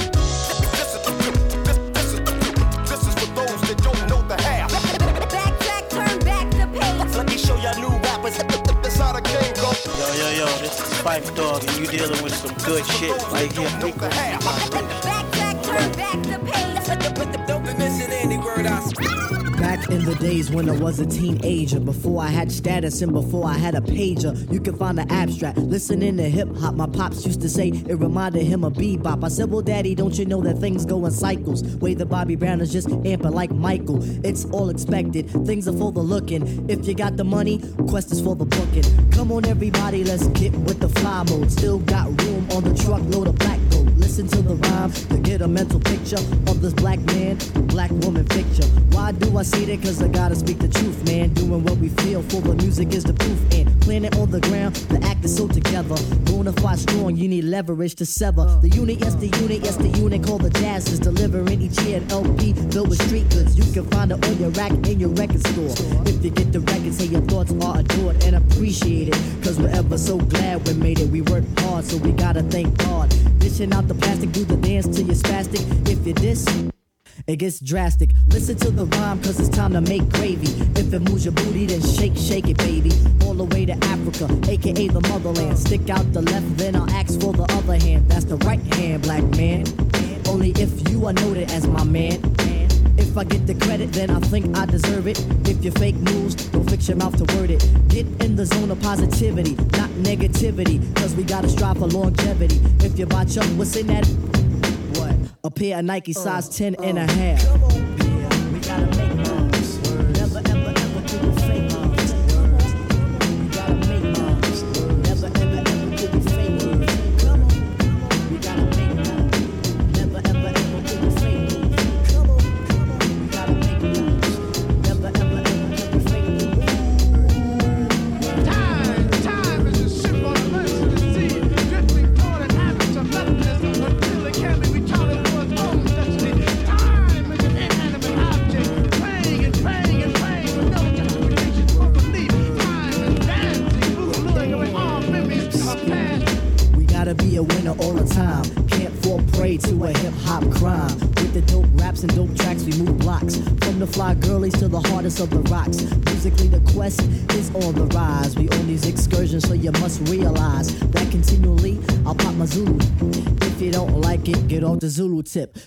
This 2.87 3.03
is 3.03 3.15
for 3.15 3.27
those 3.35 3.61
that 3.67 3.81
don't 3.83 4.07
know 4.09 4.23
the 4.29 4.41
half. 4.41 4.71
Backtrack, 5.29 5.91
turn 5.91 6.19
back 6.21 6.49
the 6.53 6.69
pace. 6.79 7.17
Let 7.17 7.27
me 7.27 7.39
show 7.39 7.57
y'all 7.57 7.75
new 7.81 7.91
rappers. 8.07 8.39
That's 8.39 8.97
how 8.99 9.13
the 9.15 9.21
game. 9.21 9.57
Yo, 9.99 10.07
yo, 10.15 10.31
yo, 10.31 10.47
this 10.59 10.79
is 10.79 10.99
Phife 11.03 11.35
Dawg, 11.35 11.65
and 11.65 11.77
you 11.77 11.87
dealing 11.89 12.23
with 12.23 12.37
some 12.37 12.55
good 12.65 12.87
shit 12.87 13.21
right 13.33 13.51
here. 13.51 15.08
Back 19.59 19.91
in 19.91 20.05
the 20.05 20.17
days 20.21 20.51
when 20.51 20.69
I 20.69 20.73
was 20.73 21.01
a 21.01 21.07
teenager, 21.07 21.81
before 21.81 22.23
I 22.23 22.29
had 22.29 22.51
status 22.51 23.03
and 23.03 23.13
before 23.13 23.47
I 23.47 23.55
had 23.55 23.75
a 23.75 23.81
pager, 23.81 24.51
you 24.53 24.61
can 24.61 24.77
find 24.77 24.97
the 24.97 25.13
abstract. 25.13 25.59
Listening 25.59 26.17
to 26.17 26.31
hip 26.31 26.49
hop, 26.57 26.75
my 26.75 26.87
pops 26.87 27.27
used 27.27 27.41
to 27.43 27.49
say 27.49 27.69
it 27.69 27.95
reminded 27.97 28.45
him 28.45 28.65
of 28.65 28.75
bebop. 28.75 29.25
I 29.25 29.29
said, 29.29 29.51
Well, 29.51 29.63
daddy, 29.63 29.95
don't 29.95 30.17
you 30.19 30.25
know 30.27 30.41
that 30.43 30.59
things 30.59 30.85
go 30.85 31.05
in 31.07 31.13
cycles? 31.13 31.63
Way 31.77 31.95
the 31.95 32.07
Bobby 32.07 32.37
Brown 32.37 32.61
is 32.61 32.73
just 32.73 32.89
amping 32.89 33.35
like 33.35 33.51
Michael. 33.51 33.99
It's 34.25 34.45
all 34.47 34.71
expected, 34.71 35.29
things 35.47 35.69
are 35.69 35.77
for 35.77 35.93
the 35.93 36.01
looking. 36.01 36.69
If 36.71 36.87
you 36.87 36.95
got 36.95 37.17
the 37.17 37.25
money, 37.25 37.61
quest 37.89 38.13
is 38.13 38.21
for 38.21 38.37
the 38.37 38.47
booking. 38.47 39.11
Come 39.11 39.33
on, 39.33 39.45
everybody, 39.45 40.05
let's 40.05 40.29
get 40.29 40.53
with 40.53 40.81
the 40.81 40.89
fly 40.89 41.25
mode. 41.25 41.51
Still 41.51 41.79
got 41.81 42.07
room 42.23 42.49
on 42.53 42.65
the 42.65 42.75
truckload 42.85 43.29
of 43.29 43.37
black 43.37 43.59
gold. 43.71 43.78
Listen 44.09 44.27
to 44.29 44.41
the 44.41 44.55
rhyme 44.55 44.91
to 44.91 45.19
get 45.19 45.43
a 45.43 45.47
mental 45.47 45.79
picture 45.79 46.17
of 46.17 46.63
this 46.63 46.73
black 46.73 46.99
man, 47.13 47.37
black 47.67 47.91
woman 47.91 48.25
picture. 48.25 48.65
Why 48.97 49.13
do 49.13 49.37
I 49.37 49.43
say 49.43 49.67
that? 49.67 49.83
Cause 49.83 50.03
I 50.03 50.09
gotta 50.09 50.35
speak 50.35 50.59
the 50.61 50.69
truth, 50.69 51.05
man. 51.05 51.35
Doing 51.35 51.63
what 51.63 51.77
we 51.77 51.91
feel 51.91 52.23
for 52.23 52.41
the 52.41 52.55
music 52.55 52.95
is 52.95 53.05
the 53.05 53.13
proof. 53.13 53.39
And 53.53 53.69
planet 53.83 54.17
on 54.17 54.31
the 54.31 54.41
ground, 54.41 54.77
the 54.77 54.99
act 55.07 55.27
is 55.27 55.37
so 55.37 55.47
together. 55.47 55.95
Bonafide 56.25 56.79
strong, 56.79 57.17
you 57.17 57.29
need 57.29 57.45
leverage 57.45 57.97
to 57.97 58.07
sever. 58.07 58.47
The 58.63 58.71
unit, 58.71 58.99
yes, 58.99 59.15
the 59.15 59.29
unit, 59.43 59.61
yes, 59.63 59.77
the 59.77 59.89
unit 59.89 60.25
called 60.25 60.41
the 60.41 60.51
jazz 60.59 60.91
is 60.91 61.01
delivering 61.01 61.61
each 61.61 61.79
year 61.83 61.99
an 61.99 62.11
LP 62.11 62.55
filled 62.73 62.89
with 62.89 63.03
street 63.03 63.29
goods. 63.29 63.59
You 63.59 63.71
can 63.75 63.91
find 63.91 64.11
it 64.11 64.27
on 64.27 64.39
your 64.39 64.51
rack 64.51 64.73
in 64.73 64.99
your 64.99 65.11
record 65.11 65.47
store. 65.47 65.75
If 66.07 66.25
you 66.25 66.31
get 66.31 66.51
the 66.51 66.61
record, 66.61 66.95
say 66.95 67.05
your 67.05 67.23
thoughts 67.23 67.53
are 67.61 67.81
adored 67.81 68.25
and 68.25 68.37
appreciated. 68.37 69.15
Cause 69.45 69.61
we're 69.61 69.69
ever 69.77 69.99
so 69.99 70.17
glad 70.17 70.67
we 70.67 70.73
made 70.73 70.99
it. 70.99 71.11
We 71.11 71.21
worked 71.21 71.61
hard, 71.61 71.85
so 71.85 71.99
we 71.99 72.13
gotta 72.13 72.43
thank 72.45 72.77
God. 72.79 73.15
Dishing 73.39 73.73
out 73.73 73.87
the 73.87 73.98
plastic, 74.01 74.33
do 74.33 74.45
the 74.45 74.57
dance 74.57 74.87
till 74.87 75.07
you're 75.07 75.15
spastic. 75.15 75.63
If 75.89 76.07
you 76.07 76.13
diss, 76.15 76.47
it 77.27 77.37
gets 77.37 77.61
drastic. 77.61 78.11
Listen 78.29 78.57
to 78.57 78.71
the 78.71 78.87
rhyme, 78.87 79.21
cause 79.23 79.39
it's 79.41 79.49
time 79.49 79.73
to 79.73 79.81
make 79.81 80.09
gravy. 80.11 80.49
If 80.81 80.93
it 80.93 81.01
moves 81.01 81.25
your 81.25 81.35
booty, 81.35 81.67
then 81.67 81.83
shake, 81.83 82.17
shake 82.17 82.49
it, 82.49 82.59
baby. 82.59 82.93
All 83.25 83.35
the 83.35 83.45
way 83.45 83.67
to 83.67 83.73
Africa, 83.73 84.29
aka 84.51 84.89
the 84.89 85.01
motherland. 85.09 85.59
Stick 85.59 85.91
out 85.91 86.13
the 86.13 86.23
left, 86.23 86.57
then 86.57 86.77
I'll 86.77 86.91
ask 86.91 87.21
for 87.21 87.33
the 87.33 87.45
other 87.51 87.77
hand. 87.77 88.09
That's 88.09 88.25
the 88.25 88.37
right 88.39 88.63
hand, 88.75 89.03
black 89.03 89.25
man. 89.37 89.65
Only 90.29 90.51
if 90.53 90.91
you 90.91 91.07
are 91.07 91.13
noted 91.13 91.51
as 91.51 91.67
my 91.67 91.85
man. 91.85 92.21
If 92.99 93.17
I 93.17 93.25
get 93.25 93.47
the 93.47 93.55
credit, 93.55 93.93
then 93.93 94.11
I 94.11 94.21
think 94.21 94.57
I 94.57 94.67
deserve 94.67 95.07
it. 95.07 95.19
If 95.49 95.65
you 95.65 95.71
fake 95.73 95.97
news, 95.97 96.35
don't 96.35 96.69
fix 96.69 96.89
your 96.89 96.97
mouth 96.97 97.17
to 97.17 97.37
word 97.37 97.51
it. 97.51 97.65
Get 97.89 98.07
in 98.23 98.37
the 98.37 98.45
zone 98.45 98.71
of 98.71 98.81
positivity, 98.81 99.55
not 99.79 99.91
negativity. 100.03 100.79
Cause 100.97 101.15
we 101.15 101.23
gotta 101.23 101.49
strive 101.49 101.79
for 101.79 101.87
longevity. 101.87 102.61
If 102.81 102.99
you 102.99 103.07
botch 103.07 103.39
up, 103.39 103.47
what's 103.57 103.77
in 103.77 103.87
that? 103.89 104.07
What? 104.99 105.15
A 105.45 105.51
pair 105.51 105.79
of 105.79 105.85
Nike 105.85 106.13
size 106.13 106.49
uh, 106.49 106.53
10 106.53 106.75
and 106.83 106.99
uh, 106.99 107.03
a 107.03 107.11
half. 107.11 107.98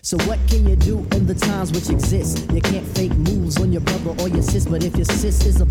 So 0.02 0.18
what 0.28 0.40
can 0.48 0.68
you 0.68 0.76
do 0.76 1.00
in 1.12 1.26
the 1.26 1.36
times 1.36 1.72
which 1.72 1.90
exist? 1.90 2.52
You 2.52 2.62
can't 2.62 2.88
fake 2.88 3.16
moves 3.16 3.60
on 3.60 3.72
your 3.72 3.82
brother 3.82 4.16
or 4.22 4.30
your 4.30 4.42
sis, 4.42 4.66
but 4.66 4.84
if 4.84 4.96
your 4.96 5.06
sis 5.06 5.46
is 5.46 5.62
a 5.62 5.66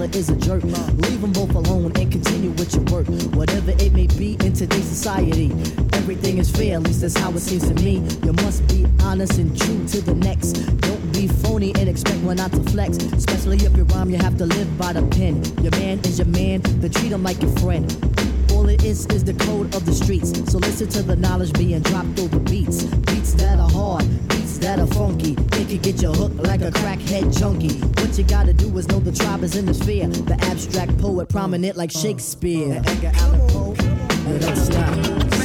brother 0.00 0.18
is 0.18 0.30
a 0.30 0.36
jerk. 0.36 0.62
Leave 0.64 1.20
them 1.20 1.32
both 1.32 1.54
alone 1.54 1.92
and 1.96 2.10
continue 2.12 2.50
with 2.50 2.74
your 2.74 2.84
work. 2.84 3.06
Whatever 3.34 3.72
it 3.72 3.92
may 3.92 4.06
be 4.06 4.34
in 4.44 4.52
today's 4.52 4.84
society, 4.84 5.50
everything 5.92 6.38
is 6.38 6.50
fair, 6.50 6.76
at 6.76 6.82
least 6.82 7.00
that's 7.00 7.18
how 7.18 7.30
it 7.30 7.40
seems 7.40 7.68
to 7.68 7.74
me. 7.74 7.96
You 8.24 8.32
must 8.44 8.66
be 8.68 8.86
honest 9.02 9.38
and 9.38 9.58
true 9.60 9.86
to 9.88 10.00
the 10.00 10.14
next. 10.14 10.52
Don't 10.80 11.12
be 11.12 11.26
phony 11.26 11.72
and 11.76 11.88
expect 11.88 12.18
one 12.20 12.36
not 12.36 12.52
to 12.52 12.62
flex. 12.70 12.96
Especially 12.98 13.56
if 13.58 13.76
you 13.76 13.84
rhyme, 13.84 14.10
you 14.10 14.16
have 14.16 14.36
to 14.38 14.46
live 14.46 14.78
by 14.78 14.92
the 14.92 15.02
pen. 15.08 15.42
Your 15.62 15.72
man 15.72 15.98
is 16.00 16.18
your 16.18 16.28
man, 16.28 16.60
then 16.62 16.90
treat 16.90 17.12
him 17.12 17.22
like 17.22 17.40
your 17.42 17.52
friend. 17.58 17.84
All 18.52 18.68
it 18.68 18.84
is 18.84 19.06
is 19.06 19.24
the 19.24 19.34
code 19.34 19.74
of 19.74 19.86
the 19.86 19.94
streets. 19.94 20.30
So 20.50 20.58
listen 20.58 20.88
to 20.88 21.02
the 21.02 21.16
knowledge 21.16 21.52
being 21.54 21.80
dropped 21.80 22.18
over 22.20 22.38
beats. 22.38 22.84
Beats 22.84 22.99
that 23.40 23.58
are 23.58 23.68
hard, 23.68 24.04
beats 24.28 24.58
that 24.58 24.78
are 24.78 24.86
funky. 24.86 25.32
It 25.32 25.68
can 25.68 25.78
get 25.78 26.02
you 26.02 26.12
hooked 26.12 26.36
like 26.36 26.62
a 26.62 26.70
crackhead 26.70 27.36
junkie. 27.38 27.78
What 28.00 28.16
you 28.16 28.24
gotta 28.24 28.52
do 28.52 28.76
is 28.78 28.88
know 28.88 29.00
the 29.00 29.12
tribe 29.12 29.42
is 29.42 29.56
in 29.56 29.66
the 29.66 29.74
sphere. 29.74 30.08
The 30.08 30.38
abstract 30.44 30.96
poet 30.98 31.28
prominent 31.28 31.76
like 31.76 31.90
Shakespeare. 31.90 32.82
Edgar 32.86 33.12
Allan 33.14 33.48
Poe. 33.48 33.74
Don't 34.38 35.39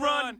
run. 0.00 0.39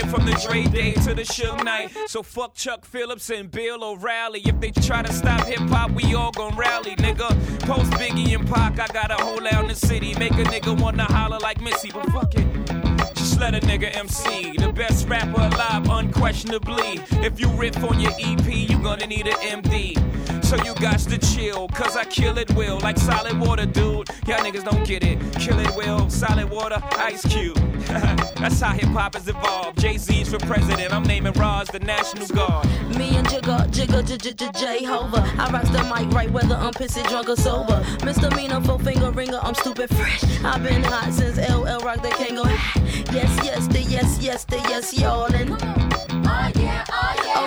From 0.00 0.24
the 0.24 0.32
Dre 0.46 0.64
Day 0.64 0.92
to 0.92 1.14
the 1.14 1.22
Suge 1.22 1.64
Knight. 1.64 1.90
So 2.06 2.22
fuck 2.22 2.54
Chuck 2.54 2.84
Phillips 2.84 3.30
and 3.30 3.50
Bill 3.50 3.84
O'Reilly. 3.84 4.40
If 4.44 4.60
they 4.60 4.70
try 4.70 5.02
to 5.02 5.12
stop 5.12 5.46
hip 5.46 5.60
hop, 5.60 5.90
we 5.90 6.14
all 6.14 6.32
gon' 6.32 6.56
rally, 6.56 6.96
nigga. 6.96 7.28
Post 7.60 7.90
Biggie 7.92 8.34
and 8.34 8.48
Pac, 8.48 8.80
I 8.80 8.86
got 8.88 9.10
a 9.10 9.22
hole 9.22 9.46
out 9.46 9.62
in 9.62 9.68
the 9.68 9.74
city. 9.74 10.14
Make 10.18 10.32
a 10.32 10.44
nigga 10.44 10.80
wanna 10.80 11.04
holler 11.04 11.38
like 11.38 11.60
Missy, 11.60 11.90
but 11.92 12.06
fuck 12.10 12.34
it. 12.34 12.46
Just 13.14 13.38
let 13.38 13.54
a 13.54 13.60
nigga 13.60 13.94
MC, 13.96 14.52
the 14.56 14.72
best 14.72 15.08
rapper 15.08 15.40
alive, 15.40 15.88
unquestionably. 15.88 17.00
If 17.24 17.38
you 17.38 17.48
riff 17.50 17.82
on 17.84 18.00
your 18.00 18.12
EP, 18.18 18.46
you 18.46 18.78
gonna 18.78 19.06
need 19.06 19.26
an 19.26 19.62
MD. 19.62 20.11
So 20.52 20.62
you 20.64 20.74
got 20.74 20.98
to 20.98 21.16
chill, 21.16 21.66
cause 21.68 21.96
I 21.96 22.04
kill 22.04 22.36
it 22.36 22.54
will, 22.54 22.78
like 22.80 22.98
solid 22.98 23.40
water, 23.40 23.64
dude. 23.64 24.10
Y'all 24.26 24.36
niggas 24.40 24.62
don't 24.62 24.86
get 24.86 25.02
it. 25.02 25.18
Kill 25.40 25.58
it 25.58 25.74
will, 25.74 26.10
solid 26.10 26.50
water, 26.50 26.76
ice 26.98 27.24
cube. 27.24 27.56
That's 28.36 28.60
how 28.60 28.74
hip 28.74 28.90
hop 28.90 29.14
has 29.14 29.26
evolved. 29.28 29.80
Jay 29.80 29.96
Z's 29.96 30.28
for 30.28 30.38
president, 30.40 30.92
I'm 30.92 31.04
naming 31.04 31.32
Roz 31.32 31.68
the 31.68 31.78
National 31.78 32.26
Guard. 32.26 32.66
Me 32.98 33.16
and 33.16 33.26
Jigga, 33.28 33.66
Jigga, 33.68 34.06
J 34.06 34.18
J 34.18 34.32
J 34.34 34.50
J 34.52 34.84
Hover. 34.84 35.24
I 35.40 35.50
rocks 35.50 35.70
the 35.70 35.82
mic 35.84 36.14
right 36.14 36.30
whether 36.30 36.54
I'm 36.54 36.74
pissy, 36.74 37.02
drunk 37.08 37.30
or 37.30 37.36
sober. 37.36 37.82
Misdemeanor, 38.04 38.60
four 38.60 38.78
finger 38.78 39.10
ringer, 39.10 39.38
I'm 39.40 39.54
stupid 39.54 39.88
fresh. 39.88 40.22
I've 40.44 40.62
been 40.62 40.82
hot 40.82 41.14
since 41.14 41.38
LL 41.38 41.78
Rock 41.82 42.02
the 42.02 42.10
Kangol. 42.10 42.44
Yes, 43.10 43.34
yes, 43.42 43.68
the 43.68 43.80
yes, 43.80 44.18
yes, 44.20 44.44
the 44.44 44.56
yes, 44.56 44.92
y'all. 44.92 45.34
And 45.34 45.52
oh 45.52 46.52
yeah, 46.56 46.84
oh 46.92 47.22
yeah. 47.24 47.41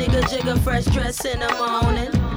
Nigga 0.00 0.22
Jigga, 0.22 0.58
fresh 0.60 0.86
dress 0.86 1.26
in 1.26 1.40
the 1.40 1.48
morning. 1.82 2.29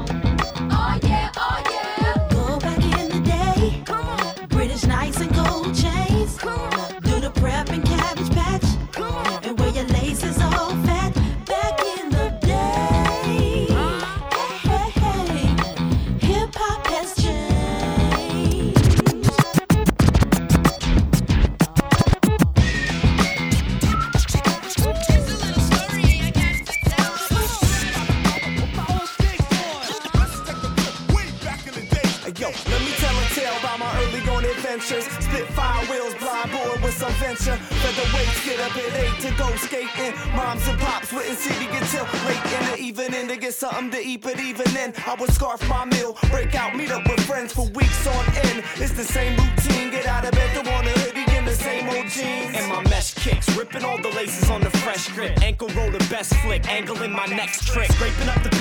But 44.22 44.40
even 44.40 44.66
then, 44.74 44.94
I 45.08 45.16
would 45.16 45.32
scarf 45.34 45.68
my 45.68 45.86
meal, 45.86 46.16
break 46.30 46.54
out, 46.54 46.76
meet 46.76 46.92
up 46.92 47.08
with 47.10 47.20
friends 47.22 47.52
for 47.52 47.66
weeks 47.70 48.06
on 48.06 48.26
end. 48.46 48.64
It's 48.76 48.94
the 48.94 49.04
same 49.04 49.36
routine. 49.36 49.90
Get 49.90 50.06
out 50.06 50.24
of 50.24 50.32
bed, 50.32 50.52
throw 50.54 50.72
on 50.72 50.86
a 50.86 50.92
hoodie 50.92 51.36
in 51.36 51.46
the 51.46 51.56
same 51.56 51.90
old 51.90 52.08
jeans. 52.08 52.56
And 52.56 52.70
my 52.70 52.84
mesh 52.90 53.14
kicks, 53.16 53.50
ripping 53.58 53.84
all 53.84 54.00
the 54.02 54.10
laces 54.10 54.50
on 54.52 54.62
the 54.62 54.70
fresh 54.70 55.10
grip. 55.10 55.42
Ankle 55.42 55.70
roll 55.70 55.90
the 55.90 56.06
best 56.12 56.36
flick, 56.38 56.68
angle 56.70 57.02
in 57.02 57.12
my 57.12 57.26
next 57.26 57.66
trick. 57.68 57.92
Scraping 57.92 58.30
up 58.30 58.44
the 58.44 58.53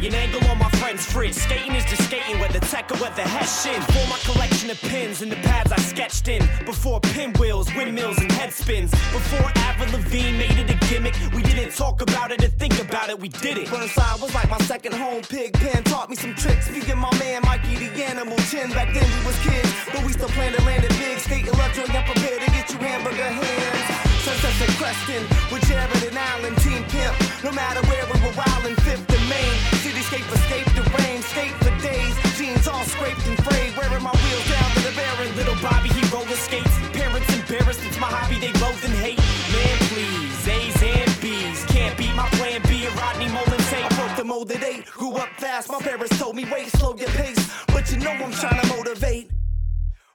iron 0.00 0.14
angle 0.14 0.44
on 0.50 0.58
my 0.58 0.68
friend's 0.78 1.04
fridge. 1.04 1.34
Skating 1.34 1.74
is 1.74 1.84
just 1.84 2.04
skating, 2.04 2.38
whether 2.40 2.60
tech 2.60 2.90
or 2.92 2.96
whether 2.98 3.22
hessian. 3.22 3.80
For 3.82 4.06
my 4.08 4.18
collection 4.24 4.70
of 4.70 4.80
pins 4.82 5.22
and 5.22 5.30
the 5.30 5.36
pads 5.36 5.72
I 5.72 5.76
sketched 5.78 6.28
in. 6.28 6.48
Before 6.64 7.00
pinwheels, 7.00 7.72
windmills, 7.74 8.18
and 8.18 8.30
head 8.30 8.52
spins. 8.52 8.90
Before 8.90 9.50
Avril 9.56 9.90
Lavigne 9.92 10.38
made 10.38 10.58
it 10.58 10.70
a 10.70 10.78
gimmick. 10.86 11.14
We 11.34 11.42
didn't 11.42 11.74
talk 11.74 12.00
about 12.00 12.30
it 12.32 12.44
or 12.44 12.48
think 12.48 12.80
about 12.80 13.10
it, 13.10 13.18
we 13.18 13.28
did 13.28 13.58
it. 13.58 13.70
Burnside 13.70 14.20
was 14.20 14.34
like 14.34 14.48
my 14.50 14.58
second 14.58 14.94
home. 14.94 15.22
Pig 15.22 15.52
pen 15.54 15.82
taught 15.84 16.10
me 16.10 16.16
some 16.16 16.34
tricks. 16.34 16.70
Me 16.70 16.80
and 16.90 17.00
my 17.00 17.12
man 17.18 17.42
Mikey 17.42 17.76
the 17.76 18.04
animal 18.04 18.38
chin. 18.50 18.70
Back 18.70 18.94
then 18.94 19.08
we 19.18 19.26
was 19.26 19.38
kids, 19.40 19.72
but 19.92 20.04
we 20.04 20.12
still 20.12 20.28
planned 20.28 20.56
to 20.56 20.62
land 20.64 20.84
it 20.84 20.90
big. 20.98 21.18
Skating 21.18 21.52
luxury 21.54 21.84
and 21.84 22.06
prepared 22.06 22.40
to 22.42 22.50
get 22.50 22.70
you 22.70 22.78
hamburger 22.78 23.30
hands. 23.40 24.08
Sunsets 24.22 24.60
and 24.60 24.74
Creston 24.78 25.22
with 25.50 25.62
Jared 25.66 26.02
and 26.04 26.18
Allen, 26.18 26.54
Team 26.56 26.84
Pimp. 26.84 27.14
No 27.42 27.52
matter 27.52 27.80
where 27.88 28.04
we 28.06 28.20
were 28.20 28.34
wildin', 28.34 28.76
fifth 28.82 29.08
and 29.10 29.28
main. 29.28 29.87
Cityscape 30.08 30.34
escape 30.34 30.74
the 30.74 30.82
rain, 30.96 31.20
skate 31.20 31.52
for 31.60 31.82
days. 31.82 32.16
Jeans 32.38 32.66
all 32.66 32.82
scraped 32.84 33.26
and 33.26 33.36
frayed, 33.44 33.76
wearing 33.76 34.02
my 34.02 34.10
wheels 34.10 34.48
down 34.48 34.70
to 34.72 34.80
the 34.80 34.92
bearing. 34.96 35.36
Little 35.36 35.56
Bobby, 35.60 35.90
he 35.90 36.00
roller 36.08 36.28
skates. 36.32 36.72
Parents 36.94 37.28
embarrassed, 37.34 37.84
it's 37.84 38.00
my 38.00 38.06
hobby, 38.06 38.38
they 38.40 38.52
loathe 38.58 38.82
and 38.84 38.94
hate. 38.94 39.18
Man, 39.52 39.76
please, 39.92 40.48
A's 40.48 40.82
and 40.82 41.20
B's. 41.20 41.62
Can't 41.66 41.96
beat 41.98 42.14
my 42.14 42.26
plan 42.40 42.62
B 42.62 42.86
or 42.86 42.90
Rodney 42.92 43.28
Mullen 43.28 43.60
tape. 43.68 43.84
I 43.84 43.94
broke 43.96 44.16
the 44.16 44.24
mold 44.24 44.50
at 44.50 44.64
eight, 44.64 44.86
grew 44.86 45.12
up 45.12 45.28
fast. 45.36 45.70
My 45.70 45.78
parents 45.78 46.18
told 46.18 46.36
me 46.36 46.46
wait, 46.50 46.68
slow 46.68 46.96
your 46.96 47.10
pace. 47.10 47.44
But 47.66 47.90
you 47.92 47.98
know 47.98 48.10
I'm 48.10 48.32
trying 48.32 48.62
to. 48.62 48.77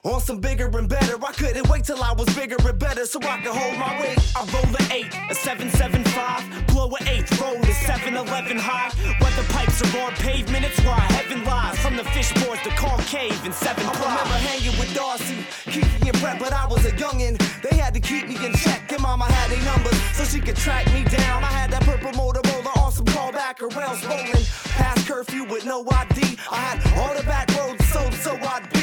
On 0.04 0.20
some 0.20 0.38
bigger 0.38 0.66
and 0.76 0.86
better, 0.86 1.16
I 1.24 1.32
couldn't 1.32 1.66
wait 1.70 1.84
till 1.84 2.02
I 2.02 2.12
was 2.12 2.28
bigger 2.36 2.56
and 2.60 2.78
better 2.78 3.06
so 3.06 3.18
I 3.22 3.40
could 3.40 3.56
hold 3.56 3.78
my 3.78 3.98
weight. 3.98 4.18
I 4.36 4.44
roll 4.52 4.76
a 4.76 4.92
8, 4.92 5.06
a 5.30 5.34
775, 5.34 6.66
blow 6.66 6.92
a 6.92 6.98
8, 7.08 7.40
roll 7.40 7.56
a 7.56 7.72
711 7.72 8.58
high. 8.58 8.92
Whether 9.18 9.42
pipes 9.48 9.80
are 9.80 10.00
on 10.04 10.12
pavement, 10.20 10.66
it's 10.66 10.78
where 10.84 10.92
heaven 10.92 11.42
lies. 11.46 11.78
From 11.78 11.96
the 11.96 12.04
fish 12.12 12.30
boards 12.44 12.60
to 12.64 12.70
concave 12.76 13.42
and 13.46 13.54
7 13.54 13.82
I 13.82 13.92
remember 13.92 14.36
hanging 14.44 14.78
with 14.78 14.94
Darcy, 14.94 15.40
Kiki 15.72 16.10
and 16.10 16.20
Brett, 16.20 16.38
but 16.38 16.52
I 16.52 16.66
was 16.66 16.84
a 16.84 16.92
youngin'. 16.92 17.40
They 17.62 17.74
had 17.74 17.94
to 17.94 18.00
keep 18.00 18.28
me 18.28 18.36
in 18.44 18.52
check, 18.52 18.92
and 18.92 19.00
mama 19.00 19.24
had 19.24 19.50
their 19.52 19.64
numbers 19.64 19.98
so 20.12 20.24
she 20.24 20.38
could 20.38 20.56
track 20.56 20.84
me 20.92 21.04
down. 21.04 21.42
I 21.42 21.48
had 21.48 21.70
that 21.70 21.82
purple 21.82 22.12
Motorola 22.12 22.76
on 22.76 22.92
some 22.92 23.06
callback 23.06 23.62
around 23.62 24.04
rolling. 24.04 24.44
Past 24.76 25.08
curfew 25.08 25.44
with 25.44 25.64
no 25.64 25.80
ID. 25.80 26.36
I 26.52 26.56
had 26.56 26.78
all 27.00 27.16
the 27.16 27.24
back 27.24 27.48
roads 27.56 27.82
so 27.88 28.10
so 28.20 28.36
I'd 28.36 28.73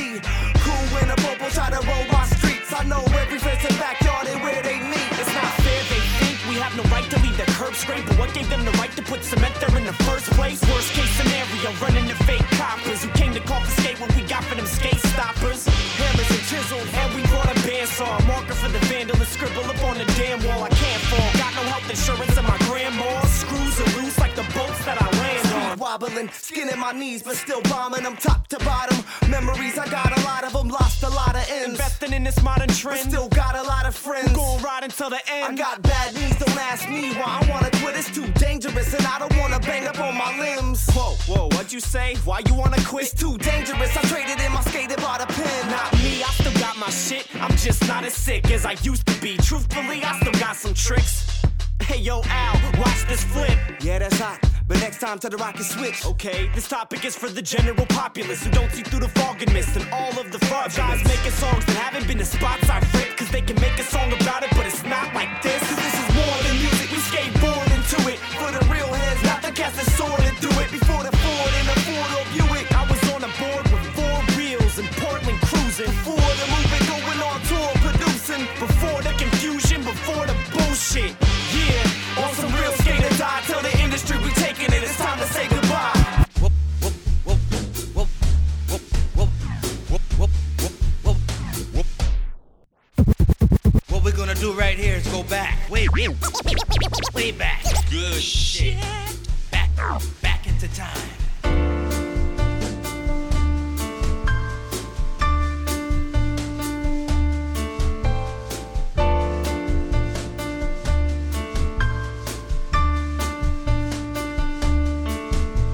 popo 1.42 1.54
try 1.54 1.70
to 1.70 1.82
roll 1.88 2.06
my 2.12 2.26
streets. 2.26 2.74
I 2.74 2.84
know 2.84 3.04
every 3.18 3.40
fence 3.40 3.66
and 3.66 3.78
backyard 3.78 4.28
and 4.28 4.42
where 4.44 4.62
they 4.62 4.80
meet. 4.80 5.12
It's 5.20 5.34
not 5.34 5.52
fair, 5.66 5.82
they 5.90 6.02
think 6.22 6.38
we 6.50 6.56
have 6.62 6.76
no 6.78 6.84
right 6.94 7.08
to 7.10 7.18
leave 7.22 7.38
the 7.38 7.46
curb 7.58 7.74
straight. 7.74 8.06
But 8.06 8.18
what 8.20 8.34
gave 8.34 8.50
them 8.50 8.64
the 8.66 8.72
right 8.82 8.92
to 8.96 9.02
put 9.02 9.24
cement 9.24 9.54
there 9.60 9.76
in 9.78 9.86
the 9.86 9.98
first 10.06 10.30
place? 10.38 10.62
Worst 10.70 10.94
case 10.94 11.10
scenario, 11.18 11.70
running 11.82 12.08
the 12.08 12.16
fake 12.30 12.46
coppers 12.58 13.04
who 13.04 13.10
came 13.12 13.34
to 13.34 13.42
confiscate 13.42 14.00
what 14.00 14.14
we 14.16 14.24
got 14.24 14.44
for 14.44 14.56
them 14.56 14.66
skate 14.66 15.02
stoppers. 15.14 15.66
Hammers 16.02 16.30
and 16.30 16.44
chisels, 16.50 16.90
and 16.94 17.10
we 17.16 17.22
brought 17.30 17.50
a 17.50 17.58
bandsaw. 17.66 18.14
Marker 18.28 18.56
for 18.56 18.70
the 18.70 18.82
vandal 18.90 19.18
and 19.18 19.28
scribble 19.28 19.66
up 19.66 19.82
on 19.84 19.98
the 19.98 20.06
damn 20.18 20.40
wall. 20.46 20.64
I 20.64 20.70
can't 20.70 21.04
fall, 21.10 21.30
got 21.42 21.54
no 21.56 21.64
health 21.72 21.90
insurance 21.90 22.38
in 22.38 22.46
my 22.46 22.58
grandma. 22.70 23.10
Screws 23.26 23.76
are 23.82 23.92
loose 23.98 24.18
like 24.20 24.36
the 24.36 24.46
bolts 24.54 24.84
that 24.86 25.02
I 25.02 25.21
wobbling, 25.76 26.30
skin 26.30 26.70
in 26.70 26.80
my 26.80 26.92
knees, 26.92 27.24
but 27.24 27.36
still 27.36 27.62
bombing 27.64 28.04
them 28.04 28.16
top 28.18 28.48
to 28.48 28.58
bottom. 28.60 28.98
Memories, 29.30 29.78
I 29.78 29.88
got 29.90 30.18
a 30.18 30.22
lot 30.24 30.44
of 30.44 30.54
them, 30.54 30.70
lost 30.70 31.04
a 31.04 31.10
lot 31.10 31.36
of 31.36 31.46
ends. 31.50 31.80
Investing 31.80 32.14
in 32.14 32.24
this 32.24 32.42
modern 32.42 32.68
But 32.68 32.78
trend. 32.78 33.10
still 33.10 33.30
got 33.30 33.56
a 33.56 33.64
lot 33.64 33.86
of 33.86 33.96
friends. 33.96 34.32
Gon' 34.34 34.62
ride 34.62 34.84
until 34.84 35.10
the 35.10 35.22
end. 35.32 35.54
I 35.54 35.56
got 35.56 35.82
bad 35.82 36.14
knees, 36.16 36.36
don't 36.38 36.58
ask 36.58 36.88
me 36.90 37.14
why 37.14 37.40
I 37.42 37.50
wanna 37.52 37.70
quit. 37.82 37.96
It's 37.96 38.12
too 38.12 38.28
dangerous, 38.34 38.94
and 38.94 39.06
I 39.06 39.20
don't 39.20 39.36
wanna 39.38 39.60
bang 39.60 39.88
up 39.88 40.00
on 40.00 40.18
my 40.18 40.38
limbs. 40.40 40.90
Whoa, 40.92 41.16
whoa, 41.28 41.48
what'd 41.48 41.72
you 41.72 41.80
say? 41.80 42.16
Why 42.26 42.42
you 42.48 42.54
wanna 42.54 42.82
quit? 42.86 43.06
It's 43.06 43.14
too 43.14 43.38
dangerous. 43.38 43.96
I 43.98 44.02
traded 44.02 44.40
in 44.42 44.52
my 44.52 44.62
skater 44.62 44.98
by 44.98 45.18
the 45.20 45.28
pen. 45.28 45.70
Not 45.70 45.94
me, 46.04 46.24
I 46.24 46.32
still 46.40 46.54
got 46.60 46.78
my 46.78 46.90
shit. 46.90 47.28
I'm 47.36 47.56
just 47.58 47.88
not 47.88 48.04
as 48.04 48.14
sick 48.14 48.50
as 48.52 48.66
I 48.66 48.76
used 48.84 49.06
to 49.08 49.14
be. 49.22 49.38
Truthfully, 49.38 50.04
I 50.04 50.20
still 50.20 50.34
got 50.34 50.56
some 50.56 50.74
tricks. 50.74 51.41
Hey 51.82 52.00
yo, 52.00 52.22
Al, 52.26 52.80
watch 52.80 53.08
this 53.08 53.24
flip. 53.24 53.58
Yeah, 53.82 54.00
that's 54.00 54.20
hot. 54.20 54.40
But 54.68 54.80
next 54.80 55.00
time 55.00 55.18
to 55.20 55.30
the 55.30 55.38
rocket 55.38 55.64
switch. 55.64 56.06
Okay, 56.06 56.50
this 56.54 56.68
topic 56.68 57.04
is 57.04 57.16
for 57.16 57.28
the 57.28 57.42
general 57.42 57.86
populace 57.88 58.44
who 58.44 58.52
don't 58.52 58.72
see 58.72 58.84
through 58.84 59.02
the 59.02 59.10
fog 59.10 59.42
and 59.42 59.52
mist 59.52 59.76
and 59.76 59.86
all 59.92 60.18
of 60.20 60.32
the 60.32 60.40
fraud 60.46 60.74
guys 60.76 61.04
making 61.04 61.32
songs 61.32 61.66
that 61.66 61.76
haven't 61.76 62.08
been 62.08 62.20
to 62.20 62.26
spots 62.26 62.70
I've. 62.70 62.86
Cause 63.18 63.30
they 63.32 63.42
can 63.42 63.60
make 63.60 63.78
a 63.80 63.84
song 63.84 64.14
about 64.14 64.44
it, 64.44 64.52
but 64.52 64.66
it's 64.66 64.84
not 64.84 65.14
like 65.14 65.42
this. 65.42 65.60
Cause 65.60 65.76
this 65.76 65.94
is 65.94 66.16
more 66.16 66.38
than 66.46 66.56
music. 66.62 66.90
We 66.92 66.98
skateboard 66.98 67.68
into 67.76 68.00
it. 68.14 68.20
For 68.40 68.52
the 68.52 68.64
real 68.72 68.94
heads, 68.94 69.24
not 69.24 69.42
the 69.42 69.52
cast 69.52 69.76
that's 69.76 69.92
sword 69.98 70.21
way, 95.70 95.88
way, 95.94 96.08
way 97.14 97.32
back. 97.32 97.64
Good 97.90 98.22
shit. 98.22 98.78
Back, 99.52 99.70
back 100.22 100.48
into 100.48 100.68
time. 100.74 100.98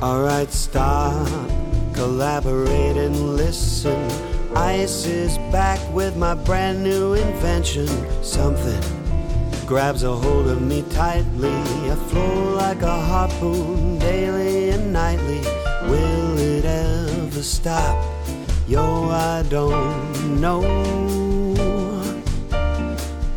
Alright, 0.02 0.52
stop, 0.52 1.28
collaborate 1.94 2.98
and 2.98 3.36
listen. 3.36 4.37
Ice 4.58 5.06
is 5.06 5.38
back 5.52 5.80
with 5.94 6.18
my 6.18 6.34
brand 6.34 6.84
new 6.84 7.14
invention. 7.14 7.88
Something 8.24 8.82
grabs 9.68 10.02
a 10.02 10.12
hold 10.12 10.48
of 10.48 10.64
me 10.64 10.84
tightly. 10.90 11.54
I 11.92 11.96
flow 12.10 12.56
like 12.56 12.82
a 12.82 13.00
harpoon 13.00 14.00
daily 14.00 14.72
and 14.72 14.92
nightly. 14.92 15.42
Will 15.88 16.40
it 16.40 16.66
ever 16.66 17.44
stop? 17.44 18.04
Yo, 18.68 19.10
I 19.12 19.44
don't 19.44 20.42
know. 20.42 20.62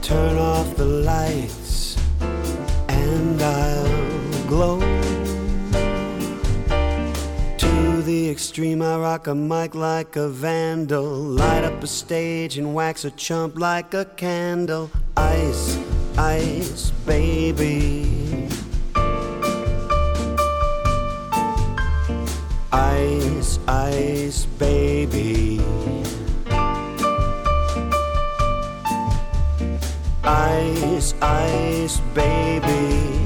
Turn 0.01 0.39
off 0.39 0.75
the 0.75 0.87
lights 0.87 1.99
and 2.89 3.43
I'll 3.43 4.47
glow. 4.49 4.90
The 8.11 8.29
extreme, 8.29 8.83
I 8.83 8.97
rock 8.97 9.29
a 9.29 9.35
mic 9.37 9.77
like 9.77 10.17
a 10.17 10.29
vandal. 10.29 11.13
Light 11.43 11.63
up 11.63 11.81
a 11.81 11.87
stage 11.87 12.59
and 12.59 12.75
wax 12.75 13.05
a 13.05 13.13
chump 13.13 13.57
like 13.57 13.95
a 13.95 14.05
candle. 14.05 14.91
Ice, 15.17 15.79
ice, 16.19 16.91
baby. 17.07 18.49
Ice, 22.73 23.59
ice, 23.69 24.45
baby. 24.59 25.61
Ice, 30.25 31.15
ice, 31.23 32.01
baby. 32.15 33.20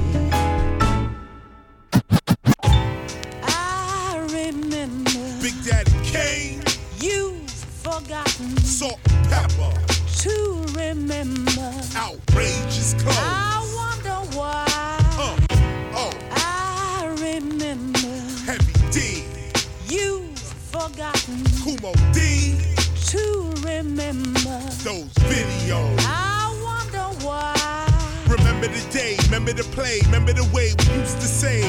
Remember 29.25 29.53
the 29.53 29.63
play, 29.75 29.99
remember 30.05 30.33
the 30.33 30.45
way 30.53 30.73
we 30.77 30.85
used 30.99 31.19
to 31.21 31.27
say. 31.27 31.61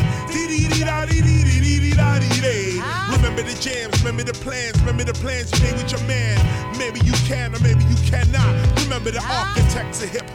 Remember 3.16 3.42
the 3.42 3.57
jams, 3.61 3.98
remember 4.00 4.22
the 4.24 4.32
plans, 4.32 4.78
remember 4.80 5.04
the 5.04 5.14
plans 5.14 5.50
you 5.52 5.64
made 5.64 5.74
with 5.74 5.90
your 5.90 6.02
man. 6.09 6.38
Maybe 6.78 7.00
you 7.00 7.12
can 7.26 7.54
or 7.54 7.61
maybe 7.61 7.84
you 7.84 7.96
cannot. 8.04 8.52
Remember 8.84 9.11
the 9.11 9.22
architects 9.22 10.02
of 10.02 10.11
hip. 10.11 10.26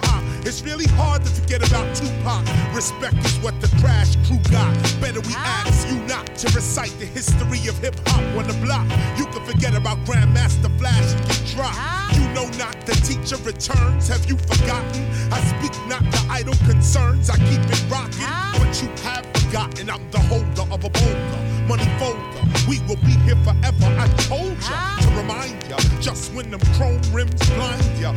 It's 0.44 0.64
really 0.64 0.88
hard 0.98 1.24
to 1.24 1.30
forget 1.30 1.66
about 1.68 1.96
Tupac. 1.96 2.44
Respect 2.74 3.16
is 3.26 3.38
what 3.40 3.60
the 3.62 3.68
crash 3.80 4.16
crew 4.28 4.40
got. 4.50 4.74
Better 5.00 5.22
we 5.22 5.34
ask 5.36 5.88
you 5.88 6.00
not 6.08 6.26
to 6.38 6.48
recite 6.56 6.92
the 7.00 7.06
history 7.06 7.68
of 7.68 7.78
hip 7.78 7.96
hop 8.08 8.24
on 8.36 8.48
the 8.48 8.58
block. 8.66 8.88
You 9.18 9.26
can 9.28 9.46
forget 9.46 9.76
about 9.76 9.98
Grandmaster 10.06 10.72
Flash 10.80 11.14
and 11.14 11.22
get 11.28 11.42
dropped. 11.54 11.78
You 12.18 12.28
know 12.34 12.50
not 12.58 12.76
the 12.86 12.94
teacher 13.06 13.38
returns. 13.44 14.08
Have 14.08 14.26
you 14.26 14.38
forgotten? 14.38 15.06
I 15.32 15.40
speak 15.54 15.74
not 15.88 16.04
the 16.12 16.26
idle 16.30 16.56
concerns. 16.66 17.30
I 17.30 17.38
keep 17.38 17.62
it 17.62 17.84
rocking. 17.90 18.26
But 18.58 18.82
you 18.82 18.90
have 19.06 19.26
forgotten 19.38 19.90
I'm 19.90 20.10
the 20.12 20.20
holder 20.20 20.66
of 20.74 20.84
a 20.84 20.90
boulder, 20.90 21.42
money 21.68 21.86
folder. 22.00 22.42
We 22.68 22.80
will 22.88 23.00
be 23.04 23.14
here 23.28 23.38
forever. 23.44 23.90
I 24.00 24.08
told 24.30 24.58
ya 24.64 24.98
to 25.02 25.08
remind 25.18 25.62
ya. 25.70 25.78
Just 26.00 26.34
when 26.34 26.50
them 26.50 26.62
chrome 26.78 27.02
rims 27.12 27.36
blind 27.52 27.84
ya, 28.00 28.14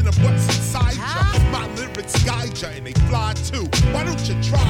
the 0.00 0.08
of 0.08 0.16
what's 0.24 0.46
inside 0.46 0.96
ya. 0.96 1.50
My 1.50 1.66
lyrics 1.74 2.22
guide 2.24 2.60
ya 2.62 2.68
and 2.68 2.86
they 2.86 2.92
fly 3.08 3.34
too. 3.34 3.64
Why 3.92 4.04
don't 4.04 4.20
you 4.28 4.34
try 4.42 4.61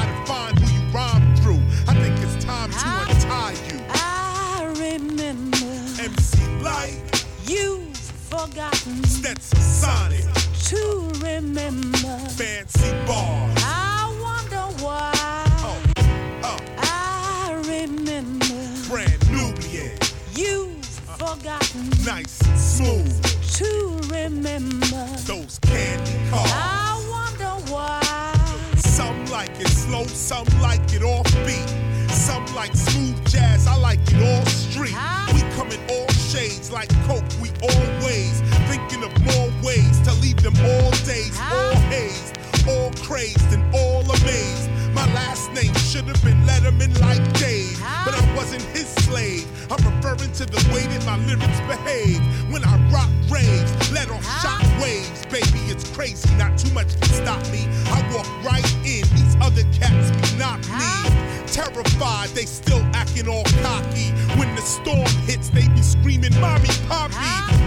like 36.83 37.05
coke, 37.05 37.23
we 37.41 37.49
always 37.61 38.41
thinking 38.67 39.03
of 39.03 39.11
more 39.23 39.49
ways 39.63 39.99
to 40.01 40.11
leave 40.19 40.41
them 40.43 40.55
all 40.57 40.91
days, 41.05 41.39
all 41.39 41.75
hazed, 41.87 42.37
all 42.67 42.91
crazed 43.03 43.53
and 43.53 43.63
all 43.73 44.01
amazed. 44.01 44.69
My 44.93 45.07
last 45.13 45.51
name 45.53 45.73
should 45.75 46.05
have 46.05 46.21
been 46.23 46.39
Letterman 46.43 46.99
like 46.99 47.23
Dave, 47.39 47.79
but 48.03 48.13
I 48.13 48.35
wasn't 48.35 48.63
his 48.75 48.87
slave. 49.05 49.47
I'm 49.71 49.83
referring 49.95 50.33
to 50.33 50.45
the 50.45 50.59
way 50.73 50.83
that 50.87 51.05
my 51.05 51.17
lyrics 51.25 51.61
behave 51.71 52.21
when 52.51 52.63
I 52.65 52.75
rock 52.91 53.09
raves, 53.29 53.71
let 53.93 54.09
off 54.11 54.25
shock 54.41 54.61
waves. 54.81 55.25
Baby, 55.27 55.59
it's 55.71 55.87
crazy, 55.95 56.29
not 56.35 56.57
too 56.57 56.71
much 56.73 56.99
can 56.99 57.09
stop 57.23 57.41
me. 57.51 57.65
I 57.95 58.03
walk 58.13 58.27
right 58.43 58.73
in, 58.83 59.07
these 59.15 59.35
other 59.39 59.63
cats 59.71 60.11
be 60.11 60.37
knock 60.37 60.59
knees. 60.67 61.23
Terrified, 61.53 62.29
they 62.29 62.45
still 62.45 62.83
acting 62.93 63.27
all 63.27 63.45
cocky. 63.61 64.09
When 64.37 64.52
storm 64.63 65.07
hits, 65.27 65.49
they 65.49 65.67
be 65.69 65.81
screaming, 65.81 66.33
Mommy, 66.39 66.69
Poppy, 66.87 67.15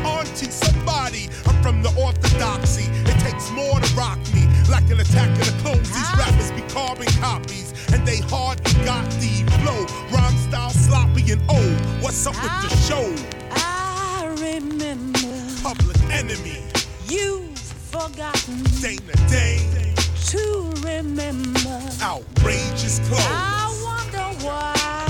Auntie, 0.07 0.51
somebody. 0.51 1.29
I'm 1.47 1.61
from 1.63 1.83
the 1.83 1.93
orthodoxy. 2.01 2.85
It 3.09 3.19
takes 3.21 3.51
more 3.53 3.79
to 3.81 3.95
rock 3.95 4.19
me. 4.35 4.47
Like 4.71 4.89
an 4.91 5.01
attack 5.01 5.31
of 5.39 5.47
the 5.47 5.57
clones, 5.63 5.89
these 5.91 6.13
rappers 6.19 6.51
be 6.53 6.63
carbon 6.73 7.07
copies. 7.21 7.73
And 7.93 8.07
they 8.07 8.19
hard 8.19 8.59
and 8.67 8.85
got 8.85 9.05
the 9.21 9.45
flow. 9.63 9.87
Rhyme 10.11 10.37
style 10.49 10.71
sloppy 10.71 11.31
and 11.33 11.43
old. 11.51 11.81
What's 12.03 12.27
up 12.27 12.35
with 12.35 12.53
the 12.63 12.77
show? 12.89 13.15
I 13.53 14.27
remember 14.41 15.35
Public 15.63 15.97
enemy. 16.11 16.63
you've 17.09 17.59
forgotten 17.59 18.63
Dana 18.81 19.15
Dane. 19.29 19.95
to 20.27 20.73
remember. 20.83 21.81
Outrageous 22.03 22.99
clothes. 23.09 23.21
I 23.29 23.71
wonder 23.85 24.45
why. 24.47 25.06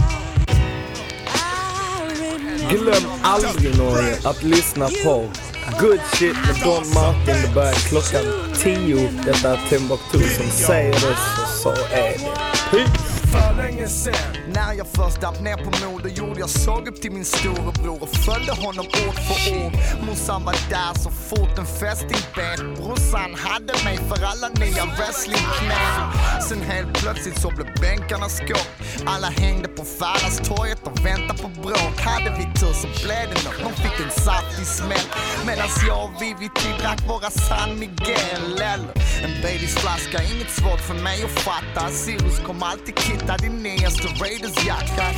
Glöm 2.71 3.11
aldrig 3.23 3.79
Norge 3.79 4.19
att 4.25 4.43
lyssna 4.43 4.89
på 5.05 5.25
Good 5.81 6.01
shit 6.13 6.37
med 6.47 6.57
Don 6.65 6.93
Martin. 6.95 7.43
Det 7.43 7.55
börjar 7.55 7.73
klockan 7.73 8.25
10. 8.63 9.11
Detta 9.25 9.53
är 9.53 9.69
Timbuktu 9.69 10.19
som 10.19 10.51
säger 10.51 10.93
det, 10.93 11.17
så 11.63 11.63
så 11.63 11.71
är 11.93 12.19
det. 12.19 12.31
Peace! 12.71 13.16
För 13.37 13.63
länge 13.63 13.89
sen 13.89 14.15
När 14.55 14.73
jag 14.73 14.87
först 14.87 15.21
dapp 15.21 15.41
ner 15.41 15.57
på 15.57 15.71
moder 15.87 16.11
gjorde 16.11 16.41
jag 16.41 16.51
såg 16.51 16.89
upp 16.89 17.01
till 17.03 17.13
min 17.13 17.25
storebror 17.25 18.03
och 18.03 18.09
följde 18.09 18.53
honom 18.53 18.87
ord 18.87 19.19
för 19.27 19.65
ord. 19.65 19.73
Morsan 20.07 20.45
var 20.45 20.57
där 20.71 20.99
så 20.99 21.11
fort 21.11 21.59
en 21.59 21.67
fästing 21.67 22.23
bet 22.35 22.61
Brorsan 22.77 23.35
hade 23.35 23.73
mig 23.85 23.97
för 24.09 24.25
alla 24.25 24.49
nya 24.49 24.85
wrestlingknän. 24.97 26.13
Sen 26.49 26.61
helt 26.61 26.93
plötsligt 27.03 27.41
så 27.41 27.49
blev 27.51 27.67
bänkarna 27.81 28.29
skåp. 28.29 28.69
Alla 29.07 29.27
hängde 29.27 29.69
på 29.69 29.85
Färastorget 29.85 30.83
och 30.83 31.07
väntade 31.07 31.43
på 31.43 31.49
bråk. 31.49 31.97
Hade 32.01 32.31
vi 32.39 32.45
tur 32.61 32.75
så 32.83 32.89
blev 33.05 33.25
det 33.31 33.39
nåt, 33.45 33.59
de 33.67 33.73
fick 33.83 33.97
en 34.07 34.11
saftig 34.11 34.67
smäll. 34.67 35.09
Medans 35.47 35.85
jag 35.89 36.05
och 36.05 36.23
Vivi 36.23 36.49
drack 36.81 37.01
våra 37.09 37.31
San 37.31 37.79
Miguel 37.79 38.45
eller 38.55 39.07
en 39.25 39.43
Baileys 39.43 39.75
flaska, 39.75 40.19
inget 40.33 40.51
svårt 40.51 40.81
för 40.81 40.95
mig 40.95 41.25
att 41.25 41.31
fatta. 41.31 41.91
Sirius 41.91 42.39
kom 42.47 42.63
alltid 42.63 42.95
kittad 43.27 43.41
de 43.43 43.49
nyaste 43.49 44.09
Raiders-jakker. 44.09 45.15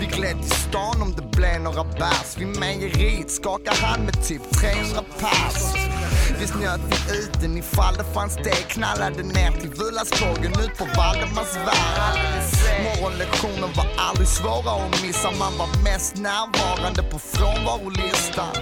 Vi 0.00 0.06
gled 0.06 0.36
i 0.40 0.48
stan 0.48 1.02
om 1.02 1.14
det 1.16 1.22
ble 1.36 1.58
noe 1.58 1.84
bärs 1.98 2.36
Vi 2.38 2.46
meieriet 2.46 3.30
skakade 3.30 3.76
han 3.76 4.04
med 4.04 4.24
typ 4.24 4.42
300 4.60 5.04
pass. 5.20 5.74
Givetvis 6.28 6.54
njöt 6.54 6.80
vi 6.90 7.18
uten 7.18 7.58
ifall 7.58 7.94
det 7.94 8.04
fanns 8.14 8.36
det. 8.36 8.60
Knallade 8.68 9.22
ner 9.22 9.50
till 9.60 9.70
ut 10.64 10.78
på 10.78 10.84
Valdemarsvärd 10.96 12.18
Morgonlektionen 12.84 13.70
var 13.76 13.86
aldrig 13.98 14.28
svåra 14.28 14.70
att 14.84 15.02
missa. 15.02 15.30
Man 15.30 15.58
var 15.58 15.82
mest 15.84 16.16
närvarande 16.16 17.02
på 17.02 17.18
frånvarolistan 17.18 18.54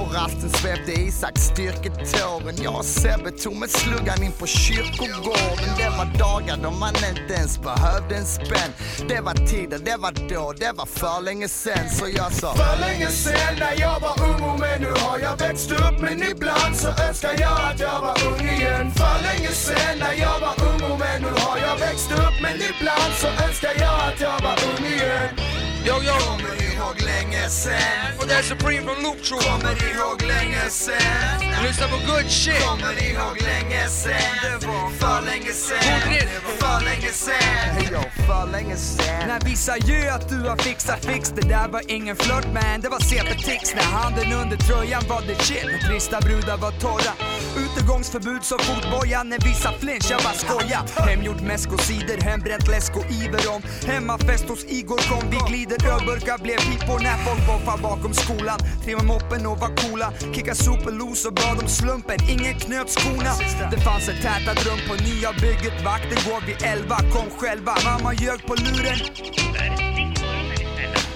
på 0.00 0.14
rasten 0.14 0.50
svepte 0.50 0.92
Isak 0.92 1.38
styrketåren. 1.38 2.56
Jag 2.62 2.76
och 2.76 2.84
Sebbe 2.84 3.30
tog 3.30 3.56
med 3.56 3.70
sluggan 3.70 4.22
in 4.22 4.32
på 4.32 4.46
kyrkogården. 4.46 5.70
Det 5.78 5.90
var 5.98 6.18
dagar 6.18 6.56
då 6.62 6.70
man 6.70 6.94
inte 6.94 7.34
ens 7.34 7.58
behövde 7.62 8.16
en 8.16 8.26
spänn 8.26 8.72
Det 9.08 9.20
var 9.20 9.34
tider, 9.34 9.78
det 9.78 9.96
var 9.96 10.12
då, 10.28 10.52
det 10.52 10.72
var 10.76 10.86
för 10.86 11.20
länge 11.22 11.48
sen. 11.48 11.90
Så 11.90 12.06
jag 12.16 12.32
sa 12.32 12.54
För 12.54 12.80
länge 12.80 13.06
sen 13.06 13.54
när 13.58 13.80
jag 13.80 14.00
var 14.00 14.16
ung 14.28 14.60
men 14.60 14.80
nu 14.80 14.90
har 15.04 15.18
jag 15.18 15.36
växt 15.36 15.70
upp 15.70 16.00
Men 16.00 16.22
ibland 16.30 16.76
så 16.76 16.88
önskar 16.88 17.34
jag 17.40 17.58
att 17.70 17.80
jag 17.80 18.00
var 18.00 18.16
ung 18.28 18.48
igen 18.48 18.92
För 19.00 19.16
länge 19.28 19.52
sen 19.52 19.98
när 19.98 20.14
jag 20.24 20.40
var 20.40 20.54
ung 20.68 20.98
men 20.98 21.22
nu 21.22 21.28
har 21.28 21.58
jag 21.66 21.76
växt 21.78 22.10
upp 22.12 22.36
Men 22.42 22.56
ibland 22.70 23.12
så 23.20 23.28
önskar 23.44 23.74
jag 23.78 23.98
att 24.08 24.20
jag 24.20 24.40
var 24.42 24.56
ung 24.70 24.86
igen 24.86 25.59
Yo, 25.86 26.02
yo. 26.02 26.12
Kommer 26.12 26.62
ihåg 26.62 27.00
länge 27.00 27.48
sen. 27.48 28.18
Och 28.18 28.26
det 28.26 28.34
är 28.34 28.42
Supreme 28.42 28.82
från 28.82 29.02
Loop 29.02 29.22
Troop. 29.22 29.42
Kommer 29.42 29.76
ihåg 29.90 30.22
länge 30.22 30.70
sen. 30.70 31.64
Lyssna 31.64 31.86
på 31.88 31.96
good 31.96 32.30
shit. 32.30 32.62
Kommer 32.64 33.02
ihåg 33.04 33.36
länge 33.42 33.88
sen. 33.88 34.12
Det 34.42 34.66
var 34.66 34.90
för 34.90 35.26
länge 35.26 35.52
sen. 35.52 35.78
Det 36.10 36.40
var 36.44 36.52
för 36.62 36.84
länge 36.84 37.12
sen. 37.12 37.32
Hey 37.76 37.88
yo, 37.92 38.02
för 38.26 38.52
länge 38.52 38.76
sen. 38.76 39.28
När 39.28 39.40
vissa 39.40 39.76
ju 39.78 40.08
att 40.08 40.28
du 40.28 40.40
har 40.48 40.56
fixat 40.56 41.04
fix. 41.04 41.32
Det 41.36 41.48
där 41.48 41.68
var 41.68 41.82
ingen 41.90 42.16
flört 42.16 42.46
man, 42.54 42.80
det 42.80 42.88
var 42.88 42.98
CP-tix 42.98 43.74
När 43.74 43.82
handen 43.82 44.32
under 44.32 44.56
tröjan 44.56 45.02
var 45.08 45.22
det 45.26 45.34
shit 45.42 45.64
När 45.64 45.88
trista 45.88 46.20
brudar 46.20 46.56
var 46.56 46.70
torra. 46.70 47.12
Utegångsförbud 47.56 48.44
som 48.44 48.58
fotboja 48.58 49.22
när 49.22 49.38
vissa 49.38 49.72
flinch, 49.72 50.06
jag 50.10 50.20
bara 50.22 50.32
skoja 50.32 50.80
Hemgjord 50.96 51.40
mäsk 51.40 51.72
och 51.72 51.80
cider, 51.80 52.18
hembränt 52.18 52.68
läsk 52.68 52.96
och 52.96 53.10
Iveron 53.10 53.62
Hemmafest 53.86 54.48
hos 54.48 54.64
Igor 54.64 55.00
kom, 55.10 55.30
vi 55.30 55.38
glider 55.48 55.69
ölburkar 55.72 56.38
blev 56.42 56.56
pipor 56.56 56.98
när 57.06 57.16
folk 57.24 57.46
boffar 57.46 57.78
bakom 57.82 58.14
skolan 58.14 58.58
Trimmar 58.84 59.04
moppen 59.04 59.46
och 59.46 59.58
var 59.58 59.72
coola, 59.76 60.12
kicka 60.34 60.54
superlos 60.54 61.26
och 61.26 61.34
bad 61.34 61.58
om 61.62 61.68
slumpen. 61.68 62.18
Ingen 62.28 62.54
knöt 62.54 62.90
skorna 62.90 63.32
Det 63.70 63.80
fanns 63.80 64.08
ett 64.08 64.22
tätat 64.22 64.66
rum 64.66 64.80
på 64.88 64.94
nya 65.08 65.30
bygget 65.42 65.84
Vakter 65.84 66.18
går 66.26 66.40
vid 66.46 66.56
elva, 66.72 66.98
kom 67.14 67.28
själva 67.38 67.72
Mamma 67.84 68.14
ljög 68.14 68.46
på 68.46 68.54
luren 68.54 68.98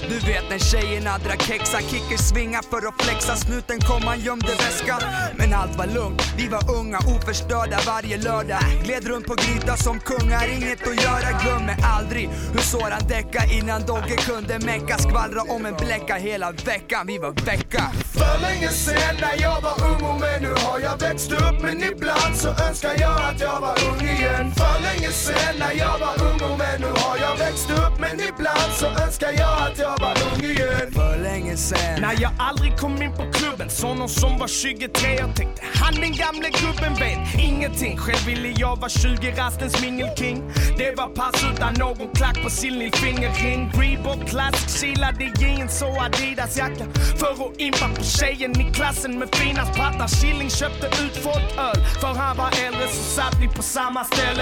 du 0.09 0.18
vet 0.18 0.50
när 0.50 0.59
tjejerna 0.59 1.18
drack 1.18 1.42
kexa, 1.42 1.78
kicker 1.80 2.16
svinga 2.16 2.61
för 2.70 2.88
att 2.88 3.02
flexa. 3.02 3.36
Snuten 3.36 3.80
kom, 3.80 4.02
han 4.02 4.20
gömde 4.20 4.52
väskan. 4.64 5.00
Men 5.36 5.55
allt 5.55 5.78
var 5.78 5.86
lugnt, 5.86 6.22
vi 6.36 6.48
var 6.48 6.70
unga, 6.78 6.98
oförstörda 6.98 7.78
varje 7.86 8.16
lördag. 8.16 8.64
Gled 8.84 9.07
runt 9.07 9.26
på 9.26 9.34
gryta 9.34 9.76
som 9.76 10.00
kungar, 10.00 10.48
inget 10.57 10.88
att 10.88 11.02
göra. 11.02 11.28
Glömmer 11.42 11.76
aldrig 11.96 12.28
hur 12.52 12.61
Soran 12.61 13.02
däcka 13.09 13.42
innan 13.52 13.82
Dogge 13.86 14.16
kunde 14.16 14.59
mecka. 14.59 14.98
Skvallra 14.98 15.42
om 15.42 15.66
en 15.66 15.74
bläcka 15.74 16.14
hela 16.14 16.52
veckan, 16.52 17.07
vi 17.07 17.18
var 17.18 17.32
väcka. 17.46 17.82
För 18.12 18.40
länge 18.40 18.68
sen 18.68 19.16
när 19.20 19.42
jag 19.42 19.61
var 19.61 19.76
ung 19.90 20.02
och 20.11 20.20
men 20.20 20.42
nu 20.42 20.52
har 20.64 20.78
jag 20.80 21.00
växt 21.00 21.32
upp. 21.32 21.62
Men 21.62 21.82
ibland 21.82 22.36
så 22.36 22.48
önskar 22.48 22.94
jag 23.00 23.20
att 23.28 23.40
jag 23.40 23.61
var 23.61 23.74
ung 23.88 24.09
igen. 24.09 24.52
För 24.59 24.82
länge 24.82 25.11
sen 25.12 25.55
när 25.59 25.72
jag 25.72 25.98
var 25.98 26.14
ung 26.28 26.40
och 26.50 26.59
men 26.59 26.80
nu 26.80 26.86
har 26.86 27.16
jag 27.18 27.36
växt 27.38 27.70
upp. 27.70 27.94
Men 28.00 28.20
ibland 28.20 28.72
så 28.80 28.86
önskar 28.86 29.32
jag 29.32 29.55
att 29.66 29.78
jag 29.78 29.93
ballongen 30.01 30.51
igjen. 30.51 30.92
For 30.95 31.16
lenge 31.22 31.57
sen. 31.57 32.01
Nei, 32.03 32.14
jeg 32.20 32.32
aldri 32.38 32.72
kom 32.80 32.97
inn 33.03 33.12
på 33.16 33.26
klubben. 33.36 33.70
Så 33.70 33.95
noen 33.95 34.11
som 34.11 34.38
var 34.40 34.51
23, 34.51 35.14
jeg 35.18 35.30
tenkte 35.38 35.72
han 35.80 35.99
min 36.01 36.14
gamle 36.16 36.51
gubben 36.55 36.97
vet 37.01 37.34
ingenting. 37.38 37.99
Selv 38.01 38.26
ville 38.26 38.53
jeg 38.59 38.80
være 38.82 38.90
20, 38.90 39.34
rastens 39.38 39.76
mingelking. 39.82 40.42
Det 40.78 40.90
var 40.97 41.11
pass 41.16 41.36
uten 41.45 41.78
noen 41.78 42.11
klakk 42.16 42.40
på 42.42 42.53
silden 42.53 42.92
fingerring. 43.01 43.68
Reebok 43.78 44.26
Classic 44.30 44.78
kilade 44.80 45.30
jeans 45.40 45.82
og 45.86 45.99
Adidas-jakke 46.07 46.88
for 47.20 47.47
å 47.47 47.51
impa 47.62 47.90
på 47.97 48.07
tjejen 48.14 48.57
i 48.61 48.68
klassen 48.72 49.18
med 49.20 49.32
finest 49.38 49.74
patter. 49.78 50.09
Killing 50.20 50.51
kjøpte 50.53 50.90
utfått 51.05 51.59
øl, 51.61 51.82
for 52.01 52.16
han 52.18 52.38
var 52.40 52.57
eldre, 52.64 52.88
så 52.92 53.05
satt 53.16 53.40
vi 53.42 53.51
på 53.51 53.62
samme 53.62 54.05
sted. 54.12 54.40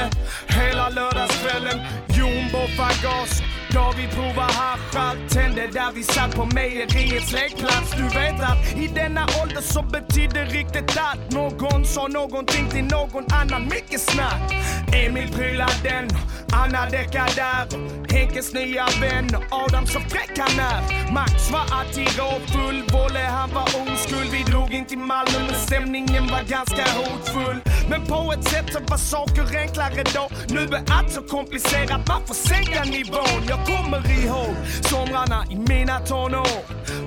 Hele 0.53 0.88
lørdagskvelden, 0.96 1.82
jumbo-bagasje. 2.16 3.51
Da 3.72 3.92
vi 3.96 4.06
prova 4.14 4.42
hasj, 4.42 4.96
alt 4.96 5.34
der 5.74 5.92
vi 5.94 6.02
satt 6.02 6.34
på 6.34 6.44
meieriets 6.54 7.32
lekeplass. 7.32 7.90
Du 7.96 8.04
vet 8.18 8.40
at 8.40 8.58
i 8.76 8.86
denne 8.86 9.24
ålder 9.42 9.62
så 9.62 9.82
betydde 9.82 10.44
ryktet 10.52 10.92
at 11.00 11.32
noen 11.32 11.84
sa 11.84 12.04
noen 12.12 12.46
ting 12.46 12.68
til 12.70 12.84
noen 12.90 13.24
annen. 13.32 13.68
Mye 13.72 13.98
snakk. 13.98 14.52
Emil 14.92 15.32
pryla 15.32 15.68
den, 15.82 16.10
Anna 16.52 16.84
dekka 16.92 17.26
der. 17.36 17.72
Henkes 18.12 18.52
nye 18.52 18.84
venn, 19.00 19.30
Adam 19.50 19.86
så 19.88 20.00
frekk 20.12 20.36
han 20.36 20.60
er. 20.60 20.92
Max 21.12 21.48
var 21.52 21.64
alltid 21.72 22.12
råfull, 22.18 22.82
Volle 22.92 23.24
han 23.24 23.54
var 23.54 23.72
ondskuld. 23.80 24.28
Vi 24.32 24.44
drog 24.52 24.74
inn 24.74 24.84
til 24.84 24.98
Malmö, 24.98 25.46
men 25.46 25.56
stemningen 25.64 26.28
var 26.30 26.44
ganske 26.48 26.84
hotfull. 26.98 27.62
Men 27.88 28.04
på 28.06 28.20
et 28.32 28.44
sett 28.50 28.72
så 28.72 28.80
var 28.88 29.00
saker 29.00 29.56
enklere 29.62 30.04
da. 30.12 30.26
Nå 30.52 30.66
er 30.68 30.84
alt 30.92 31.12
så 31.12 31.24
komplisert, 31.28 31.92
hvorfor 32.06 32.36
senke 32.36 32.84
nivån? 32.90 33.48
kommer 33.70 34.02
ihåg 34.10 34.54
somrarna 34.90 35.44
i 35.50 35.56
mina 35.56 36.00
tonår. 36.00 36.58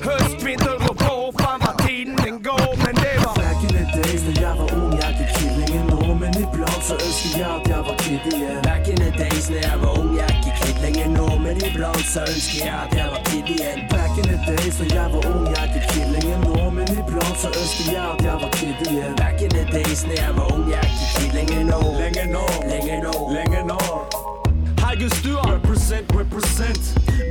Høst, 0.05 0.45
vinter 0.45 0.77
og 0.89 0.95
vår, 1.01 1.31
fan 1.41 1.59
hva 1.63 1.73
tiden 1.85 2.15
den 2.23 2.37
går, 2.43 2.71
men 2.83 2.95
det 2.95 3.15
var 3.23 3.35
Back 3.35 3.63
in 3.63 3.73
the 3.77 3.85
days 3.95 4.21
da 4.27 4.33
jeg 4.41 4.53
var 4.59 4.69
ung, 4.77 4.93
jeg 5.01 5.15
gikk 5.19 5.31
killingen 5.39 5.87
nå, 5.89 6.13
men 6.21 6.33
iblant 6.43 6.83
så 6.87 6.93
ønsker 6.93 7.39
jeg 7.39 7.49
at 7.55 7.69
jeg 7.71 7.81
var 7.87 7.97
kid 8.03 8.27
igjen. 8.33 8.61
Back 8.67 8.87
in 8.87 8.99
the 9.03 9.11
days 9.21 9.47
da 9.53 9.59
jeg 9.67 9.77
var 9.81 9.99
ung, 9.99 10.11
jeg 10.17 10.27
er 10.29 10.35
ikke 10.37 10.53
kid 10.61 11.09
nå, 11.17 11.27
men 11.45 11.57
iblant 11.69 12.05
så 12.13 12.21
ønsker 12.33 12.59
jeg 12.65 12.75
at 12.83 12.97
jeg 12.99 13.07
var 13.13 13.21
kid 13.29 13.49
igjen. 13.55 13.81
Back 13.93 14.17
in 14.19 14.29
the 14.29 14.37
days 14.49 14.77
da 14.81 14.85
jeg 14.95 15.07
var 15.13 15.29
ung, 15.31 15.47
jeg 15.55 15.71
gikk 15.73 15.89
killingen 15.95 16.45
nå, 16.47 16.69
men 16.77 16.93
iblant 16.99 17.41
så 17.41 17.49
ønsker 17.63 17.91
jeg 17.93 18.05
at 18.11 18.25
jeg 18.29 18.37
var 18.43 18.53
kid 18.59 18.85
igjen. 18.89 19.17
Back 19.21 19.41
in 19.41 19.57
the 19.57 19.65
days 19.73 20.05
da 20.09 20.21
jeg 20.21 20.37
var 20.37 20.53
ung, 20.53 20.69
jeg 20.71 20.83
er 20.83 20.93
ikke 20.93 21.49
kid 21.49 21.65
nå. 21.71 21.81
Lenger 22.01 22.31
nå. 22.35 22.45
Lenger 22.69 23.03
nå. 23.03 23.13
Lenger 23.33 23.63
nå. 23.73 24.24
Haggenstua 24.95 25.41
Represent, 25.41 26.05
represent. 26.15 26.79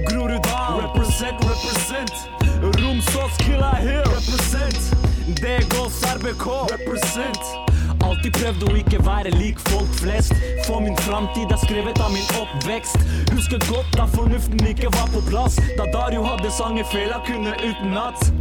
Groruddalen. 0.04 0.84
Represent, 0.84 1.40
represent. 1.44 2.12
Romsås 2.60 3.36
killa 3.38 3.74
here 3.74 4.04
Represent. 4.04 4.78
Det 5.40 5.56
er 5.56 5.64
RBK 6.16 6.46
Represent 6.72 7.73
Alltid 8.04 8.36
prøvd 8.38 8.64
å 8.68 8.72
ikke 8.80 9.00
være 9.06 9.34
lik 9.38 9.60
folk 9.70 9.90
flest. 10.00 10.34
For 10.68 10.84
min 10.84 10.96
framtid 11.04 11.52
er 11.52 11.60
skrevet 11.64 12.00
av 12.04 12.12
min 12.14 12.30
oppvekst. 12.40 13.00
Husker 13.32 13.62
godt 13.68 13.92
da 13.98 14.08
fornuften 14.14 14.64
ikke 14.70 14.92
var 14.96 15.10
på 15.14 15.24
plass. 15.30 15.58
Da 15.78 15.88
Dario 15.92 16.24
hadde 16.28 16.52
sangefeila 16.54 17.22
kunne 17.28 17.56
utenat. 17.64 18.32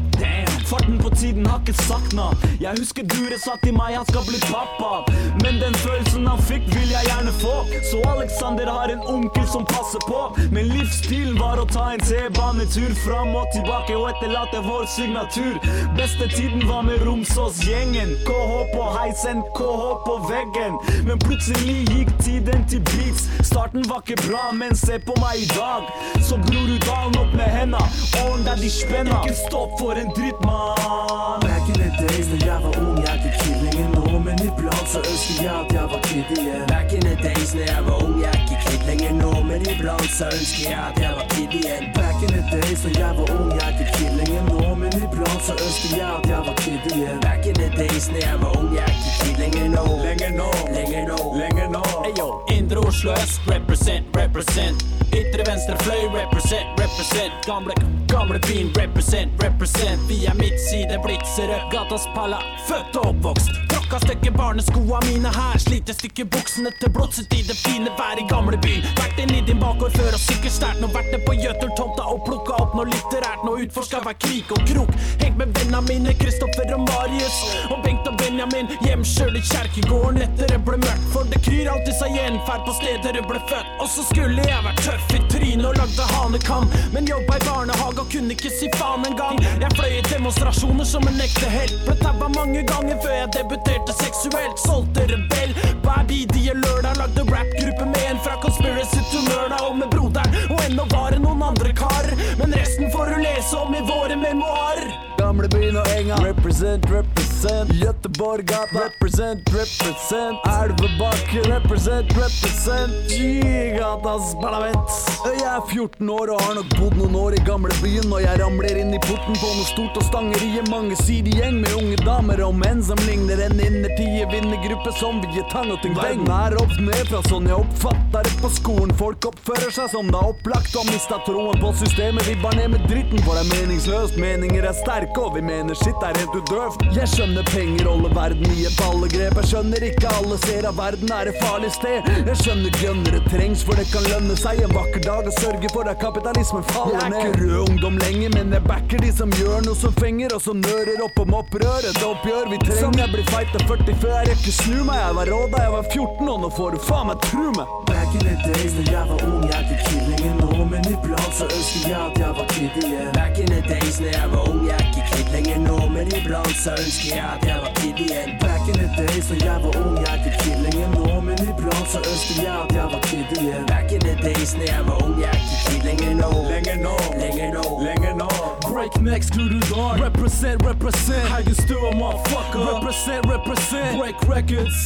Farten 0.70 1.00
på 1.00 1.10
tiden 1.10 1.46
har 1.46 1.60
ikke 1.60 1.74
sakna. 1.84 2.24
Jeg 2.62 2.78
husker 2.80 3.04
Dure 3.04 3.38
sa 3.40 3.56
til 3.64 3.76
meg 3.76 3.96
han 3.98 4.06
skal 4.08 4.24
bli 4.28 4.40
pappa. 4.46 5.04
Men 5.44 5.60
den 5.62 5.76
følelsen 5.84 6.28
han 6.28 6.42
fikk 6.48 6.70
vil 6.74 6.94
jeg 6.94 7.10
gjerne 7.10 7.34
få. 7.42 7.56
Så 7.90 8.00
Alexander 8.10 8.72
har 8.72 8.94
en 8.94 9.04
onkel 9.16 9.46
som 9.52 9.68
passer 9.70 10.02
på. 10.08 10.22
Men 10.56 10.72
livsstilen 10.72 11.38
var 11.40 11.62
å 11.62 11.68
ta 11.70 11.90
en 11.94 12.04
T-banetur 12.04 12.96
Fram 13.04 13.36
og 13.36 13.52
tilbake 13.56 13.98
og 14.00 14.10
etterlate 14.14 14.64
vår 14.66 14.88
signatur. 14.96 15.60
Beste 16.00 16.30
tiden 16.34 16.64
var 16.70 16.86
med 16.88 17.04
Romsås-gjengen. 17.06 18.16
KH 18.28 18.52
på 18.74 18.88
heisen, 18.98 19.44
KH 19.58 19.82
på 20.08 20.16
veggen 20.30 20.80
Men 21.08 21.20
plutselig 21.26 21.80
gikk 21.92 22.14
tiden 22.24 22.68
til 22.72 22.82
beats 22.92 23.30
Starten 23.44 23.86
var 23.90 24.04
ikke 24.04 24.20
bra, 24.28 24.50
men 24.56 24.76
se 24.76 25.00
på 25.08 25.16
meg 25.22 25.44
i 25.46 25.50
dag 25.54 25.90
Så 26.24 26.40
Groruddalen 26.48 27.20
opp 27.22 27.34
med 27.38 27.50
henda 27.58 27.84
Åren 28.24 28.46
der 28.48 28.58
de 28.62 28.70
spenna 28.72 29.22
Ikke 29.24 29.40
stopp 29.46 29.78
for 29.80 30.00
en 30.00 30.12
dritt, 30.18 30.40
mann 30.48 31.44
Back 31.44 31.68
in 31.70 31.80
the 31.82 31.90
days 32.08 32.28
da 32.32 32.38
jeg 32.46 32.60
var 32.64 32.74
ung, 32.82 32.98
jeg 33.00 33.10
er 33.10 33.20
ikke 33.20 33.34
killingen 33.44 33.92
nå. 33.96 34.20
Men 34.26 34.36
iblant 34.48 34.88
så 34.90 35.00
ønsker 35.00 35.44
jeg 35.44 35.56
at 35.62 35.74
jeg 35.74 35.86
var 35.92 36.02
kid 36.08 36.32
igjen. 36.38 36.64
Back 36.68 36.94
in 36.94 37.02
the 37.08 37.16
days 37.24 37.52
da 37.54 37.64
jeg 37.74 37.86
var 37.88 37.98
ung, 38.04 38.16
jeg 38.22 38.30
er 38.34 38.40
ikke 38.42 38.58
hit 38.66 38.73
lenger 38.88 39.14
nå, 39.14 39.32
men 39.48 39.62
iblant 39.72 40.12
så 40.18 40.26
ønsker 40.26 40.64
jeg 40.70 40.80
at 40.90 41.00
jeg 41.04 41.14
var 41.18 41.28
idiot. 41.42 41.86
Back 41.96 42.18
in 42.26 42.32
the 42.36 42.44
day 42.52 42.76
så 42.82 42.90
jeg 43.00 43.12
var 43.18 43.28
ung, 43.36 43.52
jeg 43.58 43.64
er 43.68 43.74
ikke 43.74 43.88
kid 43.98 44.12
lenger 44.20 44.44
nå, 44.50 44.76
men 44.82 44.94
iblant 45.06 45.44
så 45.48 45.54
ønsker 45.66 45.98
jeg 45.98 46.10
at 46.18 46.30
jeg 46.32 46.42
var 46.48 46.56
kid 46.64 46.88
igjen. 46.92 47.20
Back 47.26 47.46
in 47.50 47.56
the 47.62 47.70
days 47.80 48.06
når 48.12 48.22
jeg 48.28 48.38
var 48.44 48.52
ung, 48.60 48.70
jeg 48.78 48.84
er 48.84 48.96
ikke 48.98 49.14
kid 49.20 49.36
lenger 49.44 49.68
nå. 49.76 49.86
Lenger 50.08 50.32
nå, 50.40 50.50
lenger 50.78 51.04
nå, 51.12 51.20
lenger 51.42 51.68
nå. 51.76 51.84
Ayo, 52.08 52.28
Indre 52.58 52.86
Oslo 52.88 53.12
øst, 53.18 53.42
represent, 53.54 54.06
represent. 54.22 54.88
Ytre 55.14 55.44
venstre 55.50 55.78
fløy, 55.86 56.08
represent, 56.20 56.68
represent. 56.84 57.34
Gamle, 57.50 57.76
gamle 58.14 58.40
byen, 58.48 58.74
represent, 58.82 59.32
represent. 59.44 60.10
Via 60.10 60.34
er 60.34 60.40
midtside 60.42 61.00
blitzere, 61.06 61.62
gatas 61.74 62.10
palla, 62.16 62.42
født 62.68 63.00
og 63.02 63.14
oppvokst. 63.14 63.63
Tråkka 63.94 64.08
stykke 64.08 64.32
barneskoa 64.38 65.00
mine 65.06 65.30
her. 65.30 65.58
Sliter 65.62 65.94
stykke 65.94 66.24
buksene 66.26 66.72
til 66.82 66.90
blotset 66.96 67.34
i 67.38 67.44
det 67.46 67.54
fine 67.54 67.92
vær 67.94 68.18
i 68.18 68.24
gamle 68.26 68.58
byen 68.64 68.88
Vært 68.98 69.20
inn 69.22 69.34
i 69.38 69.42
din 69.46 69.60
bakgård 69.62 69.94
før 69.94 70.16
og 70.18 70.22
sikkert 70.24 70.56
sterkt. 70.56 70.80
Nå 70.82 70.90
vært 70.96 71.12
det 71.14 71.20
på 71.28 71.36
Jøtertomta 71.38 72.08
og 72.10 72.24
plukka 72.26 72.58
opp 72.58 72.74
noe 72.74 72.88
litterært. 72.90 73.44
Nå 73.46 73.54
utforska 73.62 74.02
hver 74.02 74.18
krik 74.26 74.50
og 74.56 74.66
krok. 74.72 74.90
Hengt 75.22 75.38
med 75.38 75.54
venna 75.60 75.84
mine, 75.86 76.16
Kristoffer 76.18 76.74
og 76.74 76.88
Marius. 76.88 77.38
Og 77.70 77.86
Bengt 77.86 78.10
og 78.10 78.18
Benjamin 78.34 78.66
hjem 78.82 79.04
sjøl 79.06 79.36
i 79.38 79.42
kjerkegården 79.46 80.24
etter 80.26 80.48
det 80.50 80.58
ble 80.66 80.80
mørkt. 80.82 81.04
For 81.14 81.28
det 81.30 81.38
kryr 81.46 81.68
alltid 81.70 81.94
seg 82.00 82.16
gjenferd 82.18 82.64
på 82.66 82.74
stedet 82.80 83.12
det 83.14 83.22
ble 83.30 83.38
født. 83.52 83.68
Og 83.84 83.92
så 83.94 84.06
skulle 84.08 84.42
jeg 84.48 84.66
vært 84.66 84.82
tøff 84.82 85.14
i 85.14 85.20
trynet 85.30 85.68
og 85.70 85.78
lagde 85.78 86.08
hanekam. 86.16 86.66
Men 86.96 87.12
jobba 87.12 87.38
i 87.38 87.44
barnehage 87.46 88.02
og 88.02 88.10
kunne 88.10 88.34
ikke 88.34 88.50
si 88.56 88.72
faen 88.74 89.06
engang. 89.06 89.38
Jeg 89.62 89.70
fløy 89.78 90.00
i 90.00 90.02
demonstrasjoner 90.08 90.90
som 90.96 91.06
en 91.12 91.22
ekte 91.28 91.54
helt. 91.54 91.78
Ble 91.86 91.98
tabba 92.02 92.32
mange 92.34 92.66
ganger 92.74 92.98
før 93.06 93.16
jeg 93.20 93.32
debuterte 93.38 93.98
seksuelt. 94.02 94.66
Solgte 94.66 95.06
rebell 95.14 95.54
hver 95.86 96.10
bidige 96.10 96.58
lørdag. 96.58 96.98
Lagde 97.04 97.30
rappgruppe 97.30 97.90
med 97.94 98.04
en 98.10 98.26
fra 98.26 98.42
Conspiracy 98.42 99.06
to 99.14 99.22
Murda 99.30 99.62
og 99.70 99.78
med 99.78 99.94
broderen. 99.94 100.42
Og 100.50 100.58
ennå 100.66 100.90
var 100.90 101.14
det 101.14 101.22
noen 101.22 101.52
andre 101.54 101.78
karer. 101.78 102.18
Men 102.42 102.58
resten 102.58 102.90
får 102.98 103.14
du 103.14 103.28
lese 103.28 103.62
om 103.62 103.78
i 103.78 103.86
våre 103.94 104.18
memoarer. 104.18 104.90
Gamlebyen 105.34 105.78
og 105.82 105.88
enga. 105.98 106.16
Represent, 106.22 106.86
represent. 106.92 107.72
Göteborggata. 107.74 108.84
Represent, 108.86 109.50
represent. 109.50 110.38
Elvebakke. 110.46 111.42
Represent, 111.50 112.14
represent. 112.14 112.94
G-gatas 113.10 114.36
parlament. 114.42 114.78
Jeg 115.26 115.42
er 115.42 115.62
14 115.66 116.10
år 116.10 116.36
og 116.36 116.42
har 116.46 116.54
nok 116.60 116.76
bodd 116.78 117.00
noen 117.02 117.18
år 117.18 117.38
i 117.40 117.42
gamlebyen. 117.48 118.14
Og 118.14 118.22
jeg 118.22 118.42
ramler 118.44 118.78
inn 118.84 118.94
i 118.94 119.02
porten 119.02 119.40
på 119.42 119.50
noe 119.56 119.66
stort 119.72 119.98
og 119.98 120.06
stanger 120.06 120.46
i 120.46 120.52
en 120.62 120.70
mangesidig 120.70 121.50
med 121.58 121.74
unge 121.82 121.98
damer 122.06 122.46
og 122.46 122.54
menn 122.62 122.86
som 122.86 123.02
ligner 123.08 123.42
en 123.48 123.58
innertid 123.58 124.14
vinnergruppe 124.34 124.94
som 125.00 125.18
vil 125.24 125.40
gi 125.40 125.48
tang 125.52 125.74
og 125.74 125.82
ting 125.82 125.98
beng. 125.98 126.24
Verden 126.28 126.32
er 126.38 126.58
opp 126.62 126.78
ned 126.78 127.10
fra 127.10 127.24
sånn 127.26 127.50
jeg 127.50 127.58
oppfatter 127.58 128.30
det 128.30 128.36
på 128.42 128.54
skolen. 128.54 128.94
Folk 129.02 129.28
oppfører 129.30 129.74
seg 129.74 129.90
som 129.94 130.14
det 130.14 130.20
er 130.22 130.30
opplagt 130.30 130.78
og 130.80 130.88
mista 130.90 131.20
troen 131.26 131.60
på 131.62 131.74
systemet. 131.82 132.30
Vi 132.30 132.38
bar 132.44 132.56
ned 132.60 132.76
med 132.76 132.86
dritten, 132.92 133.22
for 133.26 133.38
det 133.38 133.44
er 133.46 133.52
meningsløst. 133.52 134.22
Meninger 134.22 134.70
er 134.70 134.78
sterke, 134.78 135.23
og 135.24 135.36
vi 135.38 135.42
mener 135.46 135.78
shit 135.78 136.04
er 136.04 136.18
helt 136.20 136.36
udøvt. 136.36 136.84
Jeg 136.96 137.08
skjønner 137.14 137.46
penger 137.50 137.88
holder 137.90 138.14
verden 138.18 138.52
i 138.54 138.66
et 138.68 138.76
ballegrep. 138.80 139.38
Jeg 139.40 139.50
skjønner 139.52 139.86
ikke 139.90 140.12
alle 140.18 140.38
ser 140.44 140.68
at 140.70 140.78
verden 140.78 141.14
er 141.18 141.32
et 141.32 141.40
farlig 141.44 141.72
sted. 141.78 142.10
Jeg 142.28 142.38
skjønner 142.42 142.76
grønnere 142.80 143.22
trengs, 143.30 143.64
for 143.68 143.80
det 143.80 143.88
kan 143.94 144.06
lønne 144.12 144.36
seg 144.40 144.64
en 144.66 144.76
vakker 144.76 145.04
dag 145.08 145.30
å 145.30 145.36
sørge 145.40 145.72
for 145.74 145.90
at 145.92 146.02
kapitalismen 146.04 146.66
faller 146.72 147.00
ned. 147.14 147.18
Jeg 147.18 147.30
er 147.30 147.38
ikke 147.38 147.44
rød 147.44 147.70
ungdom 147.70 148.00
lenger, 148.04 148.36
men 148.38 148.56
jeg 148.58 148.66
backer 148.68 149.04
de 149.06 149.12
som 149.16 149.34
gjør 149.40 149.64
noe 149.68 149.80
som 149.80 149.96
fenger, 150.00 150.36
og 150.38 150.44
som 150.48 150.62
nører 150.64 151.04
opp 151.08 151.24
om 151.24 151.38
opprøret. 151.40 151.90
Et 151.92 152.04
oppgjør 152.10 152.52
vi 152.52 152.62
trenger. 152.66 152.82
Som 152.84 153.00
jeg 153.00 153.14
blir 153.16 153.28
fighta 153.32 153.64
40 153.70 154.02
før 154.04 154.16
jeg 154.18 154.32
rekker 154.34 154.58
snu 154.60 154.80
meg. 154.90 155.02
Jeg 155.04 155.20
var 155.20 155.34
rå 155.36 155.42
da 155.54 155.64
jeg 155.68 155.76
var 155.78 155.90
14, 155.92 156.34
og 156.34 156.44
nå 156.44 156.52
får 156.58 156.76
du 156.76 156.84
faen 156.90 157.12
meg 157.12 157.28
tru 157.30 157.46
meg. 157.58 157.78
Back 157.90 158.18
in 158.20 158.28
the 158.28 158.36
days 158.50 158.78
da 158.80 158.88
jeg 158.92 159.12
var 159.14 159.28
ung, 159.30 159.48
jeg 159.50 159.70
fikk 159.72 159.88
killingen 159.92 160.42
nå, 160.44 160.53
men 160.72 160.84
iblant 160.94 161.34
så 161.38 161.46
ønsker 161.46 161.90
jeg 161.90 162.00
at 162.10 162.20
jeg 162.20 162.32
var 162.38 162.48
kid 162.54 162.76
igjen. 162.84 163.10
Back 163.14 163.40
in 163.40 163.48
the 163.54 163.62
days 163.72 164.00
når 164.02 164.12
jeg 164.18 164.28
var 164.34 164.44
ung, 164.50 164.62
jeg 164.68 164.76
er 164.80 164.86
ikke 164.90 165.04
kid 165.12 165.28
lenger 165.36 165.60
nå, 165.68 165.78
men 165.96 166.08
iblant 166.20 166.56
så 166.64 166.72
ønsker 166.84 167.10
jeg 167.16 167.26
at 167.36 167.44
jeg 167.50 167.58
var 167.64 167.72
kid 167.80 167.98
igjen. 168.06 168.30
Back 168.44 168.64
in 168.70 168.76
the 168.82 168.88
days 169.00 169.26
når 169.30 169.40
jeg 169.48 169.58
var 169.64 169.74
ung, 169.82 169.96
jeg 170.04 170.12
er 170.14 170.20
ikke 170.22 170.34
killingen 170.44 170.90
nå, 170.98 171.22
men 171.28 171.38
iblant 171.50 171.88
så 171.94 172.00
ønsker 172.12 172.40
jeg 172.48 172.56
at 172.64 172.72
jeg 172.78 172.88
var 172.94 173.02
kid 173.10 173.36
igjen. 173.40 173.66
Back 173.72 173.92
in 173.96 174.02
the 174.08 174.16
days 174.26 174.52
når 174.58 174.68
jeg 174.74 174.82
var 174.88 174.98
ung, 175.06 175.16
jeg 175.24 175.30
er 175.34 175.40
ikke 175.44 175.60
kid 175.68 175.82
lenger 175.90 176.14
nå. 176.22 176.32
Lenger 176.54 176.78
nå, 176.86 176.96
Lenger 177.24 177.50
nå. 177.58 177.66
lenger 177.88 178.14
nå. 178.22 178.30
Break 178.72 178.94
next, 179.02 179.30
Glurudar. 179.36 179.94
Represent, 180.08 180.60
represent. 180.72 181.26
Haugenstua, 181.34 181.90
motherfucker. 182.02 182.60
Represent, 182.72 183.24
represent. 183.36 183.92
Break 184.00 184.18
records. 184.36 184.78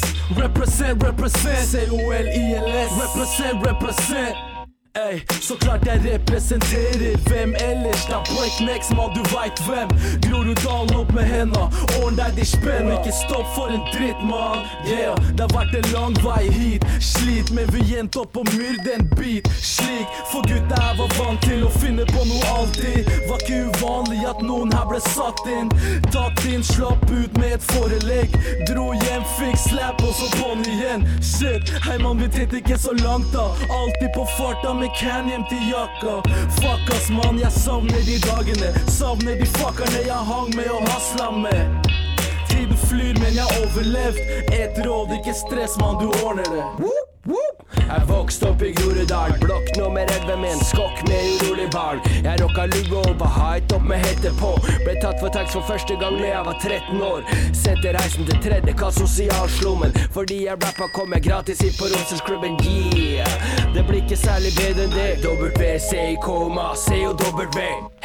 Represent, 0.44 1.04
represent. 1.04 1.64
C-O-L-I-L-S. 1.74 2.92
Represent, 3.04 3.56
represent. 3.70 4.57
Ey, 4.98 5.22
så 5.42 5.56
klart 5.56 5.86
jeg 5.86 6.02
representerer 6.14 7.18
Hvem 7.30 7.56
ellers? 7.70 8.06
Da 8.10 8.18
breaknecks, 8.34 8.90
mann, 8.98 9.12
du 9.14 9.22
veit 9.36 9.60
hvem. 9.68 9.90
Groruddalen 10.26 10.96
opp 10.98 11.12
med 11.14 11.28
henda 11.30 11.68
Ordn 12.00 12.18
deg 12.18 12.34
de 12.40 12.46
spenn. 12.46 12.90
Ikke 12.96 13.14
stopp 13.14 13.46
for 13.54 13.70
en 13.70 13.84
dritt, 13.94 14.22
mann. 14.26 14.66
Yeah, 14.90 15.14
det 15.38 15.46
har 15.46 15.54
vært 15.54 15.76
en 15.78 15.90
lang 15.94 16.18
vei 16.26 16.48
hit. 16.50 16.88
Slit, 17.04 17.52
men 17.54 17.70
vi 17.76 17.84
gjenta 17.92 18.24
opp 18.24 18.40
og 18.42 18.50
myrde 18.58 18.96
en 18.96 19.06
bit. 19.14 19.50
Slik, 19.62 20.18
for 20.32 20.42
gutta 20.50 20.82
jeg 20.82 20.98
var 21.02 21.14
vant 21.20 21.46
til 21.46 21.68
å 21.68 21.70
finne 21.78 22.08
på 22.10 22.26
noe 22.32 22.50
alltid. 22.56 23.14
Var 23.30 23.46
ikke 23.46 23.62
uvanlig 23.70 24.26
at 24.32 24.42
noen 24.50 24.74
her 24.74 24.90
ble 24.90 25.04
satt 25.12 25.44
inn. 25.54 25.70
Tatt 26.10 26.42
inn, 26.50 26.66
slapp 26.66 27.06
ut 27.12 27.38
med 27.38 27.60
et 27.60 27.70
forelegg. 27.70 28.34
Dro 28.72 28.90
hjem, 28.98 29.30
fikk 29.38 29.62
slap 29.68 30.02
og 30.02 30.18
så 30.18 30.32
på'n 30.40 30.66
igjen. 30.74 31.06
Shit, 31.22 31.70
hei 31.86 32.00
mann, 32.02 32.18
vi 32.24 32.32
tenkte 32.34 32.64
ikke 32.64 32.82
så 32.82 32.98
langt 33.04 33.30
da. 33.36 33.46
Alltid 33.70 34.10
på 34.18 34.26
farta 34.38 34.74
med 34.74 34.87
can 35.00 35.30
hjem 35.30 35.44
til 35.50 35.70
jakka. 35.70 36.22
Fuck 36.62 36.90
ass 36.96 37.10
mann, 37.10 37.40
jeg 37.40 37.52
savner 37.52 38.02
de 38.10 38.18
dagene. 38.28 38.74
Savner 38.88 39.36
de 39.40 39.46
fuckerne 39.46 40.04
jeg 40.08 40.26
hang 40.32 40.56
med 40.56 40.70
og 40.70 40.90
hasla 40.90 41.32
med 41.32 42.07
Tiden 42.68 42.78
flyr, 42.88 43.14
men 43.20 43.34
jeg 43.34 43.44
har 43.44 43.60
overlevd 43.64 44.18
Et 44.54 44.88
råd, 44.88 45.14
ikke 45.20 45.34
stress 45.34 45.78
mann, 45.80 45.96
du 46.02 46.12
ordner 46.26 46.44
det 46.44 46.64
Jeg 47.88 48.02
vokste 48.08 48.50
opp 48.50 48.62
i 48.64 48.72
Groruddal, 48.76 49.34
blokk 49.42 49.70
nummer 49.78 50.08
11 50.16 50.38
med 50.42 50.52
en 50.56 50.62
skokk 50.64 51.02
med 51.08 51.42
urolig 51.42 51.68
barn. 51.72 52.00
Jeg 52.24 52.40
rocka 52.42 52.66
lugge 52.72 53.02
og 53.02 53.20
var 53.20 53.32
height 53.36 53.74
opp 53.76 53.84
med 53.88 54.00
hette 54.04 54.32
på. 54.40 54.54
Ble 54.86 54.96
tatt 55.04 55.20
for 55.20 55.32
tax 55.36 55.52
for 55.56 55.64
første 55.68 55.98
gang 56.02 56.16
da 56.22 56.30
jeg 56.30 56.46
var 56.48 56.58
13 56.64 57.04
år. 57.04 57.28
Sendte 57.56 57.94
reisen 57.98 58.28
til 58.30 58.40
tredje 58.44 58.76
kass 58.80 59.00
sosialslummen. 59.02 59.96
Fordi 60.16 60.40
jeg 60.46 60.60
rappa 60.64 60.88
kom 60.96 61.16
jeg 61.16 61.28
gratis 61.28 61.64
inn 61.68 61.76
på 61.80 61.92
Rosensklubben, 61.92 62.56
yeah. 62.66 63.36
Det 63.76 63.84
blir 63.88 64.02
ikke 64.04 64.20
særlig 64.20 64.52
bedre 64.58 64.88
enn 64.88 64.96
det. 64.96 65.12
WCIK, 65.28 66.24
COW. 66.24 67.44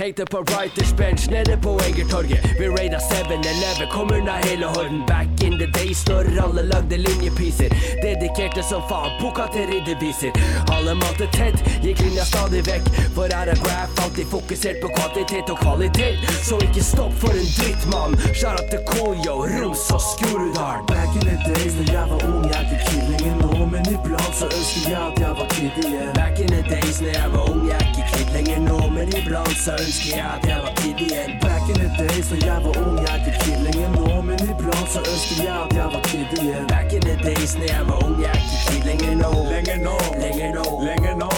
Hengte 0.03 0.27
på 0.27 0.43
Writers 0.51 0.93
Bench 0.99 1.31
nede 1.31 1.57
på 1.63 1.79
Egertorget. 1.87 2.43
Vi 2.59 2.69
raida 2.75 2.99
7-Eleven, 2.99 3.87
kom 3.95 4.11
unna 4.11 4.39
hele 4.43 4.52
horden. 4.61 5.07
Back 5.07 5.43
in 5.43 5.52
the 5.63 5.79
days 5.79 6.07
når 6.09 6.25
alle 6.43 6.63
lagde 6.63 6.97
linjepiser. 6.97 7.71
Dedikerte 8.03 8.63
som 8.63 8.83
faen, 8.89 9.11
boka 9.21 9.47
til 9.55 9.67
ridderviser. 9.71 10.33
Alle 10.75 10.95
malte 10.95 11.29
tett, 11.37 11.59
gikk 11.85 12.03
linja 12.03 12.25
stadig 12.27 12.65
vekk. 12.67 12.89
For 13.15 13.31
her 13.31 13.53
er 13.53 13.61
graph 13.63 14.03
alltid 14.05 14.27
fokusert 14.33 14.81
på 14.83 14.91
kvantitet 14.97 15.53
og 15.53 15.61
kvalitet. 15.63 16.19
Så 16.49 16.59
ikke 16.67 16.83
stopp 16.85 17.15
for 17.23 17.35
en 17.43 17.51
dritt, 17.59 17.87
mann. 17.93 18.19
Shout 18.35 18.59
out 18.59 18.71
til 18.73 18.83
Koljo, 18.91 19.37
Roms 19.55 19.87
og 19.95 20.03
Skrudal. 20.09 20.83
Back 20.91 21.15
in 21.19 21.27
the 21.29 21.37
days 21.47 21.79
når 21.79 21.93
jeg 21.93 22.07
var 22.11 22.27
ung, 22.31 22.45
jeg 22.51 22.63
ikke 22.67 22.81
killingen 22.91 23.39
nå, 23.45 23.67
men 23.73 23.87
iblant 23.95 24.35
så 24.39 24.51
ønsker 24.51 24.91
jeg 24.91 25.03
at 25.07 25.21
jeg 25.23 25.33
var 25.39 25.49
kid 25.55 25.79
igjen. 25.85 26.13
Back 26.19 26.41
in 26.43 26.51
the 26.55 26.63
days 26.73 27.01
når 27.03 27.15
jeg 27.21 27.33
var 27.35 27.51
ung, 27.53 27.63
jeg 27.69 27.79
er 27.79 27.87
ikke 27.93 28.09
kid 28.13 28.35
lenger 28.37 28.61
nå, 28.67 28.81
men 28.97 29.15
iblant 29.21 29.57
så 29.65 29.79
ønsker 29.79 30.11
jeg 30.17 30.27
at 30.35 30.49
jeg 30.51 30.61
var 30.67 30.75
kid 30.83 31.07
igjen. 31.07 31.33
Back 31.45 31.65
in 31.71 31.79
the 31.83 31.91
days 32.01 32.27
når 32.33 32.47
jeg 32.51 32.59
var 32.67 32.75
ung, 32.83 32.99
jeg 33.05 33.13
er 33.15 33.21
ikke 33.23 33.39
killingen 33.45 33.99
nå, 33.99 34.23
men 34.29 34.39
iblant 34.51 34.89
så 34.95 35.01
ønsker 35.13 35.45
jeg 35.45 35.52
at 35.61 35.77
jeg 35.77 35.85
var 35.95 36.03
kid 36.03 36.39
igjen. 36.39 36.67
Back 36.69 36.93
in 36.93 37.01
the 37.01 37.17
days 37.23 37.55
når 37.57 37.67
jeg 37.77 37.87
var 37.89 38.05
ung, 38.05 38.17
jeg 38.23 38.31
er 38.31 38.35
ikke 38.35 38.57
kid 38.67 38.83
lenger 38.91 39.15
nå. 39.23 39.31
Lenger 39.53 39.77
nå, 39.87 39.97
Lenger 40.25 40.51
nå. 40.55 40.65
lenger 40.89 41.15
nå. 41.23 41.31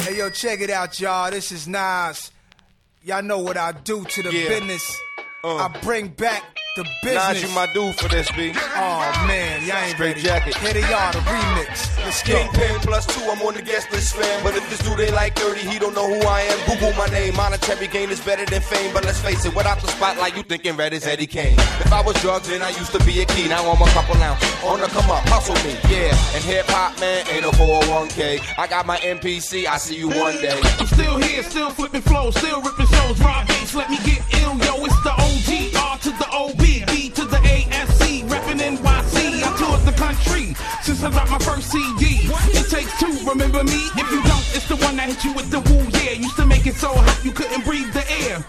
Hey 0.00 0.18
yo, 0.18 0.28
check 0.30 0.60
it 0.60 0.70
out, 0.70 1.00
y'all. 1.00 1.30
This 1.30 1.50
is 1.52 1.66
Nas. 1.68 2.30
Y'all 3.02 3.22
know 3.22 3.38
what 3.38 3.56
I 3.56 3.72
do 3.72 4.04
to 4.04 4.22
the 4.22 4.32
Yeah. 4.32 4.48
business. 4.48 4.84
Uh. 5.44 5.56
I 5.56 5.68
bring 5.82 6.08
back 6.08 6.42
the 6.74 6.84
business. 7.02 7.28
Nas, 7.28 7.42
you 7.42 7.48
my 7.54 7.66
dude 7.72 7.94
for 7.94 8.08
this, 8.08 8.30
B. 8.32 8.50
Oh 8.54 9.24
man, 9.28 9.62
y'all 9.64 9.76
ain't 9.78 9.94
Straight 9.94 10.16
ready. 10.16 10.22
jacket. 10.22 10.56
Here 10.56 10.72
they 10.72 10.82
are, 10.82 11.12
the 11.12 11.20
remix. 11.20 11.96
Let's 12.02 12.22
go. 12.24 12.34
Kingpin 12.34 12.80
plus 12.80 13.06
two, 13.06 13.22
I'm 13.30 13.40
on 13.42 13.54
the 13.54 13.62
guest 13.62 13.92
list, 13.92 14.16
fam. 14.16 14.42
But 14.42 14.56
if 14.56 14.68
this 14.70 14.80
dude 14.80 14.98
ain't 14.98 15.14
like 15.14 15.36
30, 15.38 15.60
he 15.60 15.78
don't 15.78 15.94
know 15.94 16.06
who 16.06 16.26
I 16.26 16.40
am. 16.42 16.58
Google 16.66 16.92
my 16.94 17.06
name, 17.06 17.36
monetary 17.36 17.86
gain 17.86 18.10
is 18.10 18.20
better 18.20 18.44
than 18.44 18.60
fame. 18.60 18.92
But 18.92 19.04
let's 19.04 19.20
face 19.20 19.44
it, 19.44 19.54
without 19.54 19.80
the 19.80 19.86
spotlight, 19.88 20.36
you 20.36 20.42
thinking 20.42 20.76
red 20.76 20.92
is 20.92 21.06
Eddie 21.06 21.28
Kane. 21.28 21.54
If 21.78 21.92
I 21.92 22.02
was 22.02 22.20
drugs, 22.20 22.48
then 22.48 22.60
I 22.62 22.70
used 22.70 22.90
to 22.92 23.04
be 23.04 23.20
a 23.22 23.26
key. 23.26 23.48
Now 23.48 23.70
I'm 23.70 23.80
a 23.80 23.86
couple 23.92 24.16
now. 24.16 24.34
On 24.64 24.80
the 24.80 24.86
come 24.88 25.08
up, 25.10 25.22
hustle 25.28 25.54
me, 25.62 25.78
yeah. 25.88 26.10
And 26.34 26.42
hip 26.42 26.66
hop, 26.66 26.98
man, 26.98 27.24
ain't 27.30 27.42
no 27.42 27.50
401k. 27.52 28.58
I 28.58 28.66
got 28.66 28.84
my 28.86 28.96
MPC, 28.98 29.66
I 29.66 29.76
see 29.78 29.96
you 29.96 30.08
one 30.08 30.34
day. 30.42 30.58
I'm 30.80 30.86
still 30.86 31.18
here, 31.18 31.42
still 31.44 31.70
flipping 31.70 32.02
flows, 32.02 32.34
still 32.36 32.60
ripping 32.60 32.86
shows. 32.86 33.20
Rob 33.20 33.46
Base, 33.46 33.74
let 33.76 33.88
me 33.90 33.98
get 33.98 34.20
ill, 34.42 34.56
yo. 34.58 34.84
It's 34.84 35.02
the 35.04 35.12
OG, 35.12 35.74
R 35.76 35.98
to 35.98 36.10
the 36.10 36.28
OB, 36.32 36.63
since 40.84 41.02
I 41.02 41.08
dropped 41.10 41.30
my 41.30 41.38
first 41.38 41.70
CD. 41.70 42.28
It 42.52 42.68
takes 42.68 42.92
two, 43.00 43.16
remember 43.24 43.64
me? 43.64 43.88
If 43.96 44.10
you 44.12 44.20
don't, 44.20 44.44
it's 44.52 44.68
the 44.68 44.76
one 44.76 44.96
that 44.96 45.08
hit 45.08 45.24
you 45.24 45.32
with 45.32 45.48
the 45.48 45.60
woo, 45.64 45.80
yeah. 45.96 46.12
Used 46.20 46.36
to 46.36 46.44
make 46.44 46.66
it 46.66 46.76
so 46.76 46.92
hot 46.92 47.24
you 47.24 47.32
couldn't 47.32 47.64
breathe 47.64 47.90
the 47.94 48.04
air. 48.28 48.44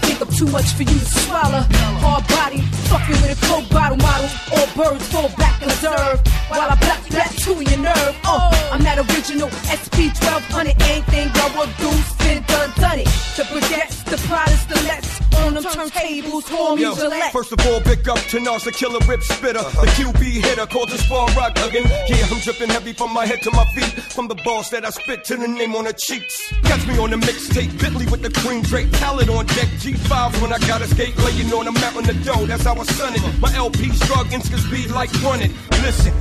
Think 0.00 0.20
I'm 0.22 0.32
too 0.32 0.46
much 0.48 0.72
for 0.72 0.82
you 0.82 0.96
to 0.96 1.04
swallow. 1.04 1.60
Hard 2.00 2.26
body, 2.28 2.64
fucking 2.88 3.20
with 3.20 3.36
a 3.36 3.46
coke 3.46 3.68
bottle 3.68 4.00
model. 4.00 4.30
All 4.56 4.68
birds 4.72 5.06
fall 5.12 5.28
back 5.36 5.60
and 5.60 5.70
observe. 5.70 6.24
While 6.48 6.72
I 6.72 6.74
black 6.80 7.04
black 7.10 7.30
to 7.44 7.52
your 7.52 7.80
nerve. 7.84 8.16
Oh, 8.24 8.48
I'm 8.72 8.82
that 8.88 8.96
original 8.96 9.52
SP 9.68 10.08
1200. 10.08 10.72
Anything 10.88 11.28
I 11.36 11.46
will 11.52 11.68
do, 11.76 11.92
spin 12.16 12.40
done, 12.48 12.72
done 12.80 12.98
it. 13.04 13.10
The 13.36 13.44
baguettes, 13.52 14.01
the 14.12 14.28
products, 14.28 14.64
the 14.66 14.74
lets. 14.84 15.20
On 15.42 15.54
them 15.54 15.64
turntables, 15.64 16.30
who's 16.30 16.48
home, 16.48 16.78
Yo, 16.78 16.94
Gillette. 16.94 17.32
first 17.32 17.50
of 17.50 17.58
all, 17.66 17.80
big 17.80 18.06
up 18.06 18.18
to 18.28 18.38
Nas, 18.38 18.64
the 18.64 18.70
killer 18.70 19.00
rip 19.08 19.22
spitter, 19.22 19.54
the 19.54 19.66
uh-huh. 19.66 20.12
QB 20.12 20.22
hitter, 20.44 20.66
called 20.66 20.90
the 20.90 20.98
Spawn 20.98 21.34
Rock 21.34 21.56
again. 21.58 21.88
Yeah, 22.06 22.28
I'm 22.30 22.38
dripping 22.40 22.68
heavy 22.68 22.92
from 22.92 23.14
my 23.14 23.24
head 23.24 23.40
to 23.42 23.50
my 23.52 23.64
feet, 23.72 23.90
from 24.12 24.28
the 24.28 24.34
balls 24.44 24.68
that 24.70 24.84
I 24.84 24.90
spit 24.90 25.24
to 25.24 25.36
the 25.36 25.48
name 25.48 25.74
on 25.74 25.84
the 25.84 25.94
cheeks. 25.94 26.52
Catch 26.64 26.86
me 26.86 26.98
on 26.98 27.10
the 27.10 27.16
mixtape, 27.16 27.72
Bentley 27.80 28.04
with 28.06 28.20
the 28.20 28.30
cream 28.40 28.60
drape, 28.62 28.92
talent 28.92 29.30
on 29.30 29.46
deck, 29.46 29.68
G5 29.80 30.42
when 30.42 30.52
I 30.52 30.58
got 30.68 30.82
a 30.82 30.86
skate, 30.86 31.16
laying 31.16 31.50
on 31.54 31.66
a 31.66 31.72
mat 31.72 31.96
on 31.96 32.04
the 32.04 32.14
dough. 32.22 32.44
That's 32.44 32.64
how 32.64 32.76
I 32.76 32.84
son 32.84 33.14
it. 33.14 33.22
My 33.40 33.52
LP's 33.56 33.98
drug 34.00 34.30
instant 34.30 34.60
speed 34.60 34.90
like 34.90 35.10
running. 35.22 35.54
Listen. 35.80 36.12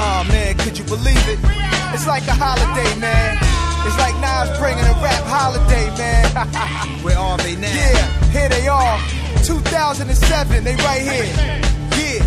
Oh 0.00 0.24
man, 0.28 0.56
could 0.56 0.78
you 0.78 0.84
believe 0.84 1.28
it? 1.28 1.38
It's 1.92 2.06
like 2.06 2.26
a 2.26 2.32
holiday, 2.32 2.98
man. 2.98 3.57
It's 3.86 3.98
like 3.98 4.16
Nas 4.20 4.58
bringing 4.58 4.84
a 4.84 4.94
rap 5.02 5.24
holiday, 5.24 5.86
man. 5.96 7.02
Where 7.04 7.18
are 7.18 7.38
they 7.38 7.56
now? 7.56 7.68
Yeah, 7.68 8.30
here 8.30 8.48
they 8.48 8.68
are. 8.68 8.98
2007, 9.44 10.64
they 10.64 10.74
right 10.76 11.02
here. 11.02 11.24
Yeah. 11.96 12.24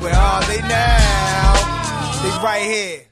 Where 0.00 0.14
are 0.14 0.42
they 0.44 0.60
now? 0.62 1.54
They 2.22 2.30
right 2.44 2.62
here. 2.62 3.11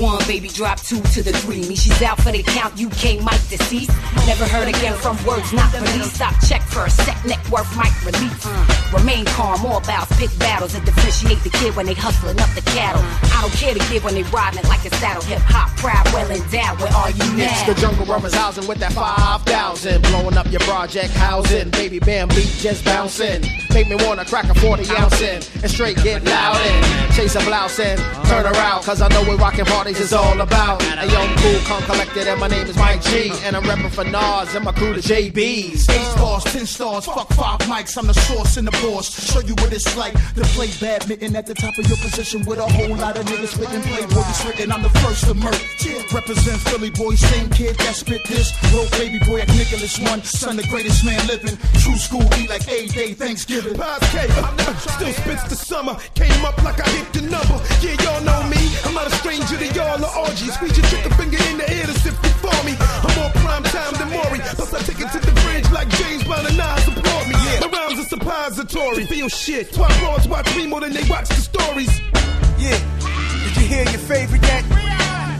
One 0.00 0.18
baby 0.26 0.48
drop 0.48 0.80
two 0.80 1.02
to 1.12 1.22
the 1.22 1.30
three. 1.44 1.60
Me, 1.68 1.76
she's 1.76 2.00
out 2.00 2.18
for 2.22 2.32
the 2.32 2.42
count. 2.42 2.72
UK 2.72 3.20
mic 3.20 3.36
deceased. 3.52 3.92
Never 4.26 4.46
heard 4.48 4.66
again 4.66 4.96
from 4.96 5.12
words 5.26 5.52
not 5.52 5.70
released. 5.74 6.14
Stop 6.16 6.32
check 6.48 6.62
for 6.62 6.86
a 6.86 6.90
set 6.90 7.22
net 7.26 7.38
worth 7.50 7.68
mic 7.76 7.92
release. 8.00 8.32
Mm. 8.40 8.94
Remain 8.96 9.24
calm, 9.26 9.66
all 9.66 9.82
bouts, 9.82 10.16
pick 10.18 10.30
battles 10.38 10.74
and 10.74 10.82
differentiate 10.86 11.44
the 11.44 11.50
kid 11.50 11.76
when 11.76 11.84
they 11.84 11.92
hustling 11.92 12.40
up 12.40 12.48
the 12.54 12.62
cattle. 12.72 13.02
I 13.36 13.42
don't 13.42 13.52
care 13.52 13.74
to 13.74 13.92
give 13.92 14.02
when 14.02 14.14
they 14.14 14.22
riding 14.32 14.64
like 14.70 14.86
a 14.86 14.94
saddle. 14.96 15.22
Hip 15.24 15.40
hop 15.44 15.68
proud, 15.76 16.06
well 16.14 16.30
endowed. 16.30 16.80
Where 16.80 16.92
are 16.96 17.10
you 17.10 17.36
It's 17.36 17.60
now? 17.68 17.74
the 17.74 17.78
jungle 17.78 18.06
runners 18.06 18.32
housing 18.32 18.66
with 18.66 18.78
that 18.78 18.94
5,000. 18.94 20.00
Blowing 20.00 20.38
up 20.38 20.50
your 20.50 20.60
project 20.60 21.12
housing. 21.12 21.68
Baby 21.70 21.98
bam 21.98 22.28
beat 22.28 22.48
just 22.56 22.86
bouncing. 22.86 23.42
Make 23.74 23.88
me 23.88 23.96
wanna 24.00 24.24
crack 24.24 24.48
a 24.48 24.54
40 24.54 24.88
ounce 24.96 25.20
in. 25.20 25.42
And 25.60 25.70
straight 25.70 26.02
get 26.02 26.24
loud 26.24 26.56
in. 26.56 27.12
Chase 27.12 27.36
a 27.36 27.40
blouse 27.44 27.78
in. 27.78 27.98
Turn 28.32 28.46
around, 28.46 28.82
cause 28.84 29.02
I 29.02 29.08
know 29.08 29.22
we're 29.28 29.36
rocking 29.36 29.66
rockin' 29.66 29.89
parties 29.90 30.06
is 30.06 30.12
all 30.12 30.40
about. 30.40 30.82
A 30.82 31.06
young 31.06 31.36
cool, 31.36 31.60
calm, 31.66 31.82
collected, 31.84 32.28
and 32.28 32.40
my 32.40 32.48
name 32.48 32.66
is 32.66 32.76
Mike 32.76 33.02
G. 33.02 33.30
And 33.44 33.56
I'm 33.56 33.62
reppin' 33.64 33.90
for 33.90 34.04
Nas 34.04 34.54
and 34.54 34.64
my 34.64 34.72
crew, 34.72 34.94
the 34.94 35.00
JBs. 35.00 35.90
Eight 35.90 36.06
stars, 36.14 36.44
ten 36.44 36.66
stars, 36.66 37.06
fuck 37.06 37.28
five 37.32 37.58
mics. 37.60 37.96
I'm 37.96 38.06
the 38.06 38.14
source 38.14 38.56
and 38.56 38.66
the 38.66 38.72
boss. 38.82 39.08
Show 39.32 39.40
you 39.40 39.54
what 39.54 39.72
it's 39.72 39.96
like 39.96 40.12
to 40.34 40.42
play 40.54 40.68
badminton 40.80 41.34
at 41.36 41.46
the 41.46 41.54
top 41.54 41.76
of 41.78 41.86
your 41.88 41.96
position 41.98 42.44
with 42.44 42.58
a 42.58 42.68
whole 42.68 42.96
lot 42.96 43.16
of 43.16 43.24
niggas 43.26 43.54
spitting 43.54 43.82
playboy 43.82 44.24
written. 44.46 44.72
I'm 44.72 44.82
the 44.82 44.90
first 45.00 45.24
to 45.24 45.34
murk. 45.34 45.60
Represent 46.12 46.60
Philly 46.62 46.90
boy, 46.90 47.14
same 47.14 47.48
kid 47.50 47.76
that 47.78 47.94
spit 47.94 48.22
this. 48.26 48.50
Little 48.72 48.90
baby 48.98 49.18
boy 49.24 49.38
like 49.38 49.48
Nicholas 49.54 49.96
one, 50.00 50.22
son 50.24 50.56
the 50.56 50.64
greatest 50.64 51.04
man 51.04 51.24
living. 51.28 51.56
True 51.78 51.94
school 51.96 52.26
be 52.34 52.48
like 52.48 52.66
a 52.66 52.86
day 52.88 53.14
Thanksgiving. 53.14 53.74
Pops 53.74 54.10
K, 54.10 54.26
still 54.76 55.12
spits 55.12 55.44
the 55.44 55.54
summer. 55.54 55.96
Came 56.14 56.44
up 56.44 56.60
like 56.64 56.80
I 56.80 56.88
hit 56.90 57.12
the 57.12 57.22
number. 57.22 57.58
Yeah, 57.78 57.94
y'all 58.02 58.22
know 58.26 58.42
me. 58.50 58.58
I'm 58.84 58.94
not 58.94 59.06
a 59.06 59.14
stranger 59.22 59.56
to 59.56 59.79
y'all 59.80 60.04
or 60.04 60.12
orgies. 60.28 60.52
Squeeze 60.54 60.76
your 60.76 60.86
chicken 60.92 61.12
finger 61.16 61.40
in 61.48 61.56
the 61.56 61.66
air 61.72 61.86
to 61.86 61.96
sift 62.04 62.20
it 62.24 62.36
for 62.44 62.58
me. 62.64 62.76
I'm 62.76 63.12
more 63.16 63.32
prime 63.40 63.64
time 63.64 63.94
than 63.96 64.08
Maury. 64.12 64.40
Plus, 64.56 64.74
I 64.74 64.80
take 64.84 65.00
it 65.00 65.10
to 65.16 65.20
the 65.24 65.32
bridge 65.42 65.68
like 65.72 65.88
James 66.00 66.24
Brown 66.24 66.44
and 66.46 66.56
Nas 66.56 66.84
support 66.84 67.24
me. 67.28 67.36
My 67.64 67.68
rhymes 67.72 67.98
are 68.00 68.08
suppository. 68.08 69.06
Feel 69.06 69.28
shit. 69.28 69.72
Twelve 69.72 69.96
broads 70.00 70.28
watch 70.28 70.48
me 70.56 70.66
more 70.66 70.80
than 70.80 70.92
they 70.92 71.04
watch 71.08 71.28
the 71.28 71.40
stories. 71.40 71.92
Yeah. 72.58 72.78
Did 73.44 73.56
you 73.56 73.66
hear 73.66 73.84
your 73.88 74.04
favorite 74.04 74.42
yet? 74.42 74.64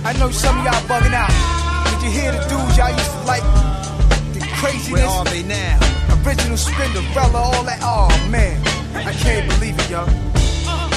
I 0.03 0.15
know 0.19 0.31
some 0.31 0.59
of 0.59 0.65
y'all 0.65 0.81
bugging 0.89 1.13
out. 1.13 1.31
Did 1.93 2.01
you 2.09 2.11
hear 2.19 2.33
the 2.33 2.41
dudes 2.49 2.77
y'all 2.79 2.91
used 2.91 3.13
to 3.13 3.23
like? 3.29 3.45
The 4.33 4.41
craziness. 4.57 4.93
Where 4.93 5.07
are 5.07 5.25
they 5.25 5.43
now? 5.43 5.79
Original 6.25 6.57
Spinderella, 6.57 7.35
all 7.35 7.65
that. 7.65 7.81
Oh 7.83 8.09
man, 8.31 8.57
I 8.95 9.13
can't 9.13 9.49
believe 9.53 9.79
it, 9.79 9.91
yo. 9.91 10.40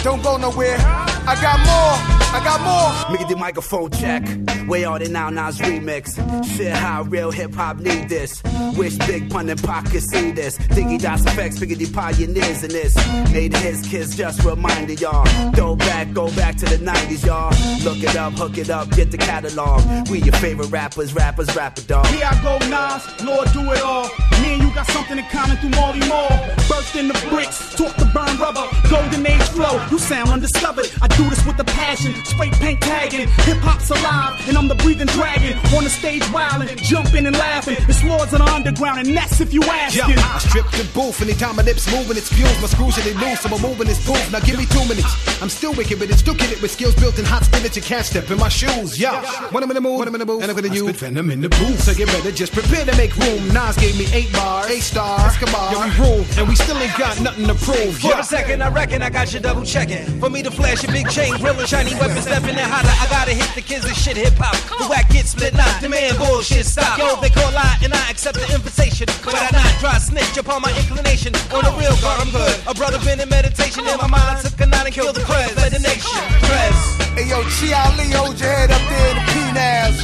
Don't 0.03 0.21
go 0.21 0.35
nowhere. 0.35 0.75
I 0.79 1.37
got 1.41 1.59
more. 1.59 2.23
I 2.35 2.43
got 2.43 2.59
more. 2.61 3.11
Make 3.11 3.21
it 3.21 3.29
the 3.29 3.37
microphone 3.37 3.89
check. 3.91 4.23
Way 4.67 4.83
on 4.83 5.01
it 5.01 5.11
now, 5.11 5.29
Nas 5.29 5.59
remix. 5.59 6.15
Shit, 6.57 6.73
how 6.73 7.03
real 7.03 7.31
hip 7.31 7.53
hop 7.53 7.79
need 7.79 8.09
this. 8.09 8.41
Wish 8.75 8.97
Big 9.07 9.29
Pun 9.29 9.49
and 9.49 9.61
Pac 9.63 9.85
could 9.91 10.03
see 10.03 10.31
this. 10.31 10.57
Diggy 10.57 10.99
Dots 10.99 11.25
effects, 11.25 11.59
the 11.59 11.85
pioneers 11.93 12.63
in 12.63 12.71
this. 12.71 12.95
Made 13.31 13.55
his 13.55 13.87
kids 13.87 14.17
just 14.17 14.43
reminded 14.43 14.99
y'all. 14.99 15.25
Go 15.51 15.75
back, 15.75 16.11
go 16.11 16.27
back 16.35 16.57
to 16.57 16.65
the 16.65 16.77
90s, 16.77 17.25
y'all. 17.25 17.51
Look 17.85 18.03
it 18.03 18.17
up, 18.17 18.33
hook 18.33 18.57
it 18.57 18.69
up, 18.69 18.89
get 18.91 19.11
the 19.11 19.17
catalog. 19.17 20.09
We 20.09 20.19
your 20.19 20.33
favorite 20.35 20.71
rappers, 20.71 21.13
rappers, 21.13 21.55
rapper 21.55 21.81
dog. 21.83 22.07
Here 22.07 22.25
I 22.29 22.41
go, 22.43 22.57
Nas, 22.67 23.23
Lord, 23.23 23.51
do 23.53 23.71
it 23.71 23.81
all. 23.81 24.09
Me 24.41 24.55
and 24.55 24.63
you 24.63 24.73
got 24.73 24.87
something 24.87 25.17
in 25.17 25.25
common 25.25 25.57
through 25.57 25.69
Marley 25.69 26.05
Marl. 26.09 26.29
Burst 26.67 26.95
in 26.95 27.07
the 27.07 27.27
bricks, 27.29 27.75
talk 27.75 27.95
the 27.95 28.05
burn 28.13 28.37
rubber, 28.37 28.67
golden 28.89 29.25
age 29.25 29.41
flow. 29.49 29.79
You 29.93 29.99
sound 29.99 30.31
undiscovered. 30.31 30.89
I 31.03 31.07
do 31.07 31.29
this 31.29 31.45
with 31.45 31.59
a 31.59 31.63
passion, 31.65 32.15
spray 32.25 32.49
paint 32.49 32.81
tagging. 32.81 33.27
Hip 33.45 33.57
hop's 33.61 33.91
alive, 33.91 34.41
and 34.49 34.57
I'm 34.57 34.67
the 34.67 34.73
breathing 34.73 35.05
dragon. 35.05 35.55
On 35.77 35.83
the 35.83 35.89
stage 35.91 36.23
wildin', 36.33 36.75
jumping 36.77 37.27
and 37.27 37.37
laughing. 37.37 37.77
It's 37.87 38.03
lords 38.03 38.33
of 38.33 38.39
the 38.39 38.45
underground, 38.45 39.05
and 39.05 39.15
that's 39.15 39.39
if 39.39 39.53
you 39.53 39.61
Yeah, 39.61 39.85
askin'. 39.85 40.17
I 40.17 40.39
strip 40.39 40.65
the 40.71 40.89
booth 40.95 41.21
anytime 41.21 41.57
my 41.57 41.61
lips 41.61 41.85
moving, 41.93 42.17
it's 42.17 42.33
fuels, 42.33 42.59
my 42.59 42.69
screws 42.73 42.97
and 42.97 43.05
they 43.05 43.13
loose, 43.13 43.41
so 43.41 43.53
I'm 43.53 43.61
moving 43.61 43.85
this 43.85 44.03
proof. 44.03 44.17
Now 44.31 44.39
give 44.39 44.57
me 44.57 44.65
two 44.65 44.81
minutes. 44.89 45.13
I'm 45.43 45.49
still 45.49 45.73
wicked, 45.75 45.99
but 45.99 46.09
it's 46.09 46.21
still 46.25 46.33
kidding 46.33 46.59
with 46.59 46.71
skills 46.71 46.95
built 46.95 47.19
in 47.19 47.25
hot 47.25 47.45
spinach. 47.45 47.75
You 47.75 47.83
can't 47.83 48.03
step 48.03 48.31
in 48.31 48.39
my 48.39 48.49
shoes. 48.49 48.99
Yeah, 48.99 49.21
when 49.53 49.61
I'm 49.63 49.69
in 49.69 49.75
the 49.75 49.81
mood, 49.81 49.99
when 49.99 50.07
I'm 50.07 50.15
in 50.15 50.25
the 50.25 50.25
mood, 50.25 50.41
and 50.41 50.49
I'm 50.49 50.57
gonna 50.57 50.73
use 50.73 50.89
venom 50.97 51.29
in 51.29 51.39
the 51.39 51.49
booth. 51.49 51.83
So 51.83 51.93
get 51.93 52.11
ready, 52.11 52.31
just 52.31 52.53
prepare 52.53 52.83
to 52.83 52.97
make 52.97 53.15
room. 53.17 53.45
Nas 53.53 53.77
gave 53.77 53.95
me 53.95 54.07
eight 54.11 54.33
bars, 54.33 54.71
eight 54.71 54.81
stars, 54.81 55.37
Escobar. 55.37 55.69
Yeah, 55.69 55.85
we 55.85 55.91
rule, 56.01 56.25
and 56.39 56.49
we 56.49 56.55
still 56.55 56.81
ain't 56.81 56.97
got 56.97 57.21
nothing 57.21 57.45
to 57.45 57.53
prove. 57.53 57.99
For 58.01 58.17
a 58.17 58.23
second, 58.23 58.63
I 58.63 58.69
reckon 58.69 59.03
I 59.03 59.11
got 59.11 59.31
you 59.31 59.39
double 59.39 59.61
For 59.83 60.29
me 60.29 60.41
to 60.43 60.51
flash 60.51 60.81
a 60.85 60.87
big 60.87 61.09
chain, 61.09 61.35
grill 61.43 61.59
and 61.59 61.67
shiny 61.67 61.93
weapons, 61.95 62.23
stepping 62.23 62.55
in 62.55 62.63
hotter. 62.71 62.87
I 62.87 63.07
gotta 63.11 63.35
hit 63.35 63.51
the 63.53 63.59
kids 63.59 63.83
and 63.83 63.95
shit 63.95 64.15
hip 64.15 64.31
hop. 64.39 64.55
The 64.79 64.87
whack 64.87 65.09
get 65.09 65.27
split 65.27 65.53
not 65.53 65.81
demand 65.81 66.17
bullshit 66.17 66.65
stop. 66.65 66.97
Yo, 66.97 67.19
they 67.19 67.29
call 67.29 67.51
lie 67.51 67.77
and 67.83 67.93
I 67.93 68.09
accept 68.09 68.39
the 68.39 68.47
invitation. 68.55 69.07
But 69.25 69.35
I 69.35 69.51
not 69.51 69.67
try 69.83 69.97
snitch 69.99 70.37
upon 70.37 70.61
my 70.61 70.71
inclination. 70.79 71.35
On 71.51 71.67
the 71.67 71.75
real 71.75 71.91
guard, 71.99 72.23
I'm 72.23 72.31
good. 72.31 72.55
A 72.63 72.73
brother 72.73 72.95
been 73.03 73.19
in 73.19 73.27
meditation 73.27 73.83
in 73.83 73.97
my 73.99 74.07
mind. 74.07 74.39
I 74.39 74.41
took 74.47 74.55
a 74.61 74.65
nine 74.65 74.85
and 74.87 74.95
killed 74.95 75.19
the 75.19 75.25
prez. 75.27 75.51
Led 75.59 75.75
the 75.75 75.83
nation. 75.83 76.15
press. 76.47 76.79
Hey 77.19 77.27
yo, 77.27 77.43
Chi 77.43 77.75
Ali, 77.75 78.07
hold 78.15 78.39
your 78.39 78.55
head 78.55 78.71
up 78.71 78.79
there 78.87 79.09
in 79.11 79.15
the 79.19 79.25
P-Naz. 79.35 79.95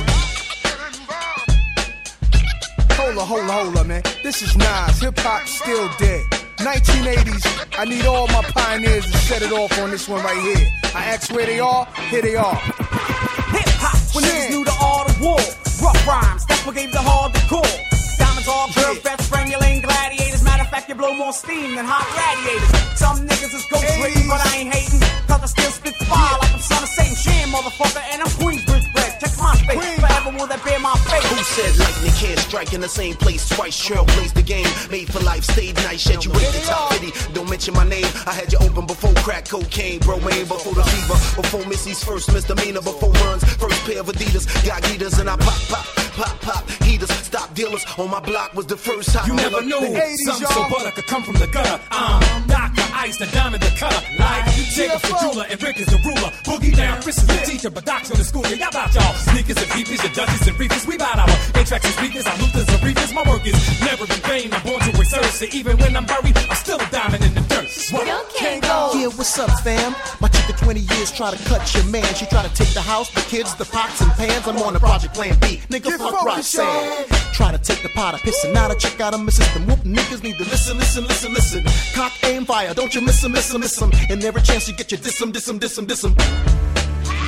Hold 2.99 3.15
up, 3.15 3.27
hold 3.31 3.47
up, 3.47 3.63
hold 3.63 3.77
up, 3.79 3.87
man. 3.87 4.03
This 4.27 4.43
is 4.43 4.57
Nas. 4.59 4.99
Hip 4.99 5.15
hop 5.23 5.47
still 5.47 5.87
dead. 5.95 6.48
1980s. 6.59 7.79
I 7.79 7.85
need 7.85 8.05
all 8.05 8.27
my 8.27 8.43
pioneers 8.43 9.05
to 9.05 9.17
set 9.17 9.41
it 9.41 9.51
off 9.51 9.77
on 9.79 9.91
this 9.91 10.07
one 10.09 10.23
right 10.23 10.41
here. 10.43 10.67
I 10.93 11.05
ask 11.05 11.31
where 11.31 11.45
they 11.45 11.59
are. 11.59 11.85
Here 12.09 12.21
they 12.21 12.35
are. 12.35 12.55
Hip 12.55 13.69
hop, 13.79 14.15
when 14.15 14.25
niggas 14.25 14.49
knew 14.49 14.65
the 14.65 14.77
art 14.81 15.09
of 15.09 15.21
war. 15.21 15.39
Rough 15.81 16.07
rhymes, 16.07 16.45
that's 16.45 16.65
what 16.65 16.75
gave 16.75 16.91
the 16.91 16.99
hard 16.99 17.33
the 17.33 17.39
core. 17.47 17.63
Diamonds 18.17 18.47
all 18.47 18.67
curved, 18.75 19.03
best 19.03 19.31
strangulating 19.31 19.83
gladiators. 19.83 20.38
Fact, 20.69 20.87
you 20.87 20.93
blow 20.93 21.15
more 21.15 21.33
steam 21.33 21.75
than 21.75 21.85
hot 21.85 22.05
radiators. 22.13 22.69
Some 22.93 23.25
niggas 23.25 23.57
is 23.57 23.65
ghost 23.73 23.89
written, 23.97 24.29
but 24.29 24.37
I 24.37 24.61
ain't 24.61 24.73
hating. 24.73 25.01
Cause 25.25 25.41
I 25.41 25.47
still 25.47 25.71
spit 25.71 25.95
fire 26.05 26.37
like 26.37 26.53
I'm 26.53 26.61
son 26.61 26.83
of 26.83 26.89
Satan. 26.89 27.15
Sham, 27.17 27.49
motherfucker, 27.49 28.03
and 28.13 28.21
I'm 28.21 28.29
Queensbridge 28.37 28.85
bred. 28.93 29.19
Check 29.19 29.33
my 29.41 29.57
face, 29.65 29.99
forever 29.99 30.29
will 30.37 30.45
that 30.45 30.63
bear 30.63 30.79
my 30.79 30.93
face. 31.09 31.25
Who 31.25 31.41
said 31.41 31.73
lightning 31.81 32.13
can't 32.21 32.39
strike 32.39 32.73
in 32.73 32.81
the 32.81 32.87
same 32.87 33.15
place 33.15 33.49
twice? 33.49 33.73
Trail 33.73 34.05
plays 34.13 34.31
the 34.31 34.43
game, 34.43 34.69
made 34.91 35.11
for 35.11 35.19
life, 35.25 35.43
stayed 35.43 35.75
nice, 35.89 36.07
yet 36.07 36.23
you 36.23 36.31
rate 36.31 36.53
the 36.53 36.61
top 36.61 36.93
50. 36.93 37.33
Don't 37.33 37.49
mention 37.49 37.73
my 37.73 37.83
name, 37.83 38.05
I 38.29 38.33
had 38.37 38.53
you 38.53 38.59
open 38.61 38.85
before 38.85 39.13
crack 39.25 39.49
cocaine, 39.49 39.99
bro, 39.99 40.17
Wayne, 40.21 40.45
before 40.45 40.73
the 40.73 40.83
fever, 40.85 41.17
before 41.41 41.65
Missy's 41.65 42.03
first 42.03 42.31
misdemeanor, 42.31 42.81
before 42.81 43.11
Run's, 43.25 43.43
first 43.57 43.81
pair 43.89 44.01
of 44.01 44.07
Adidas, 44.07 44.45
got 44.65 44.85
heaters, 44.85 45.17
and 45.17 45.29
I 45.29 45.35
pop, 45.35 45.59
pop, 45.67 45.85
pop, 46.13 46.41
pop, 46.41 46.69
heaters, 46.83 47.09
stop 47.11 47.53
dealers. 47.55 47.85
On 47.97 48.09
my 48.09 48.19
block 48.19 48.53
was 48.53 48.67
the 48.67 48.77
first 48.77 49.13
time 49.13 49.27
You 49.27 49.35
never 49.35 49.61
knew 49.61 49.81
something 50.25 50.58
butter 50.67 50.91
could 50.91 51.07
come 51.07 51.23
from 51.23 51.35
the 51.35 51.47
gutter. 51.47 51.79
I'm 51.91 52.47
Dr. 52.47 52.83
Ice, 52.93 53.17
the 53.17 53.27
diamond, 53.27 53.63
the 53.63 53.71
cutter. 53.77 54.01
Like 54.17 54.45
Jacob 54.75 55.01
the 55.01 55.15
jeweler 55.21 55.45
and 55.49 55.61
Rick 55.61 55.79
is 55.79 55.87
the 55.87 55.99
ruler. 56.03 56.31
Boogie 56.43 56.75
down, 56.75 57.01
Chris 57.01 57.17
is 57.17 57.27
the 57.27 57.39
teacher, 57.45 57.69
but 57.69 57.85
Doc's 57.85 58.09
in 58.11 58.17
the 58.17 58.23
school. 58.23 58.43
Y'all 58.47 58.69
about 58.69 58.93
y'all. 58.93 59.13
Sneakers 59.29 59.57
and 59.57 59.69
peepees, 59.71 60.03
your 60.03 60.13
judges 60.13 60.47
and 60.47 60.59
reefers. 60.59 60.85
We 60.87 60.97
bout 60.97 61.19
our 61.19 61.29
A-tracks 61.55 61.85
and 61.85 61.95
speakers, 61.95 62.25
our 62.25 62.37
Luthers 62.37 62.67
and 62.67 62.83
reefers. 62.83 63.13
My 63.13 63.23
work 63.29 63.45
is 63.45 63.55
never 63.81 64.03
in 64.03 64.21
vain. 64.27 64.53
I'm 64.53 64.63
born 64.63 64.81
to 64.81 64.91
research. 64.97 65.31
So 65.39 65.45
even 65.51 65.77
when 65.77 65.95
I'm 65.95 66.05
buried, 66.05 66.37
I'm 66.37 66.55
still 66.55 66.79
a 66.79 66.89
diamond 66.89 67.23
in 67.23 67.33
the 67.33 67.38
dirt. 67.87 67.93
What? 67.93 68.95
Yeah, 68.95 69.07
what's 69.07 69.39
up, 69.39 69.49
fam? 69.61 69.95
My 70.19 70.27
chick 70.27 70.49
of 70.49 70.57
20 70.57 70.79
years 70.79 71.11
try 71.11 71.31
to 71.31 71.43
cut 71.45 71.73
your 71.73 71.83
man. 71.85 72.03
She 72.15 72.25
try 72.25 72.43
to 72.43 72.53
take 72.53 72.73
the 72.73 72.81
house, 72.81 73.09
the 73.13 73.21
kids, 73.21 73.55
the 73.55 73.65
pots 73.65 74.01
and 74.01 74.11
pans. 74.11 74.47
I'm 74.47 74.57
on 74.61 74.75
a 74.75 74.79
project 74.79 75.13
plan 75.13 75.37
B. 75.39 75.61
Nigga, 75.69 75.97
fuck 75.97 76.23
Roxanne. 76.25 77.05
Try 77.33 77.51
to 77.51 77.57
take 77.57 77.81
the 77.83 77.89
pot 77.89 78.13
of 78.13 78.21
pissing 78.21 78.55
out 78.55 78.71
of 78.71 78.79
check 78.79 78.99
out 78.99 79.13
of 79.13 79.21
my 79.21 79.29
system. 79.29 79.65
Whoop, 79.67 79.79
niggas 79.79 80.23
need 80.23 80.37
to 80.37 80.43
listen, 80.45 80.77
listen, 80.77 81.05
listen, 81.07 81.33
listen. 81.33 81.63
Cock, 81.93 82.11
aim, 82.23 82.45
fire. 82.45 82.73
Don't 82.73 82.93
you 82.93 83.01
miss 83.01 83.23
'em, 83.23 83.31
miss 83.31 83.53
'em, 83.53 83.61
miss 83.61 83.81
'em. 83.81 83.91
And 84.09 84.23
every 84.23 84.41
chance 84.41 84.67
you 84.67 84.75
get 84.75 84.91
you 84.91 84.97
diss 84.97 85.21
'em, 85.21 85.31
diss 85.31 85.47
'em, 85.47 85.57
diss 85.59 85.77
'em, 85.77 85.85
diss 85.85 86.03
'em. 86.03 86.15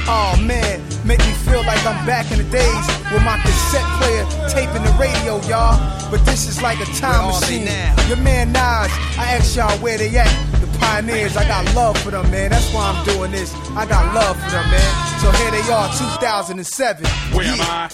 Oh 0.08 0.36
man, 0.44 0.82
make 1.06 1.20
me 1.20 1.32
feel 1.46 1.64
like 1.64 1.84
I'm 1.86 2.06
back 2.06 2.32
in 2.32 2.38
the 2.38 2.44
days 2.46 2.86
with 3.14 3.24
my 3.24 3.38
cassette 3.44 3.86
player 4.00 4.26
taping 4.50 4.84
the 4.84 4.92
radio, 5.00 5.40
y'all. 5.48 5.78
But 6.12 6.26
this 6.26 6.48
is 6.48 6.62
like 6.62 6.80
a 6.80 6.86
time 7.00 7.28
Where 7.28 7.36
are 7.36 7.42
they 7.42 7.60
machine. 7.60 7.66
now? 7.66 8.08
Your 8.08 8.18
man 8.18 8.52
Nas, 8.52 8.92
I 9.18 9.38
asked 9.38 9.56
y'all 9.56 9.78
where 9.80 9.98
they 9.98 10.10
at. 10.18 10.28
The 10.60 10.68
pioneers, 10.80 11.38
I 11.38 11.48
got 11.48 11.64
love 11.76 11.98
for 12.00 12.12
them, 12.12 12.30
man. 12.32 12.52
That's 12.52 12.72
why 12.74 12.92
I'm 12.92 13.06
doing 13.06 13.32
this. 13.32 13.54
I 13.76 13.86
got 13.86 14.14
love 14.14 14.36
for 14.44 14.50
them, 14.52 14.70
man. 14.70 15.20
So 15.22 15.32
here 15.32 15.52
they 15.52 15.62
are, 15.72 15.88
2007. 15.88 17.06
Where 17.34 17.46
am 17.46 17.62
I? 17.62 17.90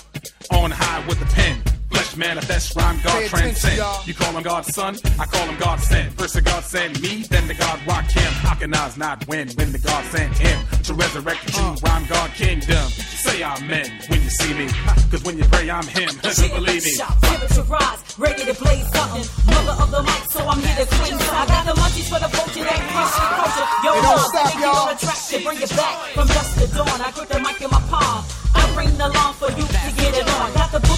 On 0.51 0.71
high 0.71 1.05
with 1.07 1.19
the 1.19 1.25
pen. 1.25 1.61
Flesh 1.89 2.15
manifest, 2.17 2.75
rhyme 2.75 2.99
God 3.03 3.21
Pay 3.21 3.27
transcend. 3.27 3.77
y'all. 3.77 4.03
Call 4.15 4.33
him 4.37 4.43
God's 4.43 4.73
son, 4.75 4.97
I 5.19 5.25
call 5.25 5.45
him 5.47 5.57
God 5.59 5.79
sent. 5.79 6.13
First 6.13 6.33
the 6.35 6.41
God 6.41 6.63
sent 6.63 7.01
me, 7.01 7.23
then 7.29 7.47
the 7.47 7.53
God 7.53 7.79
rock 7.87 8.05
him. 8.09 8.31
How 8.43 8.55
can 8.55 8.71
Nas 8.71 8.97
not 8.97 9.25
win 9.27 9.49
when 9.55 9.71
the 9.71 9.77
God 9.79 10.03
sent 10.05 10.37
him 10.37 10.59
to 10.83 10.93
resurrect 10.93 11.45
the 11.47 11.53
Uh. 11.57 11.75
true 11.75 11.87
rhyme 11.89 12.05
God 12.07 12.29
kingdom? 12.33 12.89
Say 13.23 13.41
amen 13.43 13.91
when 14.09 14.21
you 14.21 14.29
see 14.29 14.53
me, 14.53 14.67
cause 15.11 15.23
when 15.23 15.37
you 15.37 15.45
pray 15.45 15.69
I'm 15.69 15.85
him. 15.87 16.09
Believe 16.21 16.83
me. 16.83 16.91
Shots, 16.95 17.21
temperature 17.21 17.63
rise, 17.63 17.99
ready 18.17 18.43
to 18.45 18.53
blaze 18.61 18.87
something. 18.91 19.25
Mother 19.47 19.75
of 19.83 19.89
the 19.91 20.01
mic, 20.03 20.23
so 20.31 20.39
I'm 20.47 20.59
here 20.61 20.85
to 20.85 20.85
swing. 20.95 21.13
I 21.19 21.45
got 21.47 21.65
the 21.65 21.73
munchies 21.79 22.07
for 22.11 22.19
the 22.19 22.29
poacher 22.35 22.63
that 22.67 22.79
crush 22.91 23.15
the 23.15 23.27
culture. 23.37 23.67
Yo, 23.83 23.91
Hey, 23.93 24.01
don't 24.01 24.15
love, 24.17 24.27
stop, 24.27 24.45
let 24.45 24.55
me 24.55 24.61
get 24.61 24.63
y'all. 24.63 24.75
on 24.75 24.87
the 24.91 24.99
track 24.99 25.19
to 25.29 25.37
bring 25.43 25.59
it 25.61 25.71
back 25.75 25.95
from 26.15 26.27
dusk 26.27 26.51
to 26.59 26.65
dawn. 26.75 26.99
I 27.01 27.11
grip 27.11 27.29
the 27.29 27.39
mic 27.39 27.61
in 27.61 27.69
my 27.71 27.81
palm. 27.91 28.25
I 28.55 28.61
bring 28.73 28.91
the 28.97 29.07
lawn 29.09 29.33
for 29.35 29.49
you 29.53 29.65
to 29.65 29.79
get 30.01 30.13
it 30.17 30.27
on. 30.27 30.53
Got 30.53 30.71
the 30.71 30.79
books 30.81 30.96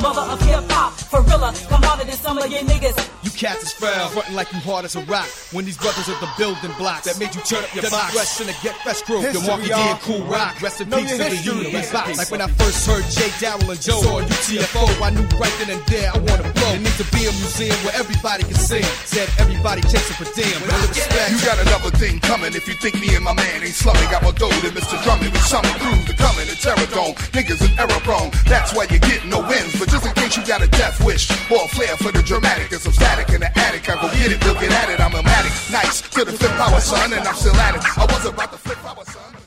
mother 0.00 0.20
of 0.32 0.40
hip 0.42 0.70
hop. 0.70 0.92
Forilla, 1.10 1.50
come 1.68 1.83
harder 1.94 2.10
than 2.10 2.18
some 2.18 2.38
of 2.38 2.50
your 2.50 2.62
niggas. 2.62 2.98
You 3.22 3.30
cats 3.30 3.62
is 3.62 3.72
foul, 3.72 4.08
frontin' 4.10 4.34
like 4.34 4.50
you 4.52 4.58
hard 4.60 4.84
as 4.84 4.96
a 4.96 5.02
rock. 5.06 5.26
When 5.54 5.64
these 5.64 5.78
brothers 5.78 6.08
are 6.10 6.18
the 6.18 6.30
building 6.36 6.74
blocks 6.76 7.06
that 7.06 7.18
made 7.22 7.34
you 7.34 7.40
turn 7.42 7.62
up 7.62 7.70
your 7.74 7.86
box. 7.88 8.12
Fresh 8.12 8.40
in 8.42 8.46
the 8.50 8.56
get 8.62 8.74
fresh 8.82 9.02
crew, 9.02 9.22
the 9.22 9.30
History, 9.30 9.46
Markie 9.46 9.70
Dee 9.70 9.90
and 9.94 10.00
Kool 10.02 10.22
Rock. 10.26 10.60
Rest 10.60 10.80
in 10.82 10.90
peace 10.90 11.10
to 11.12 11.18
the 11.18 11.30
history, 11.30 11.54
unit 11.54 11.70
history. 11.70 11.94
box. 11.94 12.18
Like 12.18 12.30
when 12.30 12.42
I 12.42 12.48
first 12.58 12.82
heard 12.86 13.04
Jay 13.14 13.30
Darrell 13.38 13.70
and 13.70 13.80
Joe 13.80 14.02
on 14.10 14.26
UTFO, 14.26 14.82
I 14.98 15.10
knew 15.14 15.26
right 15.38 15.54
then 15.62 15.70
and 15.70 15.82
there 15.86 16.10
I 16.10 16.18
wanna 16.18 16.50
blow. 16.50 16.74
There 16.74 16.82
needs 16.82 16.98
to 16.98 17.06
be 17.14 17.22
a 17.30 17.32
museum 17.38 17.78
where 17.86 17.94
everybody 17.94 18.42
can 18.42 18.58
sing. 18.58 18.84
Said 19.06 19.30
everybody 19.38 19.80
chasing 19.86 20.18
for 20.18 20.26
damn. 20.34 20.58
With 20.60 20.74
all 20.74 20.88
respect. 20.90 21.30
You 21.30 21.38
got 21.46 21.58
another 21.62 21.94
thing 21.94 22.18
coming 22.20 22.52
if 22.58 22.66
you 22.66 22.74
think 22.74 22.98
me 22.98 23.14
and 23.14 23.24
my 23.24 23.34
man 23.34 23.62
ain't 23.62 23.78
slumming. 23.78 24.04
Got 24.10 24.26
more 24.26 24.34
dough 24.34 24.52
than 24.60 24.74
Mr. 24.74 24.98
Drummond. 25.06 25.30
We 25.32 25.40
summon 25.46 25.70
through 25.78 26.02
the 26.10 26.16
coming 26.18 26.46
and 26.50 26.58
terror 26.58 26.88
dome. 26.90 27.14
Niggas 27.30 27.62
an 27.62 27.72
error 27.78 28.00
prone. 28.02 28.34
That's 28.50 28.74
why 28.74 28.84
you 28.90 28.98
get 28.98 29.24
no 29.26 29.40
wins. 29.46 29.78
But 29.78 29.88
just 29.88 30.04
in 30.04 30.12
case 30.18 30.36
you 30.36 30.44
got 30.44 30.60
a 30.60 30.68
death 30.68 30.98
wish 31.04 31.30
or 31.50 31.64
a 31.64 31.68
for 31.98 32.12
the 32.12 32.22
dramatic, 32.22 32.72
and 32.72 32.80
some 32.80 32.92
static 32.92 33.28
in 33.34 33.40
the 33.40 33.58
attic. 33.58 33.88
I 33.88 33.94
go 34.00 34.08
get 34.14 34.32
it, 34.32 34.44
look 34.44 34.62
at 34.62 34.90
it. 34.90 35.00
I'm 35.00 35.14
a 35.14 35.22
matic. 35.22 35.72
Nice 35.72 36.00
to 36.00 36.24
the 36.24 36.32
flip 36.32 36.52
power, 36.52 36.80
son, 36.80 37.12
and 37.12 37.26
I'm 37.26 37.34
still 37.34 37.54
at 37.56 37.76
it. 37.76 37.82
I 37.98 38.04
was 38.06 38.24
about 38.26 38.52
to 38.52 38.58
flip 38.58 38.78
power, 38.78 39.04
son. 39.04 39.43